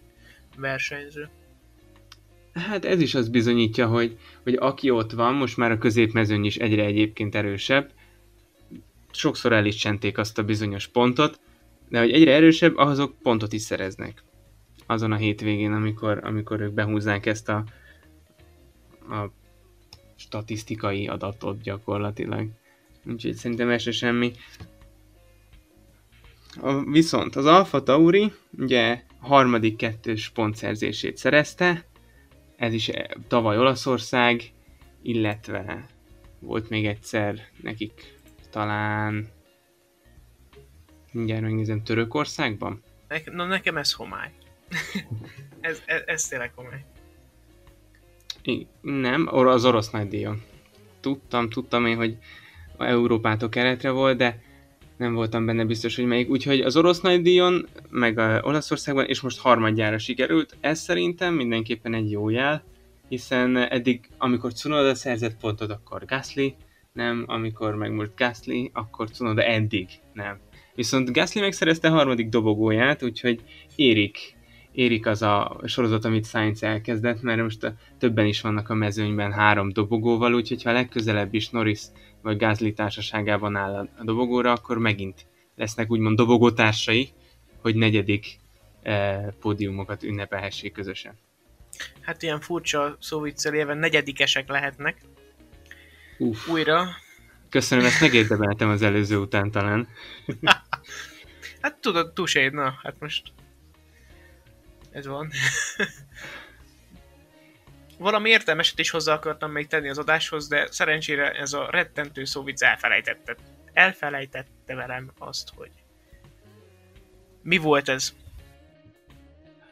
versenyző. 0.56 1.28
Hát 2.54 2.84
ez 2.84 3.00
is 3.00 3.14
azt 3.14 3.30
bizonyítja, 3.30 3.86
hogy, 3.86 4.18
hogy 4.42 4.54
aki 4.54 4.90
ott 4.90 5.12
van, 5.12 5.34
most 5.34 5.56
már 5.56 5.70
a 5.70 5.78
középmezőny 5.78 6.44
is 6.44 6.56
egyre 6.56 6.84
egyébként 6.84 7.34
erősebb, 7.34 7.90
sokszor 9.10 9.52
el 9.52 9.64
is 9.64 9.76
csenték 9.76 10.18
azt 10.18 10.38
a 10.38 10.44
bizonyos 10.44 10.86
pontot, 10.86 11.40
de 11.92 11.98
hogy 11.98 12.12
egyre 12.12 12.32
erősebb, 12.32 12.76
azok 12.76 13.14
pontot 13.22 13.52
is 13.52 13.62
szereznek 13.62 14.22
azon 14.86 15.12
a 15.12 15.16
hétvégén, 15.16 15.72
amikor, 15.72 16.20
amikor 16.24 16.60
ők 16.60 16.72
behúzzák 16.72 17.26
ezt 17.26 17.48
a, 17.48 17.64
a 19.10 19.30
statisztikai 20.16 21.06
adatot 21.06 21.62
gyakorlatilag. 21.62 22.48
Úgyhogy 23.06 23.34
szerintem 23.34 23.70
ez 23.70 23.82
se 23.82 23.90
semmi. 23.90 24.32
A, 26.60 26.90
viszont 26.90 27.36
az 27.36 27.46
Alfa 27.46 27.82
Tauri 27.82 28.32
ugye 28.58 29.02
harmadik 29.20 29.76
kettős 29.76 30.28
pontszerzését 30.28 31.16
szerezte, 31.16 31.84
ez 32.56 32.72
is 32.72 32.88
eh, 32.88 33.04
tavaly 33.28 33.58
Olaszország, 33.58 34.52
illetve 35.02 35.86
volt 36.38 36.68
még 36.68 36.86
egyszer 36.86 37.40
nekik 37.62 38.20
talán 38.50 39.28
mindjárt 41.12 41.42
megnézem 41.42 41.82
Törökországban? 41.82 42.82
Ne, 43.08 43.16
na 43.32 43.44
nekem 43.44 43.76
ez 43.76 43.92
homály. 43.92 44.30
ez, 45.60 45.82
ez, 45.86 46.02
ez 46.06 46.22
tényleg 46.22 46.52
homály. 46.54 46.84
I, 48.42 48.66
nem, 48.80 49.28
az 49.30 49.64
orosz 49.64 49.90
nagydíjon. 49.90 50.42
Tudtam, 51.00 51.50
tudtam 51.50 51.86
én, 51.86 51.96
hogy 51.96 52.16
Európától 52.78 53.48
keletre 53.48 53.90
volt, 53.90 54.16
de 54.16 54.42
nem 54.96 55.14
voltam 55.14 55.46
benne 55.46 55.64
biztos, 55.64 55.96
hogy 55.96 56.04
melyik. 56.04 56.30
Úgyhogy 56.30 56.60
az 56.60 56.76
orosz 56.76 57.00
nagydíjon, 57.00 57.68
meg 57.90 58.18
a 58.18 58.40
Olaszországban, 58.42 59.06
és 59.06 59.20
most 59.20 59.38
harmadjára 59.38 59.98
sikerült. 59.98 60.56
Ez 60.60 60.80
szerintem 60.80 61.34
mindenképpen 61.34 61.94
egy 61.94 62.10
jó 62.10 62.28
jel, 62.28 62.64
hiszen 63.08 63.56
eddig, 63.56 64.08
amikor 64.18 64.52
Cunoda 64.52 64.94
szerzett 64.94 65.36
pontot, 65.40 65.70
akkor 65.70 66.04
Gasly, 66.04 66.54
nem, 66.92 67.24
amikor 67.26 67.74
meg 67.74 67.92
most 67.92 68.10
Gasly, 68.16 68.70
akkor 68.72 69.10
Cunoda 69.10 69.42
eddig 69.42 69.88
nem. 70.12 70.38
Viszont 70.74 71.12
Gasly 71.12 71.40
megszerezte 71.40 71.88
a 71.88 71.92
harmadik 71.92 72.28
dobogóját, 72.28 73.02
úgyhogy 73.02 73.40
érik, 73.76 74.36
érik 74.72 75.06
az 75.06 75.22
a 75.22 75.60
sorozat, 75.64 76.04
amit 76.04 76.26
Sainz 76.26 76.62
elkezdett, 76.62 77.22
mert 77.22 77.42
most 77.42 77.64
a, 77.64 77.74
többen 77.98 78.26
is 78.26 78.40
vannak 78.40 78.68
a 78.68 78.74
mezőnyben 78.74 79.32
három 79.32 79.72
dobogóval, 79.72 80.34
úgyhogy 80.34 80.62
ha 80.62 80.72
legközelebb 80.72 81.34
is 81.34 81.48
Norris 81.50 81.80
vagy 82.22 82.36
Gasly 82.36 82.72
társaságában 82.72 83.56
áll 83.56 83.88
a 83.98 84.04
dobogóra, 84.04 84.52
akkor 84.52 84.78
megint 84.78 85.26
lesznek 85.56 85.90
úgymond 85.90 86.16
dobogótársai, 86.16 87.08
hogy 87.60 87.74
negyedik 87.74 88.38
eh, 88.82 89.26
pódiumokat 89.40 90.02
ünnepelhessék 90.02 90.72
közösen. 90.72 91.14
Hát 92.00 92.22
ilyen 92.22 92.40
furcsa 92.40 92.96
szóviccel 93.00 93.54
élve 93.54 93.74
negyedikesek 93.74 94.48
lehetnek. 94.48 94.96
Uf. 96.18 96.48
Újra. 96.48 96.86
Köszönöm, 97.52 97.84
ezt 97.84 98.00
megérdemeltem 98.00 98.68
az 98.68 98.82
előző 98.82 99.16
után 99.16 99.50
talán. 99.50 99.88
hát 101.62 101.76
tudod, 101.80 102.12
tuséd, 102.12 102.52
na, 102.52 102.78
hát 102.82 102.94
most 102.98 103.22
ez 104.90 105.06
van. 105.06 105.30
Valami 107.98 108.30
értelmeset 108.30 108.78
is 108.78 108.90
hozzá 108.90 109.14
akartam 109.14 109.50
még 109.50 109.66
tenni 109.66 109.88
az 109.88 109.98
adáshoz, 109.98 110.48
de 110.48 110.68
szerencsére 110.70 111.30
ez 111.30 111.52
a 111.52 111.70
rettentő 111.70 112.24
szóvic 112.24 112.62
elfelejtette. 112.62 113.36
Elfelejtette 113.72 114.74
velem 114.74 115.12
azt, 115.18 115.48
hogy 115.54 115.70
mi 117.42 117.56
volt 117.56 117.88
ez? 117.88 118.14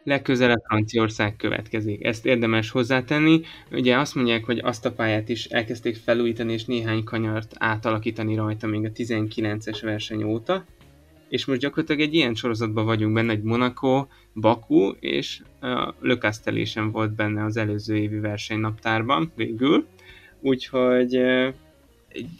Legközelebb 0.02 0.62
Franciaország 0.66 1.36
következik. 1.36 2.04
Ezt 2.04 2.26
érdemes 2.26 2.70
hozzátenni. 2.70 3.40
Ugye 3.70 3.98
azt 3.98 4.14
mondják, 4.14 4.44
hogy 4.44 4.58
azt 4.58 4.86
a 4.86 4.92
pályát 4.92 5.28
is 5.28 5.44
elkezdték 5.44 5.96
felújítani, 5.96 6.52
és 6.52 6.64
néhány 6.64 7.04
kanyart 7.04 7.54
átalakítani 7.58 8.34
rajta 8.34 8.66
még 8.66 8.84
a 8.84 8.90
19-es 8.90 9.78
verseny 9.82 10.22
óta. 10.22 10.64
És 11.28 11.44
most 11.44 11.60
gyakorlatilag 11.60 12.00
egy 12.00 12.14
ilyen 12.14 12.34
sorozatban 12.34 12.84
vagyunk 12.84 13.14
benne, 13.14 13.32
egy 13.32 13.42
Monaco, 13.42 14.06
Baku 14.34 14.90
és 15.00 15.42
Le 16.00 16.16
Castelli 16.18 16.64
sem 16.64 16.90
volt 16.90 17.12
benne 17.14 17.44
az 17.44 17.56
előző 17.56 17.96
évi 17.96 18.18
versenynaptárban 18.18 19.32
végül. 19.34 19.86
Úgyhogy 20.40 21.16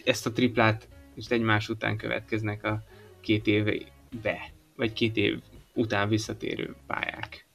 ezt 0.04 0.26
a 0.26 0.32
triplát 0.32 0.88
és 1.14 1.26
egymás 1.28 1.68
után 1.68 1.96
következnek 1.96 2.64
a 2.64 2.82
két 3.20 3.46
évbe, 3.46 4.52
vagy 4.76 4.92
két 4.92 5.16
év 5.16 5.38
után 5.74 6.08
visszatérő 6.08 6.74
pályák 6.86 7.48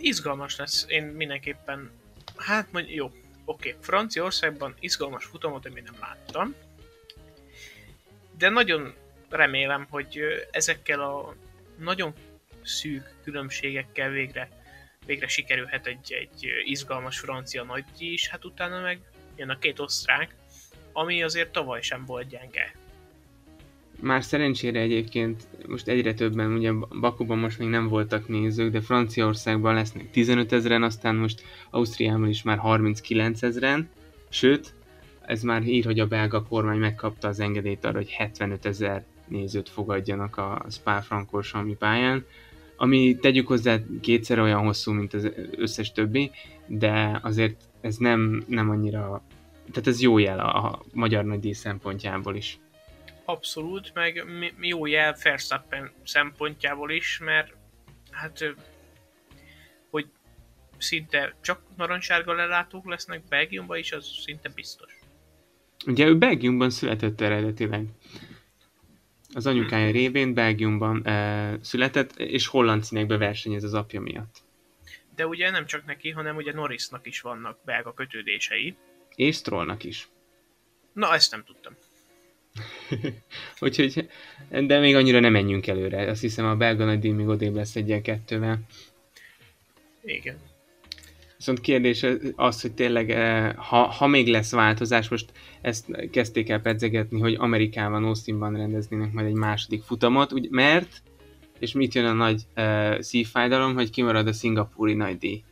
izgalmas 0.00 0.56
lesz, 0.56 0.84
én 0.88 1.04
mindenképpen, 1.04 1.90
hát 2.36 2.72
mondjuk, 2.72 2.94
jó, 2.94 3.06
oké, 3.06 3.68
okay. 3.68 3.74
Franciaországban 3.80 4.74
izgalmas 4.80 5.24
futamot 5.24 5.66
én 5.66 5.82
nem 5.84 6.00
láttam, 6.00 6.54
de 8.38 8.48
nagyon 8.48 8.94
remélem, 9.28 9.86
hogy 9.90 10.20
ezekkel 10.50 11.00
a 11.00 11.34
nagyon 11.78 12.14
szűk 12.62 13.14
különbségekkel 13.22 14.10
végre, 14.10 14.48
végre 15.06 15.28
sikerülhet 15.28 15.86
egy, 15.86 16.12
egy 16.12 16.46
izgalmas 16.64 17.18
francia 17.18 17.62
nagy 17.62 17.84
is, 17.98 18.28
hát 18.28 18.44
utána 18.44 18.80
meg 18.80 19.00
jön 19.36 19.48
a 19.48 19.58
két 19.58 19.78
osztrák, 19.78 20.34
ami 20.92 21.22
azért 21.22 21.52
tavaly 21.52 21.82
sem 21.82 22.04
volt 22.04 22.28
gyenge. 22.28 22.74
Már 24.02 24.24
szerencsére 24.24 24.80
egyébként 24.80 25.46
most 25.66 25.88
egyre 25.88 26.14
többen, 26.14 26.52
ugye 26.52 26.72
Bakuban 27.00 27.38
most 27.38 27.58
még 27.58 27.68
nem 27.68 27.88
voltak 27.88 28.28
nézők, 28.28 28.72
de 28.72 28.80
Franciaországban 28.80 29.74
lesznek 29.74 30.10
15 30.10 30.52
ezeren, 30.52 30.82
aztán 30.82 31.14
most 31.14 31.42
Ausztriában 31.70 32.28
is 32.28 32.42
már 32.42 32.58
39 32.58 33.42
ezeren, 33.42 33.88
sőt, 34.28 34.74
ez 35.26 35.42
már 35.42 35.62
ír, 35.62 35.84
hogy 35.84 36.00
a 36.00 36.06
belga 36.06 36.42
kormány 36.42 36.78
megkapta 36.78 37.28
az 37.28 37.40
engedélyt 37.40 37.84
arra, 37.84 37.96
hogy 37.96 38.10
75 38.10 38.66
ezer 38.66 39.04
nézőt 39.28 39.68
fogadjanak 39.68 40.36
a 40.36 40.64
Spa-Francorchamps 40.70 41.78
pályán, 41.78 42.24
ami 42.76 43.16
tegyük 43.20 43.46
hozzá 43.46 43.78
kétszer 44.00 44.38
olyan 44.38 44.60
hosszú, 44.60 44.92
mint 44.92 45.14
az 45.14 45.30
összes 45.56 45.92
többi, 45.92 46.30
de 46.66 47.20
azért 47.22 47.60
ez 47.80 47.96
nem, 47.96 48.44
nem 48.46 48.70
annyira, 48.70 49.22
tehát 49.72 49.88
ez 49.88 50.00
jó 50.00 50.18
jel 50.18 50.38
a, 50.38 50.64
a 50.64 50.82
magyar 50.92 51.24
nagydíj 51.24 51.52
szempontjából 51.52 52.36
is 52.36 52.58
abszolút, 53.30 53.94
meg 53.94 54.24
jó 54.60 54.86
jel 54.86 55.16
Verstappen 55.22 55.92
szempontjából 56.04 56.90
is, 56.90 57.18
mert 57.18 57.52
hát 58.10 58.54
hogy 59.90 60.06
szinte 60.78 61.36
csak 61.40 61.62
narancsárga 61.76 62.32
lelátók 62.32 62.88
lesznek 62.88 63.24
Belgiumban 63.28 63.78
is, 63.78 63.92
az 63.92 64.06
szinte 64.24 64.48
biztos. 64.48 64.98
Ugye 65.86 66.06
ő 66.06 66.18
Belgiumban 66.18 66.70
született 66.70 67.20
eredetileg. 67.20 67.86
Az 69.34 69.46
anyukája 69.46 69.84
hmm. 69.84 69.92
révén 69.92 70.34
Belgiumban 70.34 71.06
e, 71.06 71.58
született, 71.62 72.16
és 72.16 72.46
holland 72.46 72.84
színekbe 72.84 73.16
versenyez 73.16 73.64
az 73.64 73.74
apja 73.74 74.00
miatt. 74.00 74.42
De 75.14 75.26
ugye 75.26 75.50
nem 75.50 75.66
csak 75.66 75.84
neki, 75.84 76.10
hanem 76.10 76.36
ugye 76.36 76.52
Norrisnak 76.52 77.06
is 77.06 77.20
vannak 77.20 77.58
belga 77.64 77.94
kötődései. 77.94 78.76
És 79.14 79.36
Strollnak 79.36 79.84
is. 79.84 80.08
Na, 80.92 81.14
ezt 81.14 81.30
nem 81.30 81.44
tudtam. 81.44 81.76
Úgyhogy, 83.60 84.08
de 84.48 84.78
még 84.78 84.94
annyira 84.94 85.20
nem 85.20 85.32
menjünk 85.32 85.66
előre. 85.66 86.10
Azt 86.10 86.20
hiszem 86.20 86.46
a 86.46 86.56
belga 86.56 86.84
nagydíj 86.84 87.10
még 87.10 87.26
odébb 87.26 87.54
lesz 87.54 87.76
egyen 87.76 88.02
kettővel. 88.02 88.60
Igen. 90.04 90.36
Viszont 91.36 91.60
kérdés 91.60 92.06
az, 92.36 92.60
hogy 92.60 92.72
tényleg, 92.72 93.10
eh, 93.10 93.54
ha, 93.54 93.76
ha 93.76 94.06
még 94.06 94.28
lesz 94.28 94.52
változás, 94.52 95.08
most 95.08 95.32
ezt 95.60 96.10
kezdték 96.10 96.48
el 96.48 96.60
pedzegetni, 96.60 97.20
hogy 97.20 97.34
Amerikában, 97.38 98.04
Austinban 98.04 98.56
rendeznének 98.56 99.12
majd 99.12 99.26
egy 99.26 99.34
második 99.34 99.82
futamot, 99.82 100.32
úgy, 100.32 100.50
mert, 100.50 101.02
és 101.58 101.72
mit 101.72 101.94
jön 101.94 102.04
a 102.04 102.12
nagy 102.12 102.42
uh, 102.56 103.00
szívfájdalom, 103.00 103.74
hogy 103.74 103.90
kimarad 103.90 104.26
a 104.26 104.32
szingapúri 104.32 104.94
nagydíj. 104.94 105.42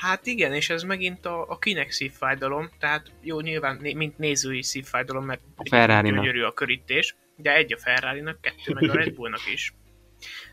Hát 0.00 0.26
igen, 0.26 0.52
és 0.52 0.70
ez 0.70 0.82
megint 0.82 1.26
a, 1.26 1.50
a 1.50 1.58
kinek 1.58 1.90
szívfájdalom, 1.90 2.70
tehát 2.78 3.12
jó, 3.20 3.40
nyilván 3.40 3.78
né, 3.80 3.92
mint 3.92 4.18
nézői 4.18 4.62
szívfájdalom, 4.62 5.24
mert 5.24 5.40
a 5.56 5.68
Ferrari 5.68 6.10
gyönyörű 6.10 6.42
a 6.42 6.52
körítés, 6.52 7.16
de 7.36 7.54
egy 7.54 7.72
a 7.72 7.78
ferrari 7.78 8.22
kettő 8.40 8.72
meg 8.72 8.90
a 8.90 8.92
Red 8.92 9.14
Bullnak 9.14 9.52
is. 9.52 9.74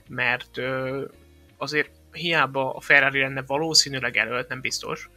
mert 0.07 0.57
ö, 0.57 1.05
azért 1.57 1.91
hiába 2.11 2.73
a 2.73 2.81
Ferrari 2.81 3.19
lenne 3.19 3.41
valószínűleg 3.41 4.17
előtt, 4.17 4.49
nem 4.49 4.61
biztos, 4.61 5.09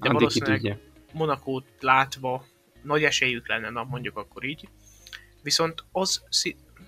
de 0.00 0.08
Addig 0.08 0.12
valószínűleg. 0.12 0.78
Monakót 1.12 1.66
látva 1.80 2.44
nagy 2.82 3.04
esélyük 3.04 3.48
lenne, 3.48 3.70
na 3.70 3.84
mondjuk 3.84 4.16
akkor 4.16 4.44
így. 4.44 4.68
Viszont 5.42 5.84
az 5.92 6.22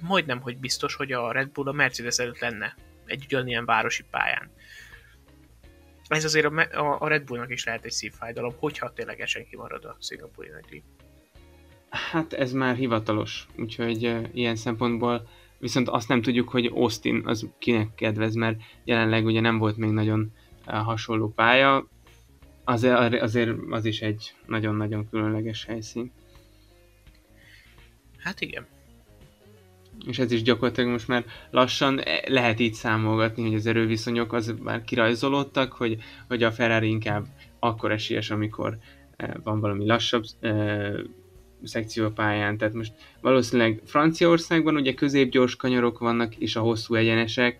majdnem, 0.01 0.41
hogy 0.41 0.57
biztos, 0.57 0.95
hogy 0.95 1.13
a 1.13 1.33
Red 1.33 1.49
Bull 1.49 1.69
a 1.69 1.73
Mercedes 1.73 2.19
előtt 2.19 2.39
lenne 2.39 2.77
egy 3.07 3.25
ugyanilyen 3.25 3.65
városi 3.65 4.05
pályán. 4.11 4.51
Ez 6.11 6.25
azért 6.25 6.47
a, 6.47 6.61
a 6.61 6.97
a 7.01 7.09
Red 7.09 7.25
Bullnak 7.25 7.51
is 7.51 7.65
lehet 7.65 7.85
egy 7.85 7.91
szívfájdalom, 7.91 8.55
hogyha 8.59 8.93
ténylegesen 8.93 9.47
kimarad 9.47 9.85
a 9.85 9.97
szingapúri 10.01 10.49
nagy 10.49 10.65
díj. 10.71 10.83
Hát 11.91 12.33
ez 12.33 12.53
már 12.53 12.75
hivatalos, 12.75 13.47
úgyhogy 13.57 14.07
uh, 14.07 14.29
ilyen 14.33 14.57
szempontból 14.57 15.29
viszont 15.59 15.89
azt 15.89 16.09
nem 16.09 16.23
tudjuk, 16.23 16.49
hogy 16.49 16.67
Austin 16.67 17.23
az 17.27 17.49
kinek 17.59 17.95
kedvez, 17.95 18.35
mert 18.35 18.61
jelenleg 18.85 19.25
ugye 19.25 19.41
nem 19.41 19.59
volt 19.59 19.77
még 19.77 19.91
nagyon 19.91 20.33
uh, 20.67 20.75
hasonló 20.75 21.29
pálya, 21.29 21.89
azért, 22.65 23.21
azért 23.21 23.51
az 23.71 23.85
is 23.85 24.01
egy 24.01 24.35
nagyon-nagyon 24.47 25.09
különleges 25.09 25.65
helyszín. 25.65 26.13
Hát 28.19 28.41
igen. 28.41 28.67
És 30.07 30.19
ez 30.19 30.33
is 30.33 30.43
gyakorlatilag 30.43 30.91
most 30.91 31.09
már 31.09 31.25
lassan 31.51 32.01
eh, 32.01 32.19
lehet 32.27 32.61
így 32.61 32.75
számolgatni, 32.75 33.43
hogy 33.43 33.55
az 33.55 33.67
erőviszonyok 33.67 34.33
az 34.33 34.55
már 34.63 34.85
kirajzolódtak, 34.85 35.73
hogy, 35.73 35.97
hogy 36.29 36.43
a 36.43 36.53
Ferrari 36.53 36.89
inkább 36.89 37.27
akkor 37.59 37.93
esélyes, 37.93 38.31
amikor 38.31 38.79
eh, 39.17 39.31
van 39.43 39.61
valami 39.61 39.87
lassabb 39.87 40.25
eh, 40.41 40.93
szekció 41.63 42.05
a 42.05 42.11
pályán. 42.11 42.59
Tehát 42.59 42.75
most 42.75 42.93
valószínűleg 43.21 43.81
Franciaországban 43.85 44.77
ugye 44.77 44.95
középgyors 44.95 45.57
kanyarok 45.57 45.99
vannak, 45.99 46.37
és 46.37 46.57
a 46.57 46.61
hosszú 46.61 46.95
egyenesek. 46.95 47.59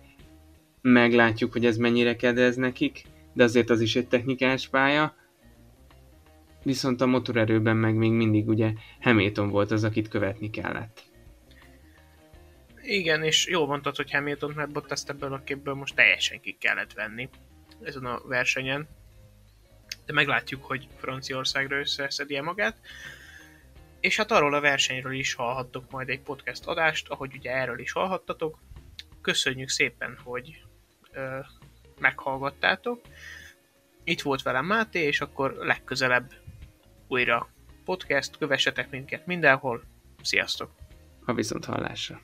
Meglátjuk, 0.81 1.51
hogy 1.51 1.65
ez 1.65 1.77
mennyire 1.77 2.15
kedvez 2.15 2.55
nekik, 2.55 3.03
de 3.33 3.43
azért 3.43 3.69
az 3.69 3.81
is 3.81 3.95
egy 3.95 4.07
technikás 4.07 4.67
pálya. 4.67 5.15
Viszont 6.63 7.01
a 7.01 7.05
motorerőben 7.05 7.77
meg 7.77 7.95
még 7.95 8.11
mindig 8.11 8.47
ugye 8.47 8.73
Hamilton 9.01 9.49
volt 9.49 9.71
az, 9.71 9.83
akit 9.83 10.07
követni 10.07 10.49
kellett. 10.49 11.10
Igen, 12.83 13.23
és 13.23 13.47
jól 13.47 13.67
mondtad, 13.67 13.95
hogy 13.95 14.11
Hamilton, 14.11 14.53
mert 14.55 14.71
Bottas 14.71 15.01
ebből 15.07 15.33
a 15.33 15.43
képből 15.43 15.73
most 15.73 15.95
teljesen 15.95 16.41
ki 16.41 16.57
kellett 16.59 16.93
venni 16.93 17.29
ezen 17.83 18.05
a 18.05 18.21
versenyen. 18.27 18.87
De 20.05 20.13
meglátjuk, 20.13 20.65
hogy 20.65 20.87
Franciaországra 20.97 21.79
összeszedje 21.79 22.41
magát. 22.41 22.77
És 23.99 24.17
hát 24.17 24.31
arról 24.31 24.53
a 24.53 24.59
versenyről 24.59 25.13
is 25.13 25.33
hallhattok 25.33 25.91
majd 25.91 26.09
egy 26.09 26.19
podcast 26.21 26.65
adást, 26.65 27.09
ahogy 27.09 27.35
ugye 27.35 27.51
erről 27.51 27.79
is 27.79 27.91
hallhattatok. 27.91 28.59
Köszönjük 29.21 29.69
szépen, 29.69 30.17
hogy 30.23 30.63
ö, 31.11 31.39
meghallgattátok. 31.99 33.01
Itt 34.03 34.21
volt 34.21 34.41
velem 34.41 34.65
Máté, 34.65 34.99
és 34.99 35.21
akkor 35.21 35.53
legközelebb 35.53 36.33
újra 37.07 37.49
podcast, 37.85 38.37
kövessetek 38.37 38.89
minket 38.89 39.25
mindenhol. 39.25 39.83
Sziasztok! 40.21 40.71
Ha 41.25 41.33
viszont 41.33 41.65
hallásra. 41.65 42.21